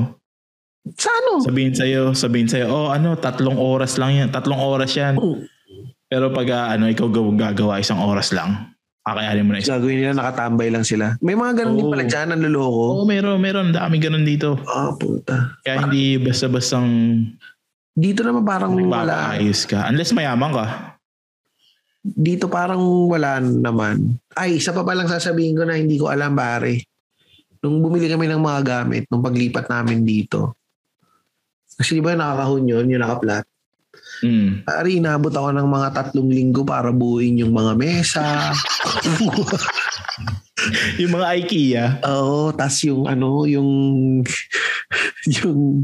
sa 0.92 1.14
ano? 1.14 1.38
Sabihin 1.38 1.70
sa'yo, 1.72 2.10
sabihin 2.12 2.50
sa'yo, 2.50 2.66
oh 2.66 2.88
ano, 2.90 3.14
tatlong 3.14 3.54
oras 3.54 3.94
lang 3.96 4.12
yan. 4.12 4.28
Tatlong 4.28 4.58
oras 4.58 4.90
yan. 4.92 5.14
Pero 6.04 6.28
pag 6.28 6.46
ah, 6.50 6.74
ano, 6.74 6.90
ikaw 6.90 7.06
gaw- 7.06 7.30
gagawa 7.32 7.78
isang 7.78 8.02
oras 8.02 8.34
lang. 8.34 8.74
Kakayanin 9.00 9.42
mo 9.42 9.50
na 9.50 9.58
isang. 9.58 9.78
Gagawin 9.78 9.96
nila, 9.96 10.14
nakatambay 10.14 10.68
lang 10.68 10.82
sila. 10.82 11.18
May 11.18 11.34
mga 11.34 11.52
ganun 11.56 11.74
din 11.74 11.86
Oo. 11.86 11.90
pala 11.90 12.04
dyan, 12.04 12.28
ang 12.28 12.38
loloko. 12.40 12.86
Oo, 12.92 13.04
meron, 13.04 13.38
meron. 13.38 13.70
Dami 13.70 13.98
ganun 13.98 14.22
dito. 14.22 14.58
Ah, 14.62 14.90
puta. 14.92 15.58
Kaya 15.62 15.86
hindi 15.86 16.18
basta-bastang 16.18 16.86
Dito 17.92 18.22
naman 18.22 18.42
parang 18.42 18.72
wala. 18.72 19.34
nagpapaayos 19.36 19.60
ka. 19.66 19.86
Unless 19.86 20.10
mayaman 20.12 20.50
ka. 20.50 20.66
Dito 22.02 22.50
parang 22.50 22.82
wala 23.06 23.38
naman. 23.38 24.18
Ay, 24.34 24.58
isa 24.58 24.74
pa 24.74 24.82
palang 24.82 25.06
sasabihin 25.06 25.54
ko 25.54 25.62
na 25.62 25.78
hindi 25.78 25.96
ko 25.96 26.10
alam, 26.10 26.34
pare. 26.34 26.90
Nung 27.62 27.78
bumili 27.78 28.10
kami 28.10 28.26
ng 28.26 28.42
mga 28.42 28.60
gamit, 28.66 29.06
nung 29.06 29.22
paglipat 29.22 29.70
namin 29.70 30.02
dito. 30.02 30.58
Kasi 31.78 31.98
di 31.98 32.02
ba 32.02 32.18
nakakahon 32.18 32.66
yun, 32.66 32.90
yung 32.90 33.02
nakaplat. 33.06 33.46
Mm. 34.26 34.66
Pare, 34.66 34.88
inabot 34.90 35.30
ako 35.30 35.54
ng 35.54 35.68
mga 35.70 35.88
tatlong 35.94 36.30
linggo 36.30 36.66
para 36.66 36.90
buuin 36.90 37.38
yung 37.38 37.54
mga 37.54 37.72
mesa. 37.78 38.50
Yung 41.02 41.18
mga 41.18 41.26
IKEA. 41.42 41.86
Oo, 42.06 42.54
tas 42.54 42.78
yung 42.86 43.10
ano, 43.10 43.42
yung 43.50 44.22
yung 45.34 45.82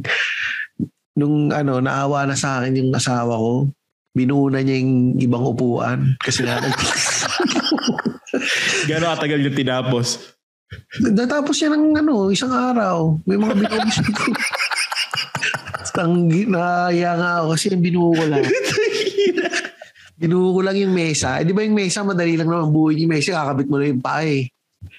nung 1.19 1.51
ano, 1.51 1.83
naawa 1.83 2.31
na 2.31 2.39
sa 2.39 2.63
akin 2.63 2.79
yung 2.79 2.95
asawa 2.95 3.35
ko, 3.35 3.67
binuuna 4.17 4.65
niya 4.65 4.81
yung 4.81 5.19
ibang 5.21 5.45
upuan 5.45 6.17
kasi 6.23 6.45
nga 6.45 6.61
Gano'ng 8.89 9.13
katagal 9.17 9.41
yung 9.45 9.57
tinapos? 9.57 10.39
natapos 11.01 11.55
siya 11.57 11.73
ng 11.73 11.97
ano, 11.97 12.29
isang 12.29 12.53
araw. 12.53 13.17
May 13.25 13.41
mga 13.41 13.55
binubis 13.57 13.99
ko. 14.13 14.33
Tanggi 15.97 16.47
na 16.47 16.93
nga 16.93 17.43
ako 17.43 17.57
kasi 17.57 17.75
binuo 17.75 18.13
ko 18.15 18.25
lang. 18.29 18.45
binuo 20.21 20.55
ko 20.55 20.61
lang 20.63 20.77
yung 20.77 20.95
mesa. 20.95 21.41
Eh, 21.41 21.47
di 21.47 21.55
ba 21.55 21.65
yung 21.65 21.75
mesa, 21.79 22.05
madali 22.05 22.35
lang 22.37 22.51
naman 22.51 22.71
buuin 22.75 23.03
yung 23.03 23.13
mesa, 23.15 23.39
kakabit 23.39 23.69
mo 23.71 23.77
na 23.79 23.87
yung 23.89 24.03
paa 24.03 24.23
eh. 24.23 24.51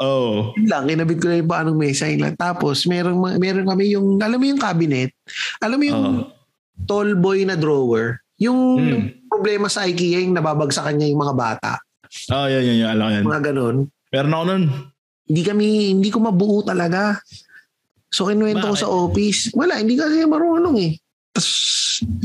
oh. 0.03 0.51
Yun 0.59 0.67
lang, 0.67 0.83
kinabit 0.87 1.17
ko 1.19 1.27
na 1.27 1.39
yung 1.39 1.51
paanong 1.51 1.77
mesa. 1.79 2.03
Yun 2.07 2.21
lang. 2.23 2.35
Tapos, 2.35 2.83
meron, 2.87 3.15
meron 3.39 3.67
kami 3.67 3.95
yung, 3.95 4.19
alam 4.19 4.39
mo 4.39 4.45
yung 4.47 4.59
cabinet? 4.59 5.11
Alam 5.63 5.77
mo 5.79 5.85
yung 5.85 6.03
Oo. 6.03 6.23
tall 6.87 7.15
boy 7.15 7.43
na 7.47 7.55
drawer? 7.55 8.19
Yung 8.39 8.59
Hmm. 8.79 9.03
problema 9.27 9.67
sa 9.67 9.83
IKEA, 9.83 10.23
yung 10.23 10.33
nababagsakan 10.33 10.95
niya 10.95 11.11
yung 11.11 11.21
mga 11.21 11.35
bata. 11.35 11.71
Oh, 12.33 12.47
yan, 12.47 12.63
yan, 12.63 12.77
yan. 12.81 12.89
Alam 12.89 13.05
ko 13.05 13.11
yan. 13.13 13.23
Mga 13.23 13.41
ganun. 13.53 13.75
Meron 14.09 14.33
ako 14.33 14.43
nun. 14.45 14.63
Hindi 15.29 15.41
kami, 15.45 15.67
hindi 15.93 16.09
ko 16.09 16.17
mabuo 16.17 16.65
talaga. 16.65 17.21
So, 18.09 18.25
kinuwento 18.25 18.65
ko 18.65 18.73
sa 18.73 18.89
office. 18.89 19.53
Wala, 19.53 19.77
hindi 19.77 19.93
kasi 19.93 20.25
marunong 20.25 20.77
eh. 20.81 20.97
Tapos, 21.29 21.77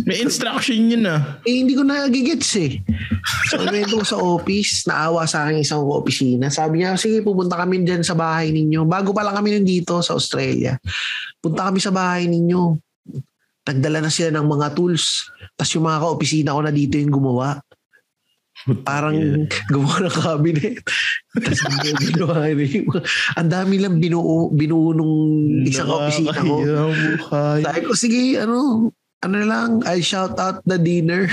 May 0.06 0.22
instruction 0.22 0.78
yun 0.86 1.02
ah. 1.04 1.42
eh, 1.42 1.60
hindi 1.60 1.74
ko 1.74 1.82
nagigets 1.82 2.56
eh. 2.56 2.78
So, 3.50 3.60
kinuwento 3.60 4.00
ko 4.00 4.06
sa 4.06 4.16
office, 4.16 4.86
naawa 4.88 5.28
sa 5.28 5.44
akin 5.44 5.60
isang 5.60 5.84
opisina. 5.84 6.48
Sabi 6.48 6.80
niya, 6.80 6.96
sige, 6.96 7.20
pupunta 7.20 7.58
kami 7.58 7.84
dyan 7.84 8.00
sa 8.00 8.16
bahay 8.16 8.48
ninyo. 8.48 8.86
Bago 8.88 9.12
pa 9.12 9.20
lang 9.20 9.36
kami 9.36 9.52
nandito 9.52 10.00
sa 10.00 10.16
Australia. 10.16 10.78
Punta 11.36 11.68
kami 11.68 11.82
sa 11.82 11.92
bahay 11.92 12.24
ninyo. 12.24 12.80
Nagdala 13.64 14.04
na 14.04 14.12
sila 14.12 14.30
ng 14.36 14.46
mga 14.46 14.76
tools. 14.76 15.32
Tapos 15.56 15.72
yung 15.72 15.88
mga 15.88 16.00
ka-opisina 16.04 16.56
ko 16.56 16.60
na 16.60 16.72
dito 16.72 17.00
yung 17.00 17.12
gumawa. 17.12 17.60
Parang 18.84 19.16
gumawa 19.72 20.04
ng 20.04 20.14
cabinet. 20.14 20.84
Tapos 21.34 21.60
ginawa 22.00 22.48
rin. 22.48 22.86
Ang 23.40 23.50
dami 23.50 23.74
lang 23.82 23.98
binuo, 23.98 24.52
binuo 24.52 24.94
nung 24.94 25.14
isang 25.64 25.88
ka-opisina 25.88 26.38
ko. 26.38 26.56
Sabi 27.60 27.80
ko, 27.84 27.92
sige, 27.96 28.38
ano, 28.38 28.88
ano 29.24 29.38
lang, 29.40 29.80
I'll 29.88 30.04
shout 30.04 30.36
out 30.36 30.60
the 30.68 30.76
dinner. 30.76 31.24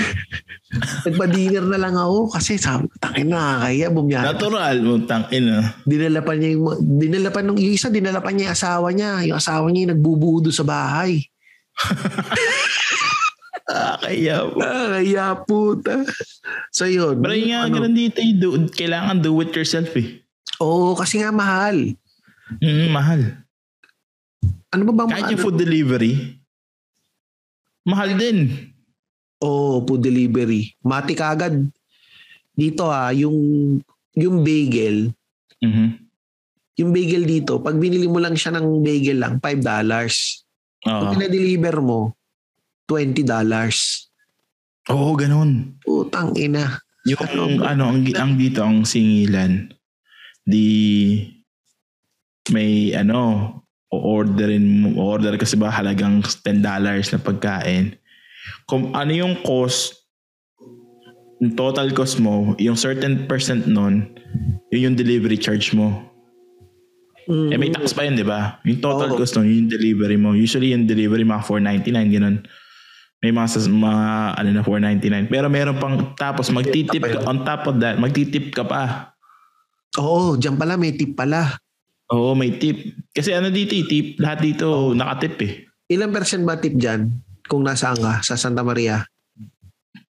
Nagpa-dinner 1.04 1.68
na 1.68 1.76
lang 1.76 1.94
ako 2.00 2.32
kasi 2.32 2.56
sabi 2.56 2.88
ko, 2.88 2.96
tangin 2.96 3.28
na, 3.28 3.60
kaya 3.60 3.92
bumiyaya. 3.92 4.32
Natural 4.32 4.76
mo, 4.80 5.04
tangin 5.04 5.52
ah. 5.52 5.76
Dinala 5.84 6.24
pa 6.24 6.32
niya 6.32 6.56
yung, 6.56 6.80
dinala 6.80 7.28
pa 7.28 7.44
nung 7.44 7.60
yung 7.60 7.76
isa, 7.76 7.92
dinala 7.92 8.24
pa 8.24 8.32
niya 8.32 8.48
yung 8.48 8.56
asawa 8.56 8.88
niya. 8.96 9.12
Yung 9.28 9.38
asawa 9.38 9.66
niya 9.68 9.80
yung 9.84 9.92
nagbubuo 9.96 10.40
doon 10.40 10.56
sa 10.56 10.64
bahay. 10.64 11.20
Ah, 13.62 13.96
kaya 13.96 14.42
po. 14.50 14.58
Ah, 14.60 14.98
kaya 14.98 15.26
puta. 15.46 16.02
So 16.74 16.84
yun. 16.84 17.22
Pero 17.22 17.32
yun 17.32 17.54
nga, 17.54 17.60
ano, 17.64 17.78
ganun 17.78 17.94
dito, 17.94 18.18
do, 18.36 18.68
kailangan 18.68 19.22
do 19.22 19.32
it 19.40 19.54
yourself 19.54 19.88
eh. 19.96 20.20
Oo, 20.58 20.92
kasi 20.92 21.22
nga 21.22 21.30
mahal. 21.30 21.94
Mm, 22.60 22.88
mahal. 22.90 23.20
Ano 24.68 24.82
ba 24.88 24.92
bang 24.92 25.10
Kahit 25.10 25.24
ano? 25.24 25.32
yung 25.32 25.44
food 25.44 25.56
delivery, 25.56 26.36
mahal 27.86 28.12
din. 28.12 28.68
Oo, 29.40 29.80
food 29.84 30.02
delivery. 30.02 30.74
Mati 30.82 31.14
kagad. 31.14 31.56
Dito 32.52 32.90
ha, 32.90 33.14
yung, 33.14 33.36
yung 34.12 34.44
bagel, 34.44 35.08
Mhm. 35.62 35.86
yung 36.76 36.90
bagel 36.92 37.24
dito, 37.24 37.62
pag 37.62 37.78
binili 37.78 38.04
mo 38.04 38.20
lang 38.20 38.36
siya 38.36 38.52
ng 38.52 38.84
bagel 38.84 39.16
lang, 39.16 39.34
$5. 39.40 40.44
Oo. 40.86 41.00
Pag 41.06 41.14
pinadeliver 41.14 41.76
mo, 41.78 42.14
$20. 42.90 43.22
Oo, 44.90 45.14
ganun. 45.14 45.78
Putang 45.82 46.34
ina. 46.34 46.82
Yung 47.06 47.62
ano, 47.62 47.90
ang, 47.90 48.02
ang 48.14 48.32
dito, 48.38 48.62
ang 48.62 48.86
singilan, 48.86 49.70
di 50.42 51.18
may 52.50 52.94
ano, 52.94 53.62
o-orderin 53.92 54.82
mo, 54.82 54.88
order 55.02 55.38
kasi 55.38 55.54
ba 55.54 55.70
halagang 55.70 56.22
$10 56.22 56.62
na 56.62 57.18
pagkain. 57.18 57.94
Kung 58.66 58.94
ano 58.94 59.12
yung 59.14 59.38
cost, 59.42 60.08
yung 61.42 61.54
total 61.58 61.90
cost 61.90 62.22
mo, 62.22 62.54
yung 62.58 62.78
certain 62.78 63.26
percent 63.26 63.66
nun, 63.66 64.14
yun 64.70 64.90
yung 64.90 64.96
delivery 64.98 65.38
charge 65.38 65.74
mo. 65.74 66.11
Eh 67.28 67.56
may 67.58 67.70
tax 67.70 67.94
pa 67.94 68.02
yun, 68.02 68.18
di 68.18 68.26
ba? 68.26 68.58
Yung 68.66 68.82
total 68.82 69.14
Oo. 69.14 69.18
cost 69.18 69.38
nun, 69.38 69.46
yun 69.46 69.66
yung 69.66 69.70
delivery 69.70 70.18
mo. 70.18 70.34
Usually 70.34 70.74
yung 70.74 70.88
delivery 70.88 71.22
mga 71.22 71.44
499, 71.46 72.16
ganun. 72.18 72.36
May 73.22 73.30
mga, 73.30 73.48
mga 73.70 74.02
ano 74.34 74.48
na 74.50 74.62
499. 74.66 75.30
Pero 75.30 75.46
meron 75.46 75.78
pang, 75.78 75.94
tapos 76.18 76.50
magtitip 76.50 76.98
ka, 76.98 77.22
on 77.30 77.46
top 77.46 77.70
of 77.70 77.76
that, 77.78 77.94
magtitip 77.94 78.50
ka 78.50 78.66
pa. 78.66 79.14
Oo, 80.02 80.34
dyan 80.34 80.58
pala 80.58 80.74
may 80.74 80.96
tip 80.96 81.14
pala. 81.14 81.60
Oo, 82.10 82.34
may 82.34 82.58
tip. 82.58 82.98
Kasi 83.14 83.30
ano 83.30 83.52
dito, 83.52 83.78
eh, 83.78 83.86
tip, 83.86 84.18
lahat 84.18 84.42
dito 84.42 84.90
nakatip 84.96 85.36
eh. 85.44 85.52
Ilang 85.92 86.10
percent 86.10 86.42
ba 86.42 86.58
tip 86.58 86.74
dyan? 86.74 87.12
Kung 87.46 87.62
nasaan 87.62 88.00
ka? 88.00 88.12
Sa 88.24 88.34
Santa 88.34 88.64
Maria? 88.66 89.04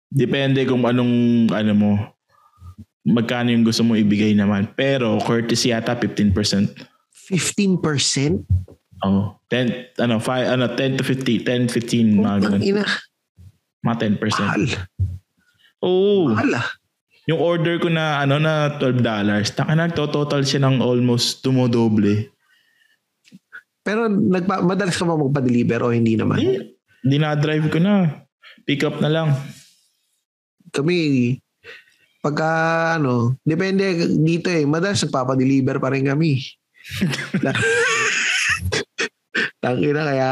Depende 0.09 0.65
kung 0.67 0.83
anong, 0.85 1.47
ano 1.49 1.73
mo, 1.73 1.91
magkano 3.07 3.49
yung 3.49 3.65
gusto 3.65 3.81
mo 3.81 3.97
ibigay 3.97 4.35
naman. 4.37 4.69
Pero 4.77 5.17
courtesy 5.23 5.73
yata 5.73 5.97
15%. 5.97 6.98
15%? 7.29 8.41
Oh, 9.05 9.39
10, 9.47 9.95
ano, 10.01 10.19
5, 10.19 10.55
ano, 10.59 10.65
10 10.75 10.99
to 10.99 11.03
50, 11.07 11.45
10, 11.45 11.69
15, 11.71 12.19
mga 12.19 12.37
ganun. 12.43 12.61
ina. 12.61 12.85
Mga 13.85 13.95
10%. 14.19 14.43
Mahal. 14.43 14.65
Oo. 15.85 16.35
Mahal 16.35 16.51
ah. 16.59 16.67
Yung 17.29 17.39
order 17.39 17.77
ko 17.77 17.87
na, 17.93 18.25
ano, 18.25 18.41
na 18.41 18.75
$12, 18.81 19.05
taka 19.53 19.73
na, 19.77 19.87
total 19.93 20.41
siya 20.41 20.65
ng 20.65 20.81
almost 20.81 21.45
tumodoble. 21.45 22.33
Pero 23.85 24.09
nagpa, 24.09 24.65
madalas 24.65 24.97
ka 24.97 25.05
ba 25.07 25.15
magpa-deliver 25.15 25.79
o 25.85 25.93
hindi 25.93 26.17
naman? 26.17 26.41
Eh, 26.41 26.75
dinadrive 27.05 27.69
ko 27.71 27.79
na. 27.79 28.25
Pick 28.67 28.83
up 28.83 28.99
na 28.99 29.07
lang. 29.07 29.29
Kami, 30.73 31.37
pagka 32.19 32.49
ano, 32.99 33.39
depende 33.45 33.95
dito 34.19 34.51
eh. 34.51 34.67
Madalas 34.67 35.05
nagpapa-deliver 35.07 35.79
pa 35.79 35.93
rin 35.93 36.03
kami. 36.03 36.43
Tangina 39.59 40.07
kaya 40.07 40.29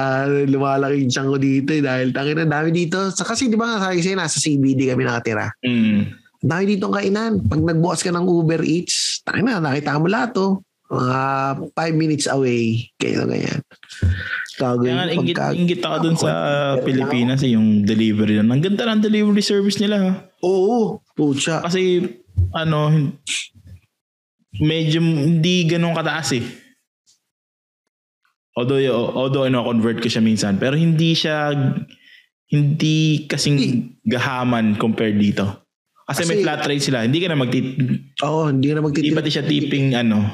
lumalaki 0.47 1.03
yung 1.03 1.11
tiyan 1.11 1.27
ko 1.27 1.37
dito 1.37 1.69
eh, 1.75 1.83
dahil 1.83 2.15
tangina 2.15 2.47
dami 2.47 2.71
dito. 2.71 3.11
Sa 3.11 3.27
kasi 3.27 3.51
di 3.51 3.59
ba 3.59 3.75
nga 3.75 3.91
sabi 3.91 3.99
sa'yo, 3.99 4.15
nasa 4.15 4.39
CBD 4.39 4.87
kami 4.87 5.03
nakatira. 5.03 5.51
Mm. 5.63 6.15
Ang 6.15 6.49
dami 6.49 6.63
dito 6.63 6.87
kainan. 6.87 7.43
Pag 7.43 7.61
nagbukas 7.61 8.07
ka 8.07 8.11
ng 8.15 8.23
Uber 8.23 8.63
Eats, 8.63 9.19
tangina 9.27 9.59
nakita 9.59 9.99
mo 9.99 10.07
lahat 10.07 10.31
to. 10.31 10.63
Mga 10.87 11.19
5 11.75 11.99
minutes 11.99 12.31
away. 12.31 12.87
Kaya 12.95 13.27
ganyan. 13.27 13.59
Nga, 14.57 14.73
ko 14.73 14.83
ingit, 14.87 15.37
pagka... 15.37 15.53
ingit 15.53 15.81
ako 15.85 15.97
dun 16.01 16.17
sa 16.17 16.29
Ako, 16.31 16.87
Pilipinas 16.87 17.43
eh, 17.45 17.53
yung 17.53 17.85
delivery 17.85 18.41
lang. 18.41 18.49
Ang 18.49 18.63
ganda 18.63 18.89
ng 18.89 19.03
delivery 19.03 19.43
service 19.43 19.77
nila 19.77 19.97
ha. 19.99 20.11
Oo, 20.41 21.03
pucha. 21.13 21.61
Kasi 21.61 22.01
ano, 22.55 22.89
medyo 24.59 24.99
hindi 25.01 25.65
ganun 25.65 25.93
kataas 25.93 26.37
eh. 26.37 26.45
Although, 28.57 28.81
although 29.13 29.45
ano, 29.45 29.61
convert 29.61 30.01
ko 30.01 30.09
siya 30.09 30.23
minsan. 30.23 30.57
Pero 30.57 30.73
hindi 30.73 31.13
siya, 31.13 31.53
hindi 32.49 33.27
kasing 33.29 33.57
gahaman 34.01 34.81
compared 34.81 35.21
dito. 35.21 35.45
Kasi, 36.07 36.23
may 36.25 36.39
Kasi- 36.39 36.45
flat 36.47 36.61
rate 36.65 36.81
sila. 36.81 37.03
Hindi 37.05 37.19
ka 37.19 37.27
na 37.29 37.37
magti... 37.37 37.59
Oo, 38.23 38.47
hindi 38.49 38.71
na 38.71 38.79
Hindi 38.79 38.87
magtitira. 38.87 39.17
pati 39.19 39.29
siya 39.29 39.43
tipping 39.45 39.93
ano. 39.93 40.25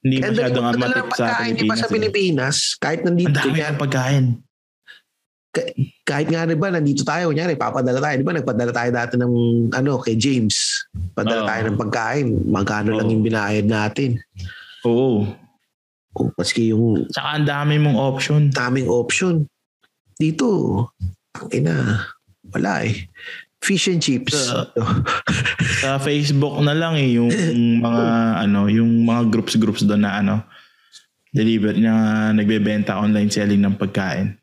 Hindi 0.00 0.24
masyadong 0.24 0.66
matip 0.74 1.06
sa 1.12 1.26
pagkain, 1.26 1.52
di 1.52 1.66
ba 1.68 1.74
Pilipinas. 1.74 1.78
sa 1.78 1.86
eh. 1.86 1.92
Pilipinas, 1.92 2.56
kahit 2.80 2.98
Ang 3.02 3.06
nandito, 3.12 3.34
dami 3.34 3.50
kunyari, 3.52 3.68
ng 3.68 3.78
pagkain. 3.78 4.24
Kahit 6.04 6.28
nga 6.28 6.44
di 6.44 6.54
ba, 6.54 6.68
nandito 6.70 7.02
tayo, 7.02 7.32
kunyari, 7.32 7.56
papadala 7.56 7.98
tayo, 7.98 8.14
di 8.20 8.26
ba, 8.26 8.36
nagpadala 8.36 8.72
tayo 8.72 8.90
dati 8.92 9.14
ng, 9.16 9.32
ano, 9.72 9.98
kay 9.98 10.14
James. 10.14 10.84
Padala 11.16 11.44
Oo. 11.44 11.48
tayo 11.48 11.60
ng 11.66 11.78
pagkain, 11.80 12.26
magkano 12.46 12.94
lang 12.94 13.08
Oo. 13.08 13.12
yung 13.16 13.24
binayad 13.24 13.66
natin. 13.66 14.20
Oo. 14.84 15.26
Kung 16.12 16.30
maski 16.34 16.72
yung 16.72 17.08
Tsaka 17.10 17.40
ang 17.40 17.46
dami 17.46 17.78
mong 17.78 17.96
option. 17.96 18.40
daming 18.50 18.88
option. 18.88 19.44
Dito, 20.14 20.48
ang 21.34 21.48
ina, 21.50 22.02
wala 22.50 22.84
eh. 22.86 23.06
Fish 23.58 23.90
and 23.90 23.98
chips. 23.98 24.34
Sa- 24.34 24.70
sa 25.82 25.98
Facebook 25.98 26.62
na 26.62 26.74
lang 26.74 26.94
eh 26.94 27.18
yung 27.18 27.30
mga 27.86 28.04
ano 28.46 28.70
yung 28.70 29.02
mga 29.02 29.34
groups 29.34 29.58
groups 29.58 29.82
doon 29.82 30.06
na 30.06 30.22
ano 30.22 30.34
deliver 31.34 31.74
na 31.74 32.30
nagbebenta 32.30 32.98
online 32.98 33.30
selling 33.30 33.58
ng 33.58 33.74
pagkain. 33.74 34.38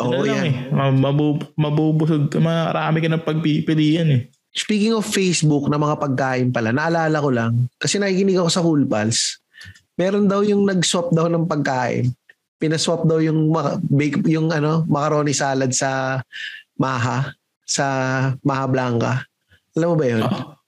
Oo, 0.00 0.12
ano 0.12 0.24
lang 0.24 0.46
yan. 0.46 0.46
eh 0.46 0.54
mabub, 0.94 1.38
mabubusog 1.58 2.30
ka 2.30 2.38
marami 2.38 2.98
ka 3.02 3.08
ng 3.10 3.24
pagpipilian 3.26 4.08
eh. 4.08 4.22
Speaking 4.54 4.96
of 4.96 5.06
Facebook 5.06 5.68
na 5.68 5.78
mga 5.78 6.00
pagkain 6.00 6.48
pala, 6.50 6.72
naalala 6.72 7.18
ko 7.20 7.30
lang, 7.30 7.68
kasi 7.76 8.00
nakikinig 8.00 8.40
ako 8.40 8.48
sa 8.50 8.64
Cool 8.64 8.88
Pals, 8.88 9.38
meron 9.94 10.26
daw 10.26 10.42
yung 10.42 10.64
nag-swap 10.64 11.12
daw 11.12 11.28
ng 11.28 11.46
pagkain. 11.46 12.10
Pinaswap 12.58 13.06
daw 13.06 13.22
yung, 13.22 13.54
ma- 13.54 13.78
bake, 13.78 14.26
yung 14.26 14.50
ano, 14.50 14.82
macaroni 14.90 15.30
salad 15.30 15.70
sa 15.70 16.18
Maha, 16.74 17.30
sa 17.62 17.86
Maha 18.42 18.66
Blanca. 18.66 19.12
Alam 19.78 19.88
mo 19.94 19.96
ba 19.98 20.06
yun? 20.10 20.22
Oh. 20.26 20.58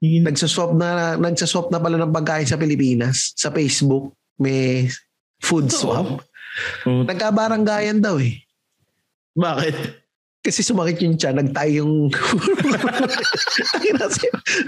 Yun. 0.00 0.24
Nagsaswap 0.24 0.72
na, 0.78 1.18
nagsaswap 1.18 1.68
na 1.68 1.82
pala 1.82 1.98
ng 1.98 2.14
pagkain 2.14 2.46
sa 2.46 2.56
Pilipinas. 2.56 3.34
Sa 3.34 3.50
Facebook, 3.50 4.14
may 4.38 4.86
food 5.42 5.68
swap. 5.68 6.24
Oh, 6.86 7.02
Nagkabaranggayan 7.06 8.02
daw 8.02 8.18
eh. 8.18 8.42
bakit? 9.32 9.74
Kasi 10.40 10.64
sumakit 10.64 11.04
yung 11.04 11.20
tiyan, 11.20 11.36
nagtayo 11.36 11.84
yung... 11.84 12.08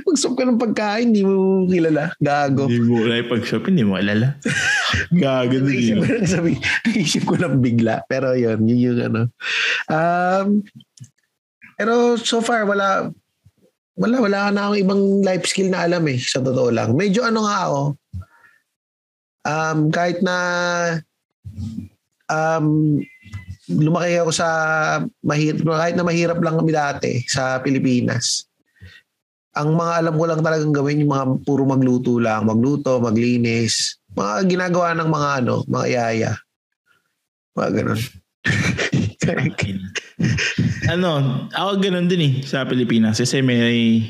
Mag-swap 0.05 0.35
ka 0.37 0.45
ng 0.45 0.61
pagkain, 0.61 1.09
hindi 1.11 1.24
mo 1.24 1.64
kilala. 1.64 2.12
Gago. 2.20 2.68
Hindi 2.68 2.85
mo 2.85 3.01
wala 3.01 3.24
pag-shop, 3.24 3.72
hindi 3.72 3.80
mo 3.80 3.97
alala. 3.97 4.37
Gago 5.24 5.64
Naisip 5.64 5.97
yun. 5.97 6.05
ko 6.05 6.12
lang 6.12 6.28
sabi, 6.28 6.53
naisip 6.85 7.24
ko 7.24 7.41
lang 7.41 7.64
bigla. 7.64 8.05
Pero 8.05 8.37
yun, 8.37 8.68
yun 8.68 8.85
yung 8.85 9.01
ano. 9.01 9.20
Um, 9.89 10.61
pero 11.80 12.20
so 12.20 12.45
far, 12.45 12.68
wala, 12.68 13.09
wala, 13.97 14.16
wala 14.20 14.53
na 14.53 14.68
akong 14.68 14.80
ibang 14.85 15.03
life 15.24 15.49
skill 15.49 15.72
na 15.72 15.89
alam 15.89 16.05
eh, 16.05 16.20
sa 16.20 16.45
totoo 16.45 16.68
lang. 16.68 16.93
Medyo 16.93 17.24
ano 17.24 17.49
nga 17.49 17.59
ako, 17.64 17.80
um, 19.49 19.78
kahit 19.89 20.20
na 20.20 20.37
um, 22.31 22.99
lumaki 23.71 24.19
ako 24.19 24.31
sa 24.35 24.49
mahirap, 25.23 25.63
kahit 25.63 25.95
na 25.95 26.05
mahirap 26.05 26.39
lang 26.43 26.59
kami 26.59 26.73
dati 26.75 27.23
sa 27.29 27.63
Pilipinas. 27.63 28.47
Ang 29.53 29.77
mga 29.77 29.93
alam 30.01 30.15
ko 30.17 30.25
lang 30.25 30.41
talagang 30.41 30.73
gawin 30.73 31.05
yung 31.05 31.13
mga 31.13 31.27
puro 31.45 31.69
magluto 31.69 32.17
lang, 32.17 32.49
magluto, 32.49 32.97
maglinis, 32.99 34.01
mga 34.17 34.49
ginagawa 34.49 34.97
ng 34.97 35.11
mga 35.13 35.29
ano, 35.45 35.55
mga 35.69 35.87
yaya. 35.93 36.33
Mga 37.53 37.71
ganun. 37.77 38.01
ano, 40.93 41.11
ako 41.53 41.71
ganun 41.79 42.09
din 42.09 42.27
eh 42.27 42.33
sa 42.43 42.67
Pilipinas 42.67 43.21
kasi 43.21 43.45
may 43.45 44.01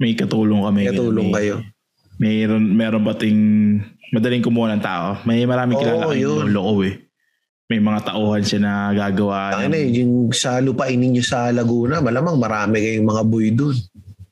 may 0.00 0.16
katulong 0.16 0.64
kami. 0.64 0.88
Katulong 0.88 1.28
may, 1.28 1.36
kayo. 1.36 1.56
Mayroon 2.16 2.64
meron 2.72 3.04
bating 3.04 3.40
madaling 4.10 4.42
kumuha 4.42 4.74
ng 4.74 4.82
tao. 4.82 5.18
May 5.26 5.46
maraming 5.46 5.78
kilala 5.78 6.10
kayong 6.10 6.18
yun. 6.18 6.50
lolo 6.50 6.60
ko 6.62 6.74
eh. 6.86 6.94
May 7.70 7.78
mga 7.78 8.00
tauhan 8.02 8.42
siya 8.42 8.58
na 8.58 8.72
gagawa. 8.90 9.54
Ang 9.54 9.70
ng- 9.70 9.78
eh, 9.78 9.86
yung 10.02 10.12
sa 10.34 10.58
lupain 10.58 10.98
ninyo 10.98 11.22
sa 11.22 11.54
Laguna, 11.54 12.02
malamang 12.02 12.34
marami 12.34 12.82
kayong 12.82 13.06
mga 13.06 13.22
buy 13.30 13.46
doon. 13.54 13.76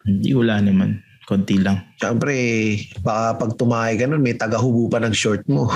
Hindi, 0.03 0.31
wala 0.35 0.59
naman. 0.59 0.99
Konti 1.23 1.61
lang. 1.63 1.87
Siyempre, 2.03 2.35
baka 2.99 3.39
pag 3.39 3.55
tumahay 3.55 3.95
ka 3.95 4.11
nun, 4.11 4.27
may 4.27 4.35
tagahubo 4.35 4.91
pa 4.91 4.99
ng 4.99 5.15
short 5.15 5.47
mo. 5.47 5.71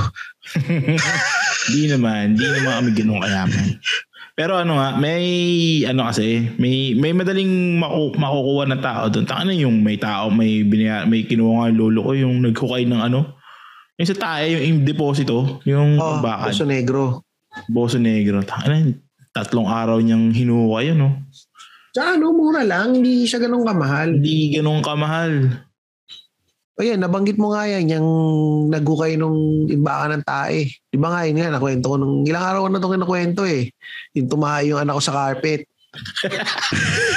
Hindi 1.70 1.82
naman. 1.86 2.34
Hindi 2.34 2.46
naman 2.50 2.72
kami 2.82 2.90
ganun 2.98 3.22
kayaman. 3.22 3.68
Pero 4.32 4.56
ano 4.56 4.80
nga, 4.80 4.96
may 4.96 5.22
ano 5.84 6.08
kasi, 6.08 6.56
may 6.56 6.96
may 6.96 7.12
madaling 7.12 7.76
maku, 7.76 8.16
makukuha 8.16 8.64
na 8.64 8.80
tao 8.80 9.12
doon. 9.12 9.28
Taka 9.28 9.44
na 9.44 9.52
yung 9.52 9.84
may 9.84 10.00
tao, 10.00 10.32
may 10.32 10.64
binaya, 10.64 11.04
may 11.04 11.28
kinuha 11.28 11.68
nga 11.68 11.76
lolo 11.76 12.00
ko 12.00 12.12
yung 12.16 12.40
naghukay 12.40 12.88
ng 12.88 12.96
ano. 12.96 13.36
Yung 14.00 14.08
sa 14.08 14.16
tayo, 14.16 14.44
yung, 14.48 14.62
yung 14.64 14.80
deposito, 14.88 15.60
yung 15.68 16.00
Oh, 16.00 16.24
bakad, 16.24 16.56
Oso 16.56 16.64
Negro. 16.64 17.22
boso 17.68 18.00
negro. 18.00 18.40
Na, 18.40 18.80
tatlong 19.36 19.68
araw 19.68 20.00
niyang 20.00 20.32
hinuha 20.32 20.80
yun, 20.88 20.98
no? 21.04 21.10
Tsaka 21.92 22.16
ano, 22.16 22.32
mura 22.32 22.64
lang. 22.64 22.96
Hindi 22.96 23.28
siya 23.28 23.44
ganun 23.44 23.68
kamahal. 23.68 24.16
Hindi 24.16 24.56
ganun 24.56 24.80
kamahal. 24.80 25.60
O 26.72 26.80
yan, 26.80 27.04
nabanggit 27.04 27.36
mo 27.36 27.52
nga 27.52 27.68
yan, 27.68 27.84
yung 27.92 28.08
naghukay 28.72 29.20
nung 29.20 29.68
imbakan 29.68 30.16
ng 30.16 30.24
tae. 30.24 30.72
Di 30.88 30.96
ba 30.96 31.12
nga 31.12 31.28
yun 31.28 31.36
nga, 31.36 31.52
nakwento 31.52 31.92
ko 31.92 31.96
nung 32.00 32.24
ilang 32.24 32.40
araw 32.48 32.64
na 32.72 32.80
itong 32.80 32.96
nakwento 32.96 33.44
eh. 33.44 33.68
Yung 34.16 34.32
tumahay 34.32 34.72
yung 34.72 34.80
anak 34.80 34.96
ko 34.96 35.02
sa 35.04 35.12
carpet. 35.12 35.68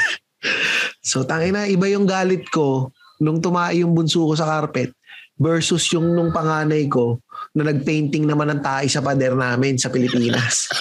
so 0.99 1.23
tangina, 1.23 1.63
iba 1.71 1.88
yung 1.88 2.03
galit 2.03 2.43
ko 2.51 2.91
nung 3.23 3.39
tumahay 3.39 3.80
yung 3.80 3.95
bunso 3.95 4.28
ko 4.28 4.36
sa 4.36 4.43
carpet 4.43 4.91
versus 5.36 5.83
yung 5.91 6.15
nung 6.15 6.31
panganay 6.31 6.88
ko 6.88 7.19
na 7.55 7.67
nagpainting 7.71 8.23
naman 8.23 8.51
ng 8.55 8.61
tae 8.63 8.88
sa 8.88 9.03
pader 9.03 9.36
namin 9.36 9.75
sa 9.75 9.91
Pilipinas. 9.91 10.71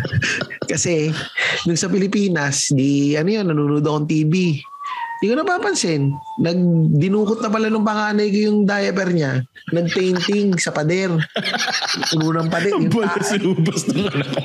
Kasi 0.70 1.10
nung 1.66 1.78
sa 1.78 1.90
Pilipinas, 1.90 2.70
di 2.70 3.14
ano 3.18 3.28
yun, 3.30 3.46
nanonood 3.50 3.86
akong 3.86 4.06
TV. 4.06 4.58
Di 5.20 5.28
ko 5.28 5.36
napapansin. 5.36 6.16
Nag, 6.40 6.58
dinukot 6.96 7.44
na 7.44 7.52
pala 7.52 7.68
nung 7.68 7.84
panganay 7.84 8.32
ko 8.32 8.38
yung 8.48 8.58
diaper 8.64 9.12
niya. 9.12 9.44
Nag-painting 9.68 10.56
sa 10.56 10.72
pader. 10.72 11.12
Puno 12.08 12.40
ng 12.40 12.48
pader. 12.48 12.72
Yung 12.72 12.88
Bala 12.88 13.20
sinubas 13.20 13.84
ng 13.92 14.00
anak 14.00 14.28
ko. 14.32 14.44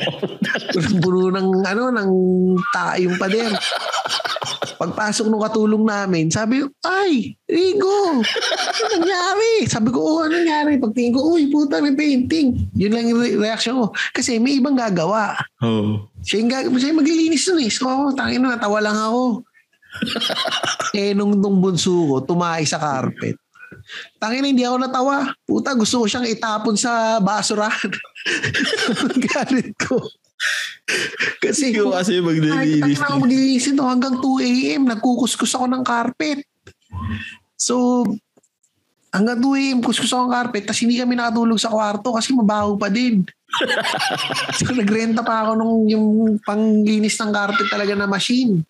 Puno 0.99 1.31
ng, 1.31 1.63
ano, 1.63 1.83
ng 1.95 2.11
tae 2.75 3.07
yung 3.07 3.15
pader. 3.15 3.55
Pagpasok 4.75 5.27
nung 5.27 5.43
katulong 5.43 5.85
namin, 5.87 6.27
sabi 6.27 6.63
ko, 6.63 6.71
ay, 6.85 7.35
Rigo, 7.47 8.21
ano 8.21 8.85
nangyari? 8.99 9.69
Sabi 9.69 9.89
ko, 9.93 9.99
oh, 10.01 10.19
ano 10.25 10.35
nangyari? 10.35 10.77
Pagtingin 10.81 11.15
ko, 11.15 11.21
uy, 11.35 11.47
puta, 11.47 11.79
may 11.79 11.95
painting. 11.95 12.71
Yun 12.75 12.91
lang 12.91 13.05
yung 13.07 13.21
re- 13.21 13.37
reaction 13.39 13.79
ko. 13.79 13.93
Kasi 14.11 14.41
may 14.41 14.59
ibang 14.59 14.75
gagawa. 14.75 15.35
Oh. 15.61 16.09
Siya 16.25 16.41
yung, 16.43 16.51
gag- 16.51 16.71
siya 16.75 16.91
yung 16.91 16.99
maglilinis 16.99 17.45
nun 17.47 17.63
eh. 17.63 17.71
So, 17.71 17.87
ako, 17.87 18.17
tangin 18.17 18.41
na, 18.43 18.57
natawa 18.57 18.79
lang 18.83 18.97
ako. 18.97 19.45
eh, 20.99 21.15
nung, 21.15 21.39
nung 21.39 21.63
bunso 21.63 21.91
ko, 21.91 22.15
tumahay 22.23 22.67
sa 22.67 22.81
carpet. 22.81 23.39
Tangin 24.17 24.41
na, 24.41 24.51
hindi 24.51 24.65
ako 24.65 24.77
natawa. 24.81 25.15
Puta, 25.45 25.77
gusto 25.77 26.03
ko 26.03 26.05
siyang 26.09 26.27
itapon 26.27 26.75
sa 26.75 27.21
basurahan. 27.21 27.91
Galit 29.29 29.77
ko. 29.77 30.01
Kasi, 31.43 31.73
Ikaw 31.73 32.01
kasi 32.01 32.21
maglilinis. 32.21 32.99
ako 33.01 33.25
maglilinis 33.25 33.67
ito 33.69 33.83
hanggang 33.85 34.15
2 34.19 34.41
a.m. 34.41 34.81
Nagkukuskus 34.89 35.53
ako 35.57 35.65
ng 35.69 35.83
carpet. 35.85 36.45
So, 37.55 38.05
hanggang 39.13 39.39
2 39.39 39.61
a.m. 39.61 39.79
kuskus 39.81 40.11
ako 40.11 40.27
ng 40.27 40.35
carpet 40.35 40.63
tapos 40.67 40.81
hindi 40.83 40.99
kami 40.99 41.15
nakatulog 41.15 41.59
sa 41.61 41.71
kwarto 41.71 42.13
kasi 42.13 42.35
mabaho 42.35 42.75
pa 42.75 42.91
din. 42.91 43.23
so, 44.57 44.67
nagrenta 44.75 45.23
pa 45.23 45.47
ako 45.47 45.51
nung 45.57 45.75
yung 45.87 46.07
panglinis 46.43 47.15
ng 47.21 47.31
carpet 47.31 47.67
talaga 47.71 47.93
na 47.95 48.09
machine. 48.09 48.61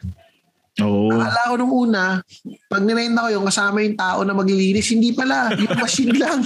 Oo. 0.83 1.07
Akala 1.07 1.51
ko 1.51 1.55
nung 1.55 1.71
una, 1.71 2.19
pag 2.67 2.83
nirenta 2.83 3.23
ko 3.23 3.29
yung 3.31 3.47
kasama 3.47 3.79
yung 3.79 3.95
tao 3.95 4.27
na 4.27 4.35
maglilinis, 4.35 4.91
hindi 4.91 5.15
pala. 5.15 5.55
Yung 5.55 5.79
machine 5.79 6.11
lang. 6.21 6.43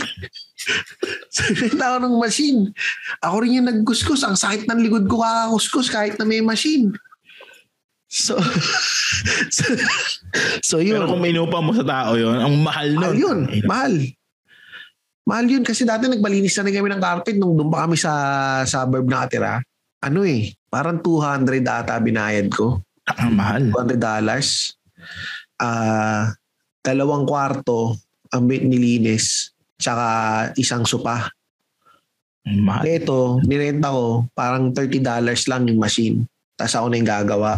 nirenta 1.49 1.97
ko 1.97 1.97
ng 1.97 2.15
machine. 2.21 2.59
Ako 3.25 3.35
rin 3.41 3.57
yung 3.57 3.69
nagkuskus. 3.73 4.21
Ang 4.21 4.37
sakit 4.37 4.69
ng 4.69 4.81
likod 4.85 5.09
ko 5.09 5.25
kakakuskus 5.25 5.89
kahit 5.89 6.13
na 6.21 6.29
may 6.29 6.45
machine. 6.45 6.93
So, 8.09 8.37
so, 9.55 9.65
so 10.65 10.75
yun. 10.81 11.01
Pero 11.01 11.13
kung 11.13 11.21
may 11.21 11.33
inupa 11.33 11.61
mo 11.61 11.73
sa 11.77 11.85
tao 11.85 12.17
yon 12.17 12.37
ang 12.37 12.53
mahal 12.61 12.89
nun. 12.93 13.01
Mahal 13.01 13.17
yun. 13.17 13.39
Mahal. 13.65 13.93
Mahal 15.29 15.45
yun 15.45 15.61
kasi 15.61 15.85
dati 15.85 16.09
nagbalinis 16.09 16.57
na 16.57 16.65
rin 16.65 16.73
kami 16.73 16.89
ng 16.89 17.01
carpet 17.05 17.37
nung 17.37 17.53
doon 17.53 17.69
pa 17.69 17.85
kami 17.85 17.97
sa 17.97 18.11
suburb 18.65 19.05
na 19.05 19.25
katira. 19.25 19.61
Ano 20.01 20.25
eh, 20.25 20.57
parang 20.73 20.97
200 20.97 21.61
ata 21.61 22.01
binayad 22.01 22.49
ko. 22.49 22.81
Ang 23.17 23.33
mahal. 23.33 23.63
200 23.73 23.97
dollars. 23.97 24.77
Ah, 25.57 26.29
dalawang 26.85 27.25
kwarto 27.25 27.97
ang 28.29 28.45
nilinis 28.45 29.55
tsaka 29.81 30.05
isang. 30.59 30.85
Ang 32.45 32.61
mahal. 32.61 32.83
Ito, 32.85 33.41
nirenta 33.45 33.89
ko, 33.89 34.29
parang 34.37 34.69
30 34.71 35.01
dollars 35.01 35.49
lang 35.49 35.65
yung 35.65 35.81
machine. 35.81 36.29
Tapos 36.53 36.75
ako 36.77 36.85
na 36.91 36.97
yung 36.99 37.09
gagawa. 37.09 37.51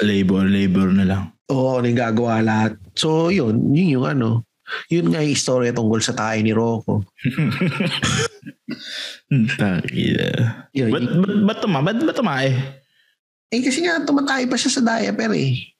Labor, 0.00 0.48
labor 0.48 0.88
na 0.90 1.04
lang. 1.06 1.22
Oo, 1.50 1.76
ako 1.76 1.78
na 1.82 1.88
yung 1.90 2.00
gagawa 2.00 2.34
lahat. 2.40 2.72
So, 2.94 3.30
yun, 3.30 3.74
yun 3.74 4.00
yung 4.00 4.06
ano. 4.06 4.46
Yun 4.86 5.10
nga 5.10 5.18
yung 5.18 5.34
istorya 5.34 5.74
tungkol 5.74 5.98
sa 5.98 6.14
tayo 6.14 6.38
ni 6.38 6.54
Rocco. 6.54 7.02
Takina. 9.58 10.30
Yun, 10.70 10.94
Ba't, 10.94 11.06
ba't, 11.10 11.38
ba't 11.42 11.58
tuma? 11.58 11.82
Ba't, 11.82 11.98
ba't 12.06 12.16
tumae? 12.16 12.54
Eh 12.54 12.79
kasi 13.58 13.82
nga 13.82 13.98
tumatay 14.00 14.46
pa 14.46 14.54
siya 14.54 14.70
sa 14.70 14.82
diaper 14.86 15.34
eh. 15.34 15.74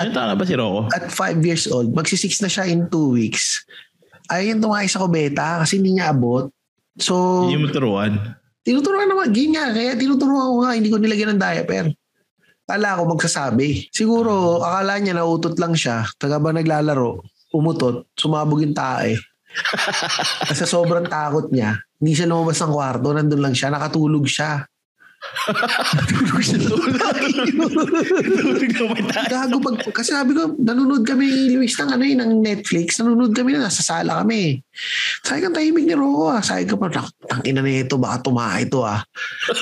Ano 0.00 0.08
taon 0.08 0.32
na 0.32 0.36
ba 0.36 0.48
si 0.48 0.56
Rocco? 0.56 0.88
At 0.88 1.04
5 1.06 1.44
years 1.44 1.68
old, 1.68 1.92
magsi-6 1.92 2.40
na 2.40 2.48
siya 2.48 2.64
in 2.64 2.88
2 2.88 2.96
weeks. 3.12 3.60
Ayun 4.32 4.56
tumakay 4.56 4.88
sa 4.88 5.04
kubeta 5.04 5.60
kasi 5.60 5.76
hindi 5.76 6.00
niya 6.00 6.08
abot. 6.08 6.48
So, 6.96 7.44
Hindi 7.44 7.60
mo 7.60 7.68
turuan. 7.68 8.16
tinuturuan 8.64 9.08
naman. 9.08 9.28
Ganyan 9.28 9.52
nga, 9.52 9.76
kaya 9.76 9.92
tinuturuan 9.92 10.48
ko 10.48 10.56
nga, 10.62 10.72
hindi 10.72 10.88
ko 10.88 10.96
nilagyan 10.96 11.36
ng 11.36 11.42
diaper. 11.42 11.84
Kala 12.64 12.96
ko 12.96 13.02
magsasabi. 13.04 13.92
Siguro, 13.92 14.64
akala 14.64 14.96
niya 14.96 15.18
nautot 15.18 15.60
lang 15.60 15.76
siya. 15.76 16.08
Taga 16.16 16.40
ba 16.40 16.56
naglalaro, 16.56 17.20
umutot, 17.52 18.08
sumabog 18.16 18.64
yung 18.64 18.72
tae. 18.72 19.18
Kasi 20.48 20.64
sobrang 20.64 21.04
takot 21.04 21.52
niya, 21.52 21.76
hindi 22.00 22.16
siya 22.16 22.24
lumabas 22.24 22.56
ng 22.56 22.72
kwarto, 22.72 23.12
nandun 23.12 23.42
lang 23.44 23.52
siya, 23.52 23.68
nakatulog 23.68 24.24
siya. 24.24 24.64
Natulog 25.42 26.42
siya. 26.42 26.58
Tulog 26.62 26.92
na 26.94 27.06
may. 27.14 27.30
Gago 29.26 29.56
pag 29.62 29.76
kasi 29.94 30.14
sabi 30.14 30.34
ko 30.34 30.54
nanonood 30.58 31.02
kami 31.06 31.26
ni 31.26 31.44
Luis 31.58 31.74
ng 31.78 31.90
ano 31.90 32.02
eh, 32.02 32.14
ng 32.18 32.32
Netflix. 32.42 32.98
Nanonood 32.98 33.34
kami 33.34 33.54
na 33.54 33.66
nasa 33.66 33.82
sala 33.82 34.22
kami. 34.22 34.62
Sabi 35.22 35.38
ko 35.42 35.48
tahimik 35.50 35.86
ni 35.86 35.94
Rocco 35.94 36.30
ah. 36.30 36.42
Sabi 36.42 36.66
ko 36.66 36.78
pa 36.78 36.90
tang 36.90 37.42
ina 37.46 37.62
na 37.62 37.70
ito 37.70 37.98
baka 37.98 38.30
tumahay 38.30 38.66
ito 38.66 38.82
ah. 38.82 39.02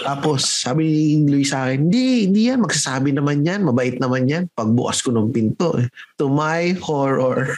Tapos 0.05 0.45
sabi 0.45 1.17
ni 1.21 1.29
Luis 1.29 1.53
sa 1.53 1.69
akin 1.69 1.89
hindi 1.89 2.29
hindi 2.29 2.49
yan. 2.53 2.61
Magsasabi 2.65 3.17
naman 3.17 3.45
yan. 3.45 3.65
Mabait 3.65 3.97
naman 4.01 4.29
yan. 4.29 4.49
Pagbukas 4.53 5.01
ko 5.05 5.13
ng 5.13 5.33
pinto 5.33 5.77
eh, 5.81 5.89
to 6.21 6.29
my 6.29 6.77
horror. 6.81 7.53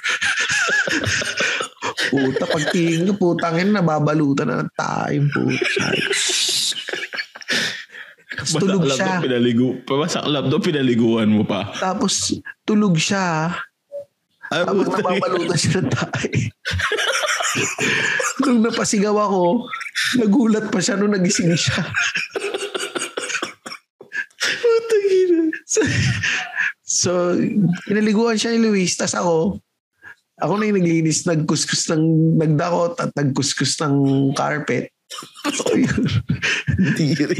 Puta 2.12 2.44
pagtingin 2.44 3.08
ko 3.08 3.12
putang 3.16 3.56
ina 3.56 3.80
nababalutan 3.80 4.44
na 4.52 4.60
ng 4.60 4.72
tayong 4.76 5.32
puta 5.32 5.96
Tapos 8.32 8.52
tulog 8.56 8.82
siya. 8.88 9.20
pinaligo. 9.20 9.76
Masaklap 9.84 10.44
daw 10.48 10.58
pinaliguan 10.60 11.28
mo 11.28 11.44
pa. 11.44 11.72
Tapos 11.76 12.32
tulog 12.64 12.96
siya. 12.96 13.52
Ay, 14.52 14.68
Tapos 14.68 14.84
puta. 14.84 15.00
nababalutan 15.00 15.56
siya 15.56 15.80
ng 15.80 15.88
tayo. 15.88 16.40
nung 18.44 18.60
napasigaw 18.60 19.16
ako, 19.16 19.42
nagulat 20.20 20.68
pa 20.68 20.80
siya 20.80 21.00
nung 21.00 21.12
nagising 21.12 21.56
siya. 21.56 21.80
Putang 24.60 25.06
ina. 25.08 25.42
so, 25.64 25.80
so, 26.84 27.10
inaliguan 27.88 28.36
siya 28.36 28.52
ni 28.52 28.60
Luis, 28.60 28.92
tas 28.92 29.16
ako, 29.16 29.56
ako 30.36 30.52
na 30.58 30.68
yung 30.68 30.84
naglinis, 30.84 31.24
nagkuskus 31.24 31.88
ng, 31.88 32.04
nagdakot 32.36 33.00
at 33.00 33.10
nagkuskus 33.16 33.80
ng 33.80 33.94
carpet. 34.36 34.91
Tiri. 36.96 37.36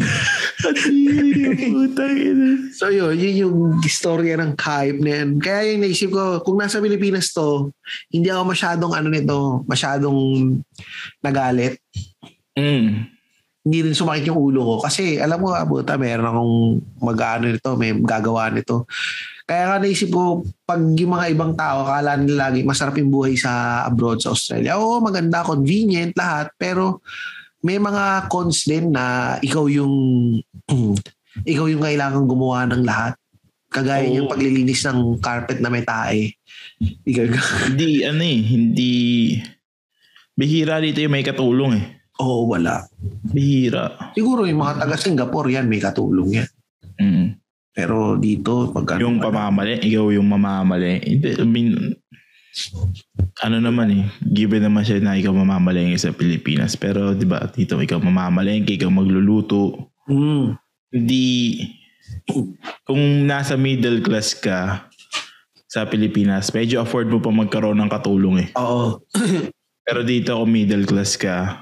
Tiri. 0.74 1.54
Putang 1.70 2.16
ina. 2.18 2.48
So 2.74 2.90
yun, 2.90 3.14
yun 3.14 3.34
yung 3.46 3.56
istorya 3.84 4.34
ng 4.38 4.58
hype 4.58 5.00
na 5.02 5.10
yan. 5.22 5.28
Kaya 5.38 5.74
yung 5.74 5.82
naisip 5.86 6.10
ko, 6.10 6.42
kung 6.42 6.58
nasa 6.58 6.82
Pilipinas 6.82 7.30
to, 7.30 7.70
hindi 8.10 8.28
ako 8.28 8.42
masyadong 8.50 8.92
ano 8.92 9.08
nito, 9.08 9.38
masyadong 9.70 10.18
nagalit. 11.22 11.78
Mm. 12.58 13.06
Hindi 13.62 13.78
rin 13.86 13.94
sumakit 13.94 14.26
yung 14.26 14.42
ulo 14.42 14.60
ko. 14.66 14.74
Kasi 14.82 15.22
alam 15.22 15.38
mo, 15.38 15.54
abuta, 15.54 15.94
meron 15.94 16.26
akong 16.26 16.56
mag-ano 16.98 17.44
nito, 17.54 17.70
may 17.78 17.94
gagawa 17.94 18.50
nito. 18.50 18.90
Kaya 19.46 19.70
nga 19.70 19.76
naisip 19.78 20.10
ko, 20.10 20.42
pag 20.66 20.82
yung 20.82 21.14
mga 21.14 21.26
ibang 21.30 21.54
tao, 21.54 21.86
akala 21.86 22.18
nila 22.18 22.50
lagi 22.50 22.66
masarap 22.66 22.98
yung 22.98 23.10
buhay 23.14 23.38
sa 23.38 23.82
abroad, 23.86 24.18
sa 24.18 24.34
Australia. 24.34 24.78
Oo, 24.78 24.98
maganda, 24.98 25.46
convenient, 25.46 26.14
lahat. 26.18 26.50
Pero 26.58 27.02
may 27.62 27.78
mga 27.78 28.26
cons 28.26 28.66
din 28.66 28.90
na 28.90 29.38
ikaw 29.38 29.70
yung 29.70 29.94
ikaw 31.52 31.66
yung 31.70 31.82
kailangan 31.82 32.26
gumawa 32.26 32.66
ng 32.68 32.82
lahat. 32.82 33.14
Kagaya 33.72 34.04
Oo. 34.04 34.16
yung 34.20 34.28
paglilinis 34.28 34.84
ng 34.84 35.16
carpet 35.22 35.62
na 35.64 35.72
may 35.72 35.80
tae. 35.80 36.36
Ikaw, 37.08 37.24
Hindi, 37.72 38.04
ano 38.04 38.20
eh, 38.20 38.40
hindi... 38.44 38.90
Bihira 40.36 40.76
dito 40.80 41.00
yung 41.00 41.12
may 41.12 41.24
katulong 41.24 41.72
eh. 41.80 41.84
oo, 42.20 42.48
wala. 42.52 42.84
Bihira. 43.32 44.12
Siguro 44.12 44.44
yung 44.44 44.60
mga 44.60 44.84
taga 44.84 44.96
Singapore 45.00 45.56
yan, 45.56 45.68
may 45.68 45.80
katulong 45.80 46.40
yan. 46.40 46.48
Mm. 47.00 47.26
Pero 47.72 48.20
dito, 48.20 48.68
pag 48.72 48.96
ano, 48.96 49.08
Yung 49.08 49.16
pamamali, 49.20 49.80
ikaw 49.80 50.12
yung 50.12 50.28
mamamali. 50.28 51.00
I 51.00 51.44
mean, 51.48 51.96
ano 53.40 53.56
naman 53.58 53.88
eh, 53.90 54.04
given 54.20 54.62
naman 54.62 54.84
siya 54.84 55.00
na 55.00 55.16
ikaw 55.16 55.32
mamamalengke 55.32 55.96
sa 55.96 56.12
Pilipinas. 56.12 56.76
Pero 56.76 57.16
di 57.16 57.24
ba 57.24 57.48
dito 57.48 57.80
ikaw 57.80 57.98
mamamalengke, 57.98 58.76
ikaw 58.76 58.92
magluluto. 58.92 59.92
Mm. 60.08 60.56
Hindi, 60.92 61.24
kung 62.84 63.24
nasa 63.24 63.56
middle 63.56 64.04
class 64.04 64.36
ka 64.36 64.88
sa 65.64 65.88
Pilipinas, 65.88 66.52
medyo 66.52 66.84
afford 66.84 67.08
mo 67.08 67.18
pa 67.24 67.32
magkaroon 67.32 67.80
ng 67.80 67.90
katulong 67.90 68.36
eh. 68.44 68.48
Oo. 68.60 69.00
Pero 69.88 70.04
dito 70.04 70.36
kung 70.36 70.52
middle 70.52 70.84
class 70.84 71.16
ka, 71.16 71.56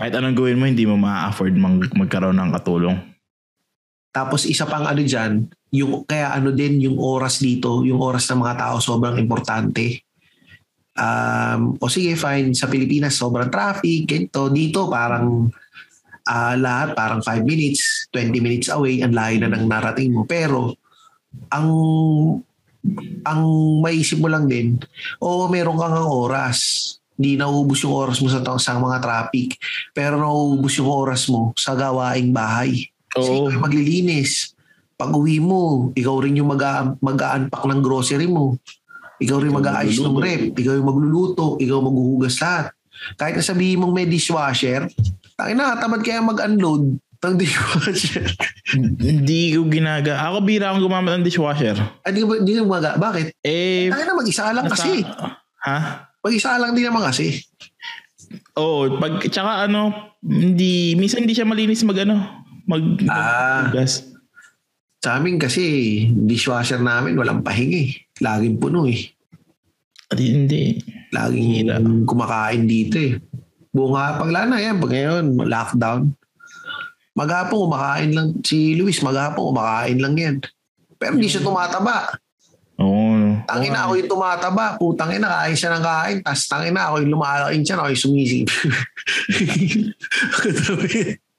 kahit 0.00 0.16
anong 0.16 0.32
gawin 0.32 0.56
mo, 0.56 0.64
hindi 0.64 0.88
mo 0.88 0.96
ma-afford 0.96 1.52
mag- 1.60 1.92
magkaroon 1.92 2.40
ng 2.40 2.50
katulong. 2.56 2.96
Tapos 4.10 4.42
isa 4.46 4.66
pang 4.66 4.86
ano 4.86 5.02
dyan, 5.02 5.46
yung, 5.70 6.02
kaya 6.02 6.34
ano 6.34 6.50
din 6.50 6.82
yung 6.82 6.98
oras 6.98 7.38
dito, 7.38 7.86
yung 7.86 8.02
oras 8.02 8.26
ng 8.26 8.42
mga 8.42 8.56
tao 8.58 8.76
sobrang 8.82 9.16
importante. 9.22 10.02
Um, 10.98 11.78
o 11.78 11.86
sige, 11.86 12.18
fine, 12.18 12.50
sa 12.52 12.66
Pilipinas 12.66 13.14
sobrang 13.14 13.48
traffic, 13.48 14.10
ganito. 14.10 14.50
Dito 14.50 14.90
parang 14.90 15.46
ah, 16.26 16.58
lahat 16.58 16.98
parang 16.98 17.22
5 17.22 17.46
minutes, 17.46 18.10
20 18.10 18.42
minutes 18.42 18.68
away, 18.74 18.98
ang 19.00 19.14
layo 19.14 19.46
na 19.46 19.54
ng 19.54 19.66
narating 19.70 20.10
mo. 20.10 20.26
Pero 20.26 20.74
ang 21.54 21.68
ang 23.22 23.42
maisip 23.84 24.18
mo 24.18 24.28
lang 24.32 24.48
din, 24.48 24.80
oo, 25.20 25.46
meron 25.46 25.78
kang 25.78 25.94
ang 25.94 26.10
oras. 26.10 26.58
Hindi 27.20 27.36
nauubos 27.36 27.84
yung 27.84 27.92
oras 27.92 28.18
mo 28.24 28.32
sa, 28.32 28.40
sa 28.56 28.80
mga 28.80 28.98
traffic. 29.04 29.60
Pero 29.92 30.16
nauubos 30.16 30.72
yung 30.80 30.88
oras 30.88 31.28
mo 31.28 31.52
sa 31.54 31.76
gawaing 31.76 32.32
bahay. 32.32 32.88
Kasi 33.10 33.28
ikaw 33.28 33.50
yung 33.50 33.64
maglilinis. 33.64 34.54
Pag 34.94 35.10
uwi 35.10 35.40
mo, 35.40 35.90
ikaw 35.92 36.20
rin 36.20 36.36
yung 36.36 36.48
mag- 36.48 36.96
mag-unpack 36.98 37.64
ng 37.64 37.80
grocery 37.80 38.28
mo. 38.28 38.54
Ikaw 39.18 39.36
rin 39.38 39.50
Ikaw 39.50 39.58
mag-aayos 39.58 39.98
ng 39.98 40.16
rep. 40.16 40.42
Ikaw 40.54 40.72
yung 40.76 40.88
magluluto. 40.88 41.56
Ikaw 41.56 41.78
maghuhugas 41.78 42.38
lahat. 42.38 42.72
Kahit 43.16 43.34
na 43.34 43.42
sabihin 43.42 43.80
mong 43.80 43.92
may 43.92 44.04
dishwasher, 44.04 44.88
tayo 45.34 45.52
na, 45.52 45.76
tamad 45.76 46.00
kaya 46.00 46.20
mag-unload 46.20 47.00
ng 47.00 47.34
dishwasher. 47.40 48.28
Hindi 48.76 49.56
ko 49.56 49.64
ginaga. 49.66 50.20
Ako 50.22 50.40
bira 50.40 50.68
akong 50.68 50.84
gumamit 50.84 51.16
ng 51.16 51.24
dishwasher. 51.24 51.76
Hindi 52.00 52.20
ba, 52.22 52.32
hindi 52.36 52.52
mo 52.60 52.66
maga. 52.70 52.96
Bakit? 52.96 53.40
Eh, 53.40 53.88
Tayo 53.88 54.04
na, 54.04 54.14
mag-isa 54.14 54.42
ka 54.42 54.52
lang 54.52 54.64
nasa- 54.64 54.76
kasi. 54.78 54.92
Ha? 55.60 55.78
Mag-isa 56.20 56.56
lang 56.56 56.72
din 56.72 56.84
naman 56.84 57.02
kasi. 57.02 57.40
Oo, 58.54 58.96
pag 58.96 59.20
tsaka 59.26 59.64
ano, 59.64 60.12
hindi 60.22 60.92
minsan 60.94 61.24
hindi 61.24 61.32
siya 61.32 61.48
malinis 61.48 61.82
mag 61.82 61.98
ano, 61.98 62.39
mag 62.70 62.84
Ah. 63.10 63.66
gas. 63.74 64.06
Sa 65.00 65.16
amin 65.18 65.40
kasi, 65.40 65.64
dishwasher 66.12 66.78
namin, 66.78 67.16
walang 67.16 67.42
pahinga 67.42 67.78
eh. 67.82 67.90
Laging 68.20 68.60
puno 68.60 68.84
eh. 68.86 69.10
Hindi. 70.12 70.76
Laging 71.10 71.48
Hira. 71.50 71.76
kumakain 72.04 72.68
dito 72.68 73.00
eh. 73.00 73.16
Buong 73.70 73.96
nga, 73.96 74.20
pag 74.20 74.28
lana 74.28 74.60
yan, 74.60 74.76
pag 74.78 74.92
ngayon, 74.92 75.24
lockdown. 75.40 76.02
Maghapon 77.16 77.58
kumakain 77.64 78.10
lang, 78.12 78.28
si 78.44 78.76
Luis, 78.76 79.00
maghapon 79.00 79.50
kumakain 79.50 79.98
lang 79.98 80.14
yan. 80.14 80.36
Pero 81.00 81.16
hindi 81.16 81.32
siya 81.32 81.40
tumataba. 81.40 82.12
Oo. 82.76 83.40
Tangin 83.48 83.72
na 83.72 83.88
ako 83.88 83.92
yung 83.96 84.10
tumataba. 84.10 84.76
Putang 84.76 85.12
ina, 85.12 85.28
kain 85.28 85.56
siya 85.56 85.76
ng 85.76 85.84
kain. 85.84 86.18
Tapos 86.20 86.44
tangin 86.44 86.76
na 86.76 86.92
ako 86.92 86.96
yung 87.00 87.12
lumalaking 87.16 87.64
siya, 87.64 87.76
ako 87.80 87.88
yung 87.88 88.04
sumisip. 88.04 88.48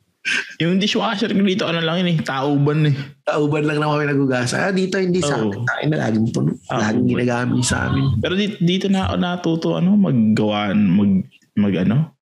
Yung 0.62 0.78
dishwasher 0.78 1.34
ko 1.34 1.42
dito, 1.42 1.66
ano 1.66 1.82
lang 1.82 2.06
yun 2.06 2.14
eh, 2.14 2.18
tauban 2.22 2.94
eh. 2.94 2.96
Tauban 3.26 3.66
lang 3.66 3.82
naman 3.82 4.06
kami 4.06 4.08
nagugasa. 4.14 4.70
Ah, 4.70 4.74
dito 4.74 5.02
hindi 5.02 5.18
sa 5.18 5.42
amin. 5.42 5.66
Tangin 5.66 5.88
na, 5.90 5.98
laging 6.06 6.28
puno. 6.30 6.50
Laging 6.54 6.70
Tauban. 6.70 7.10
ginagamit 7.10 7.66
sa 7.66 7.78
amin. 7.90 8.06
Pero 8.22 8.34
dito, 8.38 8.56
dito 8.62 8.86
na 8.86 9.10
ako 9.10 9.16
natuto 9.18 9.68
ano, 9.82 9.98
maggawa, 9.98 10.78
mag 10.78 11.26
mag 11.58 11.74
ano, 11.82 12.14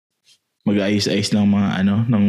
mag-ayos-ayos 0.64 1.36
ng 1.36 1.48
mga 1.52 1.70
ano, 1.84 1.96
ng 2.08 2.26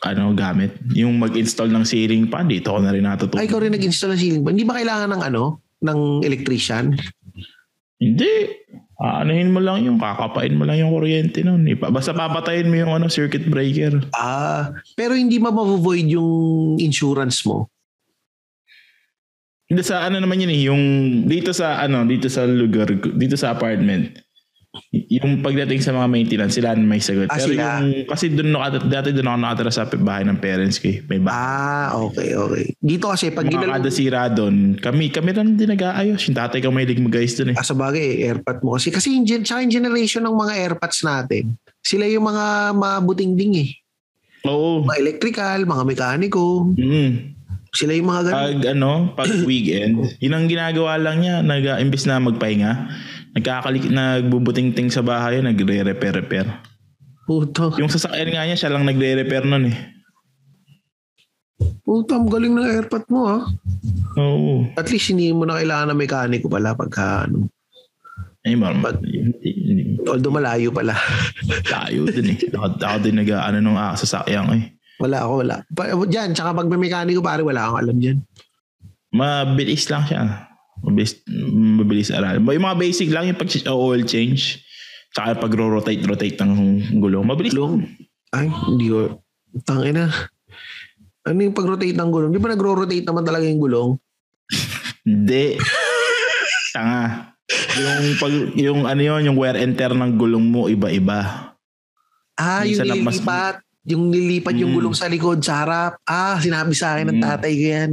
ano 0.00 0.22
gamit. 0.36 0.76
Yung 0.96 1.16
mag-install 1.16 1.72
ng 1.72 1.84
ceiling 1.88 2.28
fan, 2.28 2.48
dito 2.48 2.72
ko 2.72 2.80
na 2.84 2.92
rin 2.92 3.04
natutunan. 3.04 3.40
Ay, 3.40 3.48
ikaw 3.48 3.64
rin 3.64 3.72
nag-install 3.72 4.16
ng 4.16 4.20
ceiling 4.20 4.42
fan. 4.44 4.52
Hindi 4.56 4.68
ba 4.68 4.76
kailangan 4.76 5.08
ng 5.16 5.22
ano? 5.24 5.42
Ng 5.80 6.00
electrician? 6.24 6.96
Hindi. 8.00 8.32
Aanahin 9.00 9.48
mo 9.48 9.64
lang 9.64 9.80
yung, 9.80 9.96
kakapain 9.96 10.52
mo 10.52 10.68
lang 10.68 10.76
yung 10.76 10.92
kuryente 10.92 11.40
nun. 11.40 11.64
Ipa- 11.64 11.88
Basta 11.88 12.12
papatayin 12.12 12.68
mo 12.68 12.76
yung 12.76 12.92
ano, 12.92 13.08
circuit 13.08 13.48
breaker. 13.48 14.04
Ah, 14.12 14.76
pero 14.92 15.16
hindi 15.16 15.40
ba 15.40 15.48
ma-void 15.48 16.12
yung 16.12 16.76
insurance 16.76 17.40
mo? 17.48 17.72
Hindi 19.70 19.80
sa 19.86 20.04
ano 20.04 20.20
naman 20.20 20.44
yun 20.44 20.52
eh, 20.52 20.60
yung 20.68 20.82
dito 21.24 21.56
sa 21.56 21.80
ano, 21.80 22.04
dito 22.04 22.28
sa 22.28 22.44
lugar, 22.44 22.92
dito 22.92 23.40
sa 23.40 23.56
apartment. 23.56 24.20
Yung 24.90 25.42
pagdating 25.42 25.82
sa 25.82 25.90
mga 25.90 26.06
maintenance, 26.06 26.54
sila 26.54 26.78
may 26.78 27.02
sagot. 27.02 27.26
Ah, 27.26 27.42
Pero 27.42 27.50
sila? 27.50 27.82
yung, 27.82 28.06
kasi 28.06 28.30
doon 28.30 28.54
ako, 28.54 28.86
dati 28.86 29.10
doon 29.10 29.26
ako 29.26 29.38
nakatira 29.42 29.72
sa 29.74 29.82
bahay 29.90 30.22
ng 30.22 30.38
parents 30.38 30.78
ko 30.78 30.94
eh. 30.94 31.02
May 31.10 31.18
bahay. 31.18 31.34
Ah, 31.34 31.90
okay, 31.98 32.38
okay. 32.38 32.64
Dito 32.78 33.10
kasi 33.10 33.34
pag 33.34 33.50
mga 33.50 33.54
ginalaw 33.58 33.90
sira 33.90 34.30
doon, 34.30 34.78
kami, 34.78 35.10
kami 35.10 35.34
lang 35.34 35.58
din 35.58 35.74
nag-aayos. 35.74 36.22
Yung 36.30 36.38
tatay 36.38 36.62
ko 36.62 36.70
may 36.70 36.86
mag-ayos 36.86 37.34
doon 37.34 37.50
eh. 37.50 37.56
Ah, 37.58 37.66
sa 37.66 37.74
bagay, 37.74 38.22
airpot 38.22 38.62
mo 38.62 38.78
kasi. 38.78 38.94
Kasi 38.94 39.18
yung, 39.18 39.26
gen- 39.26 39.42
tsaka 39.42 39.66
yung 39.66 39.74
generation 39.74 40.22
ng 40.22 40.36
mga 40.38 40.52
airpods 40.62 41.02
natin, 41.02 41.58
sila 41.82 42.06
yung 42.06 42.30
mga 42.30 42.70
mabuting 42.70 43.34
ding 43.34 43.54
eh. 43.58 43.70
Oo. 44.46 44.86
Mga 44.86 44.98
electrical, 45.02 45.58
mga 45.66 45.82
mekaniko, 45.82 46.70
Mm. 46.78 47.34
sila 47.70 47.90
yung 47.94 48.06
mga 48.06 48.22
ganun. 48.22 48.34
Pag 48.38 48.60
ano, 48.66 48.90
pag 49.18 49.30
weekend, 49.50 50.14
yun 50.18 50.30
ang 50.30 50.46
ginagawa 50.46 50.94
lang 50.94 51.22
niya, 51.22 51.42
nag, 51.42 51.66
imbis 51.82 52.06
na 52.06 52.22
magpahinga, 52.22 52.86
nagkakalik, 53.34 53.86
nagbubuting-ting 53.86 54.90
sa 54.90 55.02
bahay, 55.04 55.38
nagre-repair-repair. 55.40 56.46
Puto. 57.30 57.74
Yung 57.78 57.92
sasakyan 57.92 58.34
nga 58.34 58.42
niya, 58.42 58.58
siya 58.58 58.72
lang 58.74 58.86
nagre-repair 58.86 59.46
nun 59.46 59.70
eh. 59.70 59.76
Puto, 61.86 62.18
ang 62.18 62.26
galing 62.26 62.54
ng 62.54 62.66
airpot 62.66 63.04
mo 63.10 63.20
ha. 63.26 63.38
Oo. 64.18 64.66
At 64.74 64.90
least 64.90 65.10
hindi 65.14 65.30
mo 65.30 65.46
na 65.46 65.58
kailangan 65.58 65.94
ng 65.94 66.00
mekaniko 66.00 66.46
pala 66.50 66.74
pagka 66.74 67.30
ano. 67.30 67.46
Ay, 68.40 68.56
hindi, 68.56 69.50
hindi, 69.52 69.82
Although 70.08 70.32
malayo 70.32 70.72
pala. 70.72 70.96
tayo 71.68 72.08
din 72.08 72.34
eh. 72.34 72.38
Ako, 72.56 72.80
ako 72.80 72.98
din 73.04 73.20
nag, 73.20 73.28
ano 73.30 73.58
nung 73.60 73.76
ah, 73.76 73.92
sasakyan 73.92 74.48
ko 74.48 74.52
eh. 74.56 74.64
Wala 75.00 75.18
ako, 75.24 75.32
wala. 75.44 75.56
Pa, 75.72 75.82
dyan, 76.08 76.32
tsaka 76.32 76.56
pag 76.56 76.68
may 76.68 76.80
mekaniko 76.80 77.20
pare, 77.20 77.44
wala 77.44 77.68
akong 77.68 77.80
alam 77.84 77.96
dyan. 78.00 78.18
Mabilis 79.12 79.86
lang 79.92 80.04
siya. 80.08 80.49
Mabilis, 80.80 81.20
mabilis 81.52 82.08
aral. 82.08 82.40
Yung 82.40 82.64
mga 82.64 82.78
basic 82.78 83.08
lang, 83.12 83.28
yung 83.28 83.36
pag 83.36 83.50
oil 83.68 84.02
change, 84.04 84.64
tsaka 85.12 85.36
pag 85.36 85.52
rotate 85.52 86.00
rotate 86.02 86.40
ng 86.40 86.52
gulong, 86.96 87.24
mabilis 87.24 87.52
Gulong? 87.52 87.84
Ay, 88.30 88.46
hindi 88.48 88.88
ko. 88.88 89.20
Tangina. 89.66 90.06
Ano 91.20 91.38
yung 91.42 91.52
pag-rotate 91.52 91.92
ng 91.92 92.10
gulong? 92.10 92.30
Di 92.32 92.40
ba 92.40 92.48
nagro-rotate 92.48 93.04
naman 93.04 93.26
talaga 93.26 93.44
yung 93.44 93.60
gulong? 93.60 93.90
Hindi. 95.04 95.58
Tanga. 96.72 97.34
Yung 97.76 98.16
pag 98.16 98.32
yung 98.56 98.80
ano 98.86 99.00
yon 99.02 99.26
yung 99.26 99.36
wear 99.36 99.58
and 99.58 99.74
tear 99.74 99.90
ng 99.90 100.14
gulong 100.16 100.46
mo 100.46 100.70
iba-iba. 100.70 101.52
Ah, 102.38 102.62
yung 102.64 102.78
Minsan 102.78 102.86
na 102.88 102.94
mas- 102.96 103.20
nililipat. 103.20 103.54
Yung 103.90 104.04
nililipat 104.12 104.54
yung 104.54 104.70
Mm. 104.70 104.76
gulong 104.76 104.94
sa 104.94 105.08
likod, 105.10 105.40
sa 105.42 105.64
harap. 105.64 105.92
Ah, 106.04 106.36
sinabi 106.38 106.72
sa 106.72 106.94
akin 106.94 107.10
ng 107.10 107.18
Mm. 107.18 107.24
tatay 107.26 107.52
ko 107.52 107.64
yan. 107.74 107.90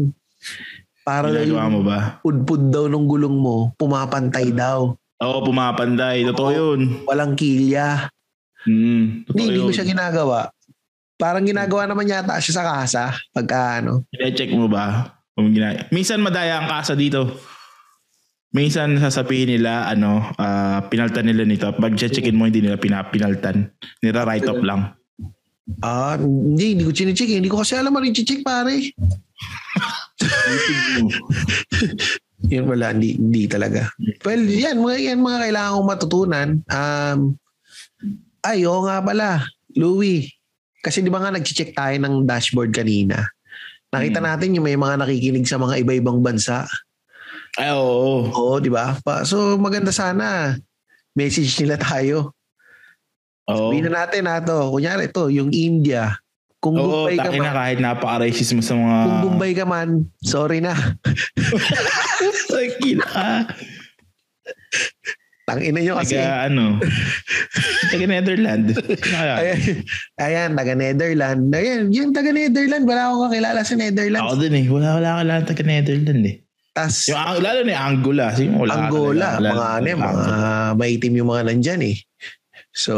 Para 1.08 1.32
Ginagawa 1.32 1.72
mo 1.72 1.80
ba? 1.88 1.99
pudpud 2.20 2.68
daw 2.68 2.91
ng 2.91 3.08
gulong 3.08 3.32
mo, 3.39 3.72
pumapantay 3.80 4.51
daw. 4.51 4.91
Oo, 5.24 5.39
pumapanday. 5.39 6.28
Totoo 6.28 6.49
yun. 6.51 6.80
Walang 7.08 7.39
kilya. 7.39 8.12
Mm, 8.68 9.24
Hindi, 9.24 9.41
hindi 9.47 9.64
ko 9.64 9.72
siya 9.72 9.88
ginagawa. 9.88 10.51
Parang 11.16 11.47
ginagawa 11.47 11.88
naman 11.88 12.12
yata 12.12 12.36
siya 12.38 12.60
sa 12.60 12.64
kasa. 12.68 13.03
Pagka 13.32 13.82
ano. 13.82 14.03
check 14.14 14.51
mo 14.51 14.68
ba? 14.68 15.16
Kung 15.32 15.55
gina- 15.55 15.88
Minsan 15.95 16.20
madaya 16.20 16.60
ang 16.60 16.68
kasa 16.68 16.93
dito. 16.93 17.39
Minsan 18.51 18.99
sasabihin 18.99 19.58
nila, 19.58 19.88
ano, 19.88 20.28
ah, 20.38 20.86
pinaltan 20.91 21.26
nila 21.26 21.47
nito. 21.47 21.72
Pag 21.72 21.95
checkin 21.95 22.36
mo, 22.36 22.45
hindi 22.45 22.60
nila 22.60 22.76
pinapinaltan. 22.76 23.72
Nira 24.03 24.28
write 24.28 24.45
off 24.45 24.60
lang. 24.60 24.91
Ah, 25.80 26.20
hindi, 26.20 26.76
hindi 26.78 26.84
ko 26.84 26.91
chinecheck. 26.91 27.32
Hindi 27.32 27.47
ko 27.47 27.64
kasi 27.64 27.80
alam 27.80 27.95
mo 27.95 28.03
rin 28.03 28.12
check 28.12 28.43
pare. 28.43 28.91
Yun 32.47 32.65
wala, 32.69 32.93
hindi, 32.93 33.17
hindi 33.17 33.43
talaga. 33.45 33.89
Well, 34.21 34.39
yan, 34.39 34.79
mga, 34.79 34.97
yan 35.03 35.19
mga 35.19 35.39
kailangan 35.43 35.73
kong 35.73 35.89
matutunan. 35.89 36.49
Um, 36.69 37.17
ay, 38.41 38.63
oo 38.63 38.85
nga 38.85 39.01
pala, 39.01 39.41
Louie. 39.73 40.29
Kasi 40.79 41.01
di 41.01 41.09
ba 41.09 41.19
nga 41.19 41.33
nag-check 41.33 41.73
tayo 41.73 41.95
ng 41.97 42.23
dashboard 42.23 42.71
kanina. 42.71 43.25
Nakita 43.89 44.21
Hmm. 44.21 44.27
natin 44.29 44.53
yung 44.55 44.63
may 44.63 44.77
mga 44.77 45.01
nakikinig 45.01 45.43
sa 45.43 45.57
mga 45.57 45.81
iba-ibang 45.81 46.21
bansa. 46.21 46.63
Ay, 47.57 47.73
oo. 47.73 48.29
Oo, 48.29 48.61
di 48.61 48.69
ba? 48.69 48.93
Pa- 49.01 49.25
So 49.25 49.57
maganda 49.57 49.89
sana. 49.89 50.53
Message 51.17 51.57
nila 51.57 51.75
tayo. 51.75 52.38
Oo. 53.49 53.73
Sabihin 53.73 53.89
na 53.89 54.05
natin 54.05 54.29
na 54.29 54.38
to. 54.38 54.69
Kunyari 54.69 55.09
ito, 55.09 55.25
yung 55.27 55.49
India. 55.49 56.13
Kung 56.68 56.76
Oo, 56.78 57.07
Bombay 57.07 57.15
ka 57.15 57.24
takin 57.26 57.39
na 57.39 57.47
man, 57.47 57.57
kahit 57.57 57.78
napaka-racist 57.80 58.51
mo 58.51 58.61
sa 58.61 58.74
mga... 58.74 58.97
kung 59.01 59.20
Bombay 59.26 59.51
ka 59.53 59.63
man, 59.63 59.89
sorry 60.20 60.59
na. 60.59 60.76
Takin 62.49 62.99
ka. 62.99 63.47
Tangina 65.43 65.80
nyo 65.80 65.95
kasi. 65.95 66.20
Taga, 66.20 66.51
ano, 66.51 66.76
taga 67.88 68.03
Netherland. 68.05 68.65
Kaya, 68.99 69.34
Ayan, 69.39 69.59
ayan, 70.20 70.49
taga 70.53 70.74
Netherland. 70.76 71.41
Ayan, 71.49 71.82
yung 71.88 72.11
taga 72.11 72.36
Netherland, 72.36 72.84
wala 72.84 73.07
akong 73.07 73.24
kakilala 73.26 73.61
sa 73.63 73.76
Netherlands. 73.80 74.28
ako 74.28 74.36
din 74.38 74.53
eh. 74.53 74.65
Wala, 74.68 74.88
wala 74.99 75.09
ka 75.09 75.24
lang 75.24 75.47
taga 75.47 75.63
Netherland 75.63 76.24
eh. 76.26 76.36
Tas, 76.76 77.07
Yung, 77.07 77.15
ang- 77.18 77.39
lalo 77.39 77.63
na 77.63 77.72
yung 77.72 77.86
Angola. 77.88 78.26
Sige, 78.36 78.51
wala 78.51 78.74
ka 78.76 78.80
Angola, 78.86 79.28
talaga. 79.32 79.39
Wala- 79.39 79.55
mga 79.55 79.68
ano, 79.72 79.88
wala 79.88 79.95
mga 79.95 80.26
ka. 80.28 80.76
maitim 80.76 81.13
yung 81.15 81.30
mga 81.32 81.43
nandyan 81.47 81.82
eh. 81.82 81.97
So, 82.76 82.93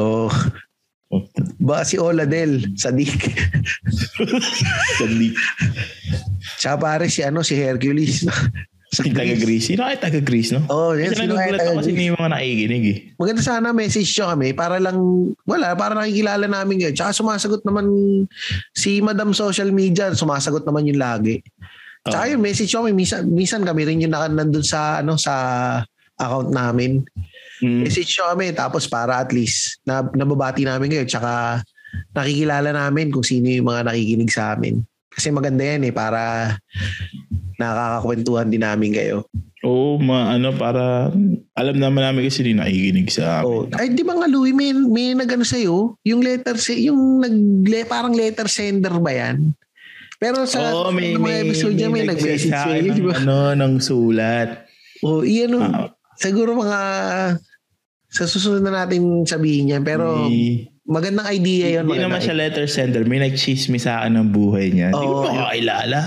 ba 1.57 1.81
si 1.81 1.97
Oladel, 1.97 2.77
Sadik. 2.77 3.33
Sandi. 5.01 5.33
Tsaka 6.61 6.77
pare 6.77 7.05
si 7.09 7.25
ano, 7.25 7.41
si 7.41 7.57
Hercules. 7.57 8.29
sa 8.89 9.05
Yung 9.05 9.13
taga 9.13 9.37
Greece. 9.37 9.69
Sino 9.69 9.85
kaya 9.85 10.01
taga 10.01 10.21
Greece, 10.21 10.49
no? 10.49 10.65
Oh, 10.65 10.97
yan, 10.97 11.13
Kasi 11.13 11.29
sino 11.29 11.37
nagugulat 11.37 11.61
taga 11.61 11.77
kasi 11.77 11.93
may 11.93 12.09
mga 12.09 12.29
nakikinig 12.33 12.85
eh. 12.89 12.97
Maganda 13.21 13.41
sana 13.45 13.69
message 13.69 14.09
nyo 14.17 14.25
kami 14.33 14.49
para 14.57 14.81
lang, 14.81 14.97
wala, 15.45 15.77
para 15.77 15.93
nakikilala 15.93 16.49
namin 16.49 16.81
kayo. 16.81 16.93
Tsaka 16.97 17.13
sumasagot 17.13 17.61
naman 17.69 17.85
si 18.73 18.97
Madam 19.05 19.29
Social 19.37 19.69
Media, 19.69 20.09
sumasagot 20.17 20.65
naman 20.65 20.89
yung 20.89 20.97
lagi. 20.97 21.37
Tsaka 22.01 22.25
Oo. 22.25 22.31
yung 22.33 22.41
message 22.41 22.69
nyo 22.73 22.81
kami, 22.81 22.93
minsan, 22.97 23.21
minsan 23.29 23.61
kami 23.61 23.81
rin 23.85 24.01
yung 24.01 24.13
nandun 24.13 24.65
sa, 24.65 25.05
ano, 25.05 25.21
sa 25.21 25.33
account 26.17 26.49
namin. 26.49 27.05
Mm. 27.59 27.83
Message 27.83 28.11
nyo 28.15 28.25
kami, 28.35 28.45
tapos 28.55 28.87
para 28.87 29.19
at 29.19 29.31
least 29.35 29.83
na, 29.83 30.03
nababati 30.03 30.63
namin 30.63 30.91
kayo. 30.95 31.05
Tsaka 31.05 31.59
nakikilala 32.15 32.71
namin 32.71 33.11
kung 33.11 33.25
sino 33.25 33.49
yung 33.49 33.67
mga 33.67 33.91
nakikinig 33.91 34.31
sa 34.31 34.55
amin. 34.55 34.79
Kasi 35.09 35.33
maganda 35.33 35.65
yan 35.65 35.83
eh, 35.83 35.93
para 35.93 36.53
nakakakwentuhan 37.59 38.47
din 38.47 38.63
namin 38.63 38.95
kayo. 38.95 39.27
Oo, 39.59 39.99
ma, 39.99 40.31
ano, 40.31 40.55
para 40.55 41.11
alam 41.51 41.75
naman 41.75 41.99
namin 41.99 42.31
kasi 42.31 42.39
hindi 42.47 42.55
nakikinig 42.55 43.11
sa 43.11 43.43
Oh, 43.43 43.67
amin. 43.67 43.75
ay 43.75 43.87
di 43.91 44.03
ba 44.07 44.15
nga 44.15 44.31
Louie, 44.31 44.55
may, 44.55 44.71
may 44.71 45.11
nagano 45.11 45.43
sa 45.43 45.59
yung 45.59 46.21
letter 46.23 46.55
yung 46.79 47.19
nag 47.19 47.35
parang 47.91 48.15
letter 48.15 48.47
sender 48.47 48.95
ba 49.03 49.11
yan? 49.11 49.51
Pero 50.15 50.47
sa 50.47 50.63
Oo, 50.71 50.95
may, 50.95 51.11
mga 51.15 51.19
may, 51.19 51.37
episode 51.43 51.75
niya 51.75 51.91
may 51.91 52.07
nag-send 52.07 52.39
nag-message 52.39 52.51
sa 52.51 52.55
sa 52.55 52.71
akin 52.71 52.83
iyo, 52.83 52.91
di 52.95 53.01
ng, 53.03 53.07
ba? 53.07 53.13
ano, 53.19 53.37
ng 53.59 53.73
sulat. 53.83 54.49
Oh, 55.03 55.23
iyan 55.27 55.51
oh, 55.59 55.63
Ah, 55.63 55.91
siguro 56.15 56.55
mga 56.55 56.79
sa 58.09 58.25
susunod 58.25 58.65
na 58.65 58.83
natin 58.83 59.23
sabihin 59.23 59.71
yan. 59.77 59.83
Pero 59.85 60.25
may- 60.25 60.65
magandang 60.89 61.29
idea 61.29 61.79
yun. 61.79 61.85
Hindi 61.85 62.01
naman 62.01 62.19
siya 62.19 62.33
letter 62.33 62.65
sender. 62.65 63.05
May 63.05 63.21
nag-chismis 63.21 63.85
sa 63.85 64.01
akin 64.01 64.17
ng 64.17 64.29
buhay 64.33 64.73
niya. 64.73 64.89
Hindi 64.89 65.05
ko 65.05 65.15
Oo. 65.21 65.25
pa 65.25 65.31
kakilala. 65.53 65.99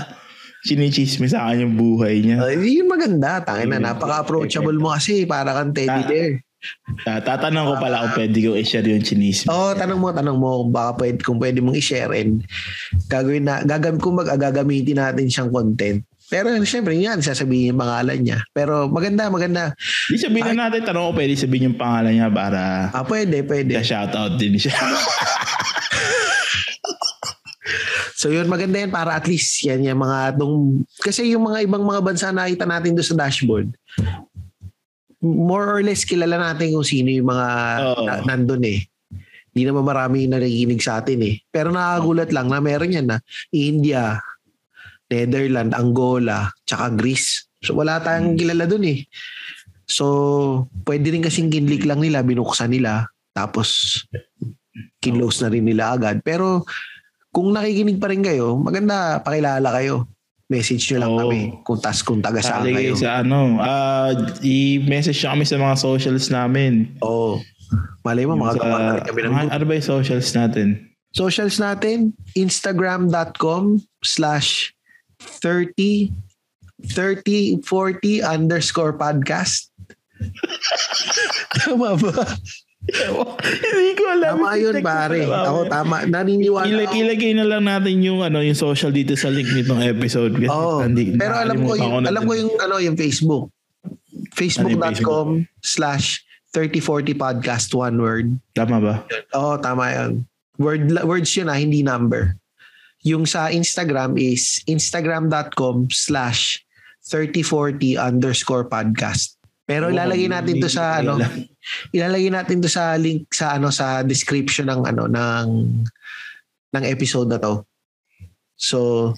Sinichismis 0.63 1.31
sa 1.35 1.47
akin 1.47 1.67
yung 1.67 1.75
buhay 1.75 2.23
niya. 2.23 2.43
Uh, 2.43 2.55
yun 2.59 2.87
maganda. 2.87 3.39
Tangin 3.43 3.71
na, 3.71 3.79
napaka-approachable 3.79 4.75
mo 4.79 4.91
kasi 4.91 5.23
para 5.23 5.55
kang 5.55 5.71
teddy 5.71 6.03
bear. 6.07 6.31
Ta- 7.03 7.19
Tatanong 7.19 7.75
ko 7.75 7.83
pala 7.83 8.07
kung 8.07 8.15
pwede 8.23 8.37
ko 8.39 8.55
i-share 8.55 8.87
yung 8.87 9.03
chinismis. 9.03 9.51
Oo, 9.51 9.71
oh, 9.71 9.73
tanong 9.75 9.99
mo, 9.99 10.15
tanong 10.15 10.37
mo 10.39 10.63
kung 10.63 10.71
baka 10.71 10.91
pwede, 11.03 11.19
kung 11.19 11.39
pwede 11.39 11.59
mong 11.59 11.75
i-share 11.75 12.15
and 12.15 12.47
gagawin 13.11 13.43
na, 13.43 13.59
gagam, 13.67 13.99
kung 13.99 14.15
mag, 14.15 14.31
gagamitin 14.31 15.03
natin 15.03 15.27
siyang 15.27 15.51
content. 15.51 16.07
Pero 16.33 16.49
syempre, 16.65 16.97
yan, 16.97 17.21
sasabihin 17.21 17.77
yung 17.77 17.81
pangalan 17.85 18.17
niya. 18.17 18.41
Pero 18.49 18.89
maganda, 18.89 19.29
maganda. 19.29 19.77
Di 20.09 20.17
sabihin 20.17 20.57
na 20.57 20.65
natin, 20.65 20.81
tanong 20.81 21.05
ko 21.05 21.11
pwede 21.13 21.37
sabihin 21.37 21.69
yung 21.69 21.77
pangalan 21.77 22.17
niya 22.17 22.29
para 22.33 22.89
Ah, 22.89 23.05
pwede, 23.05 23.45
pwede. 23.45 23.77
shoutout 23.85 24.41
din 24.41 24.57
siya. 24.57 24.73
So 28.15 28.31
yun, 28.31 28.47
maganda 28.47 28.79
yan 28.79 28.87
para 28.87 29.19
at 29.19 29.27
least 29.27 29.67
yan 29.67 29.83
yung 29.83 29.99
mga, 29.99 30.39
dong, 30.39 30.87
kasi 31.03 31.27
yung 31.35 31.43
mga 31.43 31.67
ibang 31.67 31.83
mga 31.83 31.99
bansa 31.99 32.31
na 32.31 32.47
nakita 32.47 32.63
natin 32.63 32.95
doon 32.95 33.03
sa 33.03 33.19
dashboard, 33.19 33.67
more 35.19 35.67
or 35.67 35.83
less 35.83 36.07
kilala 36.07 36.39
natin 36.39 36.71
kung 36.71 36.87
sino 36.87 37.11
yung 37.11 37.27
mga 37.27 37.47
Oo. 37.83 38.07
na, 38.07 38.23
nandun 38.23 38.63
eh. 38.63 38.79
Hindi 39.51 39.61
naman 39.67 39.83
marami 39.83 40.23
yung 40.23 40.39
nakikinig 40.39 40.79
sa 40.79 41.03
atin 41.03 41.19
eh. 41.19 41.35
Pero 41.51 41.75
nakakagulat 41.75 42.31
lang 42.31 42.47
na 42.47 42.63
meron 42.63 42.95
yan 42.95 43.11
na 43.11 43.19
India, 43.51 44.23
Netherlands, 45.13 45.77
Angola, 45.77 46.49
tsaka 46.65 46.89
Greece. 46.97 47.45
So 47.61 47.77
wala 47.77 48.01
tayong 48.01 48.33
kilala 48.35 48.65
dun 48.65 48.83
eh. 48.89 49.05
So 49.85 50.65
pwede 50.83 51.13
rin 51.13 51.21
kasing 51.21 51.53
kinlik 51.53 51.85
lang 51.85 52.01
nila, 52.01 52.25
binuksan 52.25 52.73
nila. 52.73 53.05
Tapos 53.31 54.01
kinlose 54.97 55.45
na 55.45 55.53
rin 55.53 55.69
nila 55.69 55.93
agad. 55.93 56.25
Pero 56.25 56.65
kung 57.29 57.53
nakikinig 57.53 58.01
pa 58.01 58.09
rin 58.09 58.25
kayo, 58.25 58.57
maganda 58.57 59.21
pakilala 59.21 59.69
kayo. 59.69 60.09
Message 60.51 60.91
nyo 60.91 60.97
lang 60.99 61.11
Oo. 61.13 61.19
kami 61.23 61.39
kung 61.65 61.79
tas 61.79 62.03
kung 62.03 62.19
taga 62.21 62.43
saan 62.43 62.67
kayo. 62.67 62.93
sa 62.93 63.23
ano, 63.23 63.57
ah 63.57 64.11
i-message 64.43 65.17
nyo 65.23 65.29
kami 65.33 65.45
sa 65.47 65.57
mga 65.57 65.75
socials 65.79 66.27
namin. 66.29 66.93
Oo. 67.01 67.39
Malay 68.03 68.27
mo, 68.27 68.35
mga 68.35 68.53
Sa- 68.53 68.61
gawa 68.61 68.77
na 68.77 68.91
rin 68.99 69.05
kami 69.07 69.19
ng 69.23 69.33
ano 69.49 69.63
ba 69.63 69.73
yung 69.73 69.87
socials 69.87 70.29
natin? 70.35 70.93
socials 71.13 71.61
natin, 71.61 72.09
instagram.com 72.33 73.77
slash 74.01 74.73
30 75.41 76.11
30 76.83 77.63
40 77.63 78.19
underscore 78.21 78.95
podcast. 78.95 79.71
Tama 81.63 81.95
ba? 81.95 82.11
Hindi 82.83 83.91
ko 83.95 84.03
alam. 84.11 84.43
Tama 84.43 84.59
yun 84.59 84.75
pare. 84.83 85.23
Ako 85.23 85.71
tama. 85.71 86.03
Naniniwala 86.03 86.67
Ilag, 86.67 86.91
ako. 86.91 86.99
ilagay 86.99 87.31
na 87.31 87.45
lang 87.47 87.63
natin 87.63 88.03
yung 88.03 88.19
ano 88.19 88.43
yung 88.43 88.57
social 88.59 88.91
dito 88.91 89.15
sa 89.15 89.31
link 89.31 89.47
nitong 89.47 89.79
episode. 89.87 90.35
Kasi 90.35 90.51
Oo. 90.51 90.83
hindi- 90.83 91.15
Pero 91.15 91.35
alam 91.39 91.63
ko 91.63 91.79
yung, 91.79 92.03
alam 92.03 92.23
ko 92.27 92.33
yung 92.35 92.51
ano 92.59 92.75
yung 92.83 92.99
Facebook. 92.99 93.47
Facebook.com 94.35 95.47
slash 95.63 96.27
3040 96.51 97.15
podcast 97.15 97.71
one 97.71 97.97
word. 97.97 98.27
Tama 98.53 98.77
ba? 98.83 98.95
Oo, 99.33 99.55
tama 99.57 99.89
yun. 99.89 100.11
Word, 100.59 100.91
words 101.01 101.31
yun 101.33 101.49
ah, 101.49 101.57
hindi 101.57 101.81
number. 101.81 102.35
Yung 103.03 103.27
sa 103.27 103.51
Instagram 103.51 104.15
is 104.15 104.63
instagram.com 104.67 105.91
slash 105.91 106.63
3040 107.07 107.99
underscore 107.99 108.67
podcast. 108.67 109.35
Pero 109.67 109.87
Oo, 109.87 109.93
ilalagay 109.95 110.27
natin 110.27 110.59
to 110.59 110.67
sa 110.71 110.99
ano, 111.03 111.19
ilalagay 111.95 112.31
natin 112.31 112.63
to 112.63 112.71
sa 112.71 112.95
link 112.99 113.27
sa 113.31 113.55
ano 113.59 113.71
sa 113.71 114.03
description 114.03 114.67
ng 114.71 114.81
ano 114.87 115.03
ng 115.07 115.47
ng 116.73 116.83
episode 116.87 117.31
na 117.31 117.39
to. 117.39 117.63
So, 118.55 119.11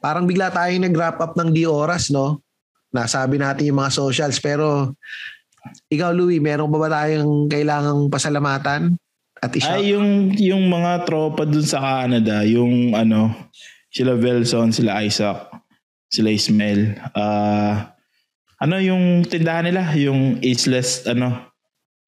parang 0.00 0.24
bigla 0.24 0.48
tayong 0.48 0.88
nag-wrap 0.88 1.20
up 1.20 1.36
ng 1.36 1.52
di 1.52 1.68
oras, 1.68 2.08
no? 2.08 2.40
Nasabi 2.92 3.36
natin 3.36 3.68
yung 3.68 3.80
mga 3.80 3.92
socials 3.92 4.40
pero 4.40 4.96
ikaw 5.92 6.12
Louie, 6.12 6.40
meron 6.40 6.72
pa 6.72 6.78
ba 6.80 6.88
tayong 6.90 7.48
kailangang 7.48 8.08
pasalamatan? 8.08 8.96
At 9.42 9.50
isa 9.58 9.74
Ay, 9.74 9.90
yung, 9.90 10.30
yung 10.38 10.70
mga 10.70 11.02
tropa 11.02 11.42
dun 11.42 11.66
sa 11.66 11.82
Canada, 11.82 12.46
yung 12.46 12.94
ano, 12.94 13.50
sila 13.90 14.14
Velson, 14.14 14.70
sila 14.70 15.02
Isaac, 15.02 15.50
sila 16.06 16.30
Ismail. 16.30 16.94
Ah, 17.18 17.98
ano 18.62 18.78
yung 18.78 19.26
tindahan 19.26 19.66
nila? 19.66 19.90
Yung 19.98 20.38
ageless, 20.38 21.02
ano, 21.10 21.50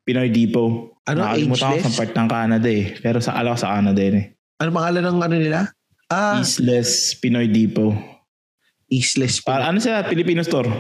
Pinoy 0.07 0.31
Depot. 0.31 0.95
Ano, 1.11 1.27
Nakalimutan 1.27 1.59
ko 1.59 1.75
ageless? 1.75 1.85
sa 1.91 1.99
part 1.99 2.13
ng 2.15 2.29
Canada 2.31 2.69
eh. 2.71 2.85
Pero 3.03 3.19
sa 3.19 3.35
alaw 3.35 3.59
sa 3.59 3.75
Canada 3.75 3.99
yun 3.99 4.17
eh. 4.23 4.27
Ano 4.63 4.71
pangalan 4.71 5.03
ng 5.03 5.19
ano 5.19 5.35
nila? 5.35 5.61
Ah, 6.07 6.39
Ageless 6.39 7.19
Pinoy 7.19 7.51
Depot. 7.51 7.97
Eastless. 8.87 9.43
Para, 9.43 9.67
ano 9.67 9.83
sila? 9.83 10.07
Filipino 10.07 10.45
store. 10.47 10.71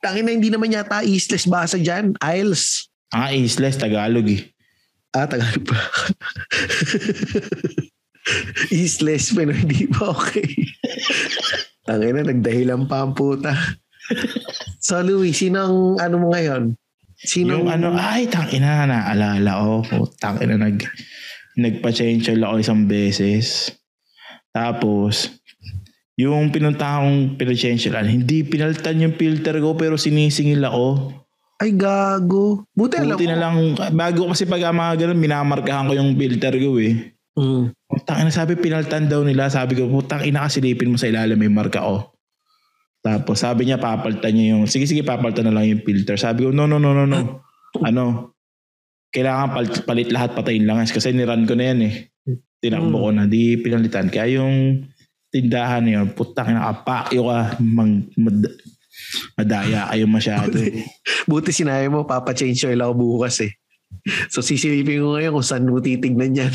Tangin 0.00 0.24
na 0.24 0.32
hindi 0.32 0.48
naman 0.48 0.72
yata 0.72 1.04
Eastless 1.04 1.44
basa 1.44 1.76
dyan. 1.76 2.16
Isles. 2.24 2.88
Ah, 3.12 3.28
ageless, 3.34 3.76
Tagalog 3.76 4.24
eh. 4.30 4.48
Ah, 5.18 5.26
Tagalog 5.26 5.66
pa. 5.66 5.78
Eastless, 8.70 9.34
pero 9.34 9.50
hindi 9.50 9.90
pa 9.90 10.14
okay. 10.14 10.46
Tangin 11.82 12.14
na, 12.14 12.30
nagdahilan 12.30 12.86
pa 12.86 13.02
ang 13.02 13.18
puta. 13.18 13.50
so, 14.78 15.02
Louie, 15.02 15.34
sinong 15.34 15.98
ano 15.98 16.14
mo 16.22 16.30
ngayon? 16.30 16.78
Sinong, 17.18 17.66
Yung 17.66 17.70
ano, 17.72 17.98
ay, 17.98 18.30
tangina 18.30 18.86
na, 18.86 19.10
naalala 19.10 19.50
ko. 19.58 19.72
Oh, 19.98 20.06
tangina, 20.22 20.54
nag, 20.54 20.86
nagpa-change 21.58 22.30
ako 22.38 22.62
isang 22.62 22.86
beses. 22.86 23.74
Tapos, 24.54 25.34
yung 26.18 26.50
pinunta 26.54 26.98
kong 26.98 27.38
pinachange 27.38 27.90
oil, 27.90 28.06
hindi 28.06 28.42
pinaltan 28.46 29.02
yung 29.02 29.14
filter 29.14 29.58
ko 29.62 29.74
pero 29.74 29.94
sinisingil 29.94 30.62
ako. 30.66 30.86
Ay, 31.58 31.74
gago. 31.74 32.62
Buti 32.70 33.02
alam 33.02 33.18
Buti 33.18 33.26
mo. 33.26 33.30
na 33.34 33.38
lang, 33.38 33.54
bago 33.90 34.30
kasi 34.30 34.46
pag 34.46 34.62
mga 34.62 34.94
ganun, 34.94 35.18
minamarkahan 35.18 35.90
ko 35.90 35.94
yung 35.98 36.14
filter 36.14 36.54
ko 36.54 36.78
eh. 36.78 37.18
Mm. 37.34 37.74
Putang 37.86 38.18
ina, 38.22 38.30
sabi 38.34 38.54
pinaltan 38.58 39.10
daw 39.10 39.22
nila. 39.26 39.50
Sabi 39.50 39.78
ko, 39.78 39.90
putang 39.90 40.22
ina 40.22 40.46
kasilipin 40.46 40.90
mo 40.90 40.98
sa 40.98 41.10
ilalim 41.10 41.38
may 41.38 41.50
marka 41.50 41.82
ko. 41.82 42.14
Tapos 42.98 43.42
sabi 43.42 43.66
niya 43.66 43.78
papalitan 43.78 44.34
niya 44.34 44.46
yung, 44.58 44.66
sige 44.66 44.86
sige 44.86 45.06
papalitan 45.06 45.46
na 45.50 45.54
lang 45.54 45.70
yung 45.70 45.82
filter. 45.86 46.18
Sabi 46.18 46.46
ko, 46.46 46.50
no 46.50 46.66
no 46.66 46.82
no 46.82 46.94
no 46.94 47.06
no. 47.06 47.46
ano, 47.82 48.34
kailangan 49.14 49.54
palit, 49.54 49.74
palit 49.86 50.08
lahat 50.10 50.34
patayin 50.34 50.66
lang 50.66 50.82
kasi 50.82 51.14
niran 51.14 51.46
ko 51.46 51.54
na 51.54 51.64
yan 51.74 51.80
eh. 51.86 51.94
Tinakbo 52.58 53.06
ko 53.06 53.08
na, 53.14 53.30
di 53.30 53.54
pinalitan. 53.58 54.10
Kaya 54.10 54.42
yung 54.42 54.82
tindahan 55.30 55.86
na 55.86 55.90
yun, 56.02 56.06
putang 56.14 56.50
ina 56.50 56.74
kapakyo 56.74 57.30
ka, 57.30 57.54
mang, 57.62 58.10
mad, 58.18 58.46
madaya 59.34 59.88
kayo 59.92 60.04
masyado. 60.06 60.56
Buti 61.30 61.50
sinabi 61.52 61.88
mo, 61.88 62.04
papa-change 62.04 62.68
oil 62.68 62.82
ako 62.82 62.92
bukas 62.96 63.44
eh. 63.44 63.52
So, 64.28 64.44
sisilipin 64.44 65.00
ko 65.00 65.16
ngayon 65.16 65.32
kung 65.32 65.46
saan 65.46 65.68
mo 65.68 65.80
titignan 65.80 66.36
yan. 66.36 66.54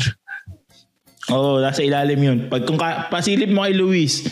Oo, 1.32 1.56
oh, 1.56 1.62
nasa 1.62 1.80
ilalim 1.80 2.20
yun. 2.20 2.38
Pag 2.52 2.68
kung 2.68 2.76
ka, 2.76 3.08
pasilip 3.08 3.48
mo 3.48 3.64
kay 3.64 3.74
Luis, 3.74 4.22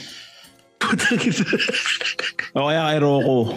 o 2.56 2.68
kaya 2.68 2.82
kay 2.90 2.98
Rocco. 2.98 3.54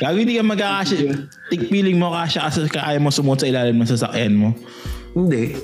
Gago 0.00 0.16
hindi 0.16 0.38
ka 0.38 0.44
magkakasya. 0.46 1.12
Tik 1.50 1.68
feeling 1.68 1.98
mo 1.98 2.14
kasya 2.14 2.48
kasi 2.48 2.66
kaya 2.70 2.98
mo 3.02 3.10
sumunod 3.10 3.42
sa 3.42 3.50
ilalim 3.50 3.76
ng 3.78 3.90
sasakyan 3.90 4.34
mo. 4.38 4.48
Hindi. 5.12 5.58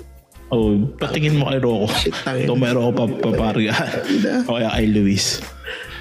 Oh, 0.49 0.75
patingin 0.99 1.39
mo 1.39 1.49
kay 1.49 1.61
Rocco. 1.63 1.89
Ito 2.27 2.55
ko 2.59 2.93
pa 2.93 3.05
paparga. 3.07 3.75
o 4.47 4.59
kaya 4.59 4.71
kay 4.75 4.87
Luis. 4.91 5.41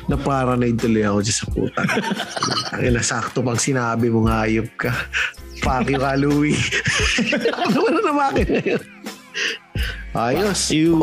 Naparanoid 0.08 0.80
tuloy 0.80 1.04
ako 1.04 1.20
dyan 1.20 1.38
sa 1.38 1.46
puta. 1.52 1.82
Ang 2.76 2.82
ina, 2.88 3.02
sakto 3.04 3.44
pang 3.44 3.60
sinabi 3.60 4.08
mo 4.08 4.24
nga 4.28 4.48
ayop 4.48 4.70
ka. 4.80 4.92
Fuck 5.60 5.92
you 5.92 6.00
ka, 6.00 6.16
Louie. 6.16 6.56
ano 7.68 7.78
na 7.92 8.00
naman 8.00 8.24
akin 8.32 8.48
ngayon? 8.56 8.84
Ayos. 10.16 10.48
Oh, 10.48 10.52
as 10.56 10.64
you. 10.72 10.96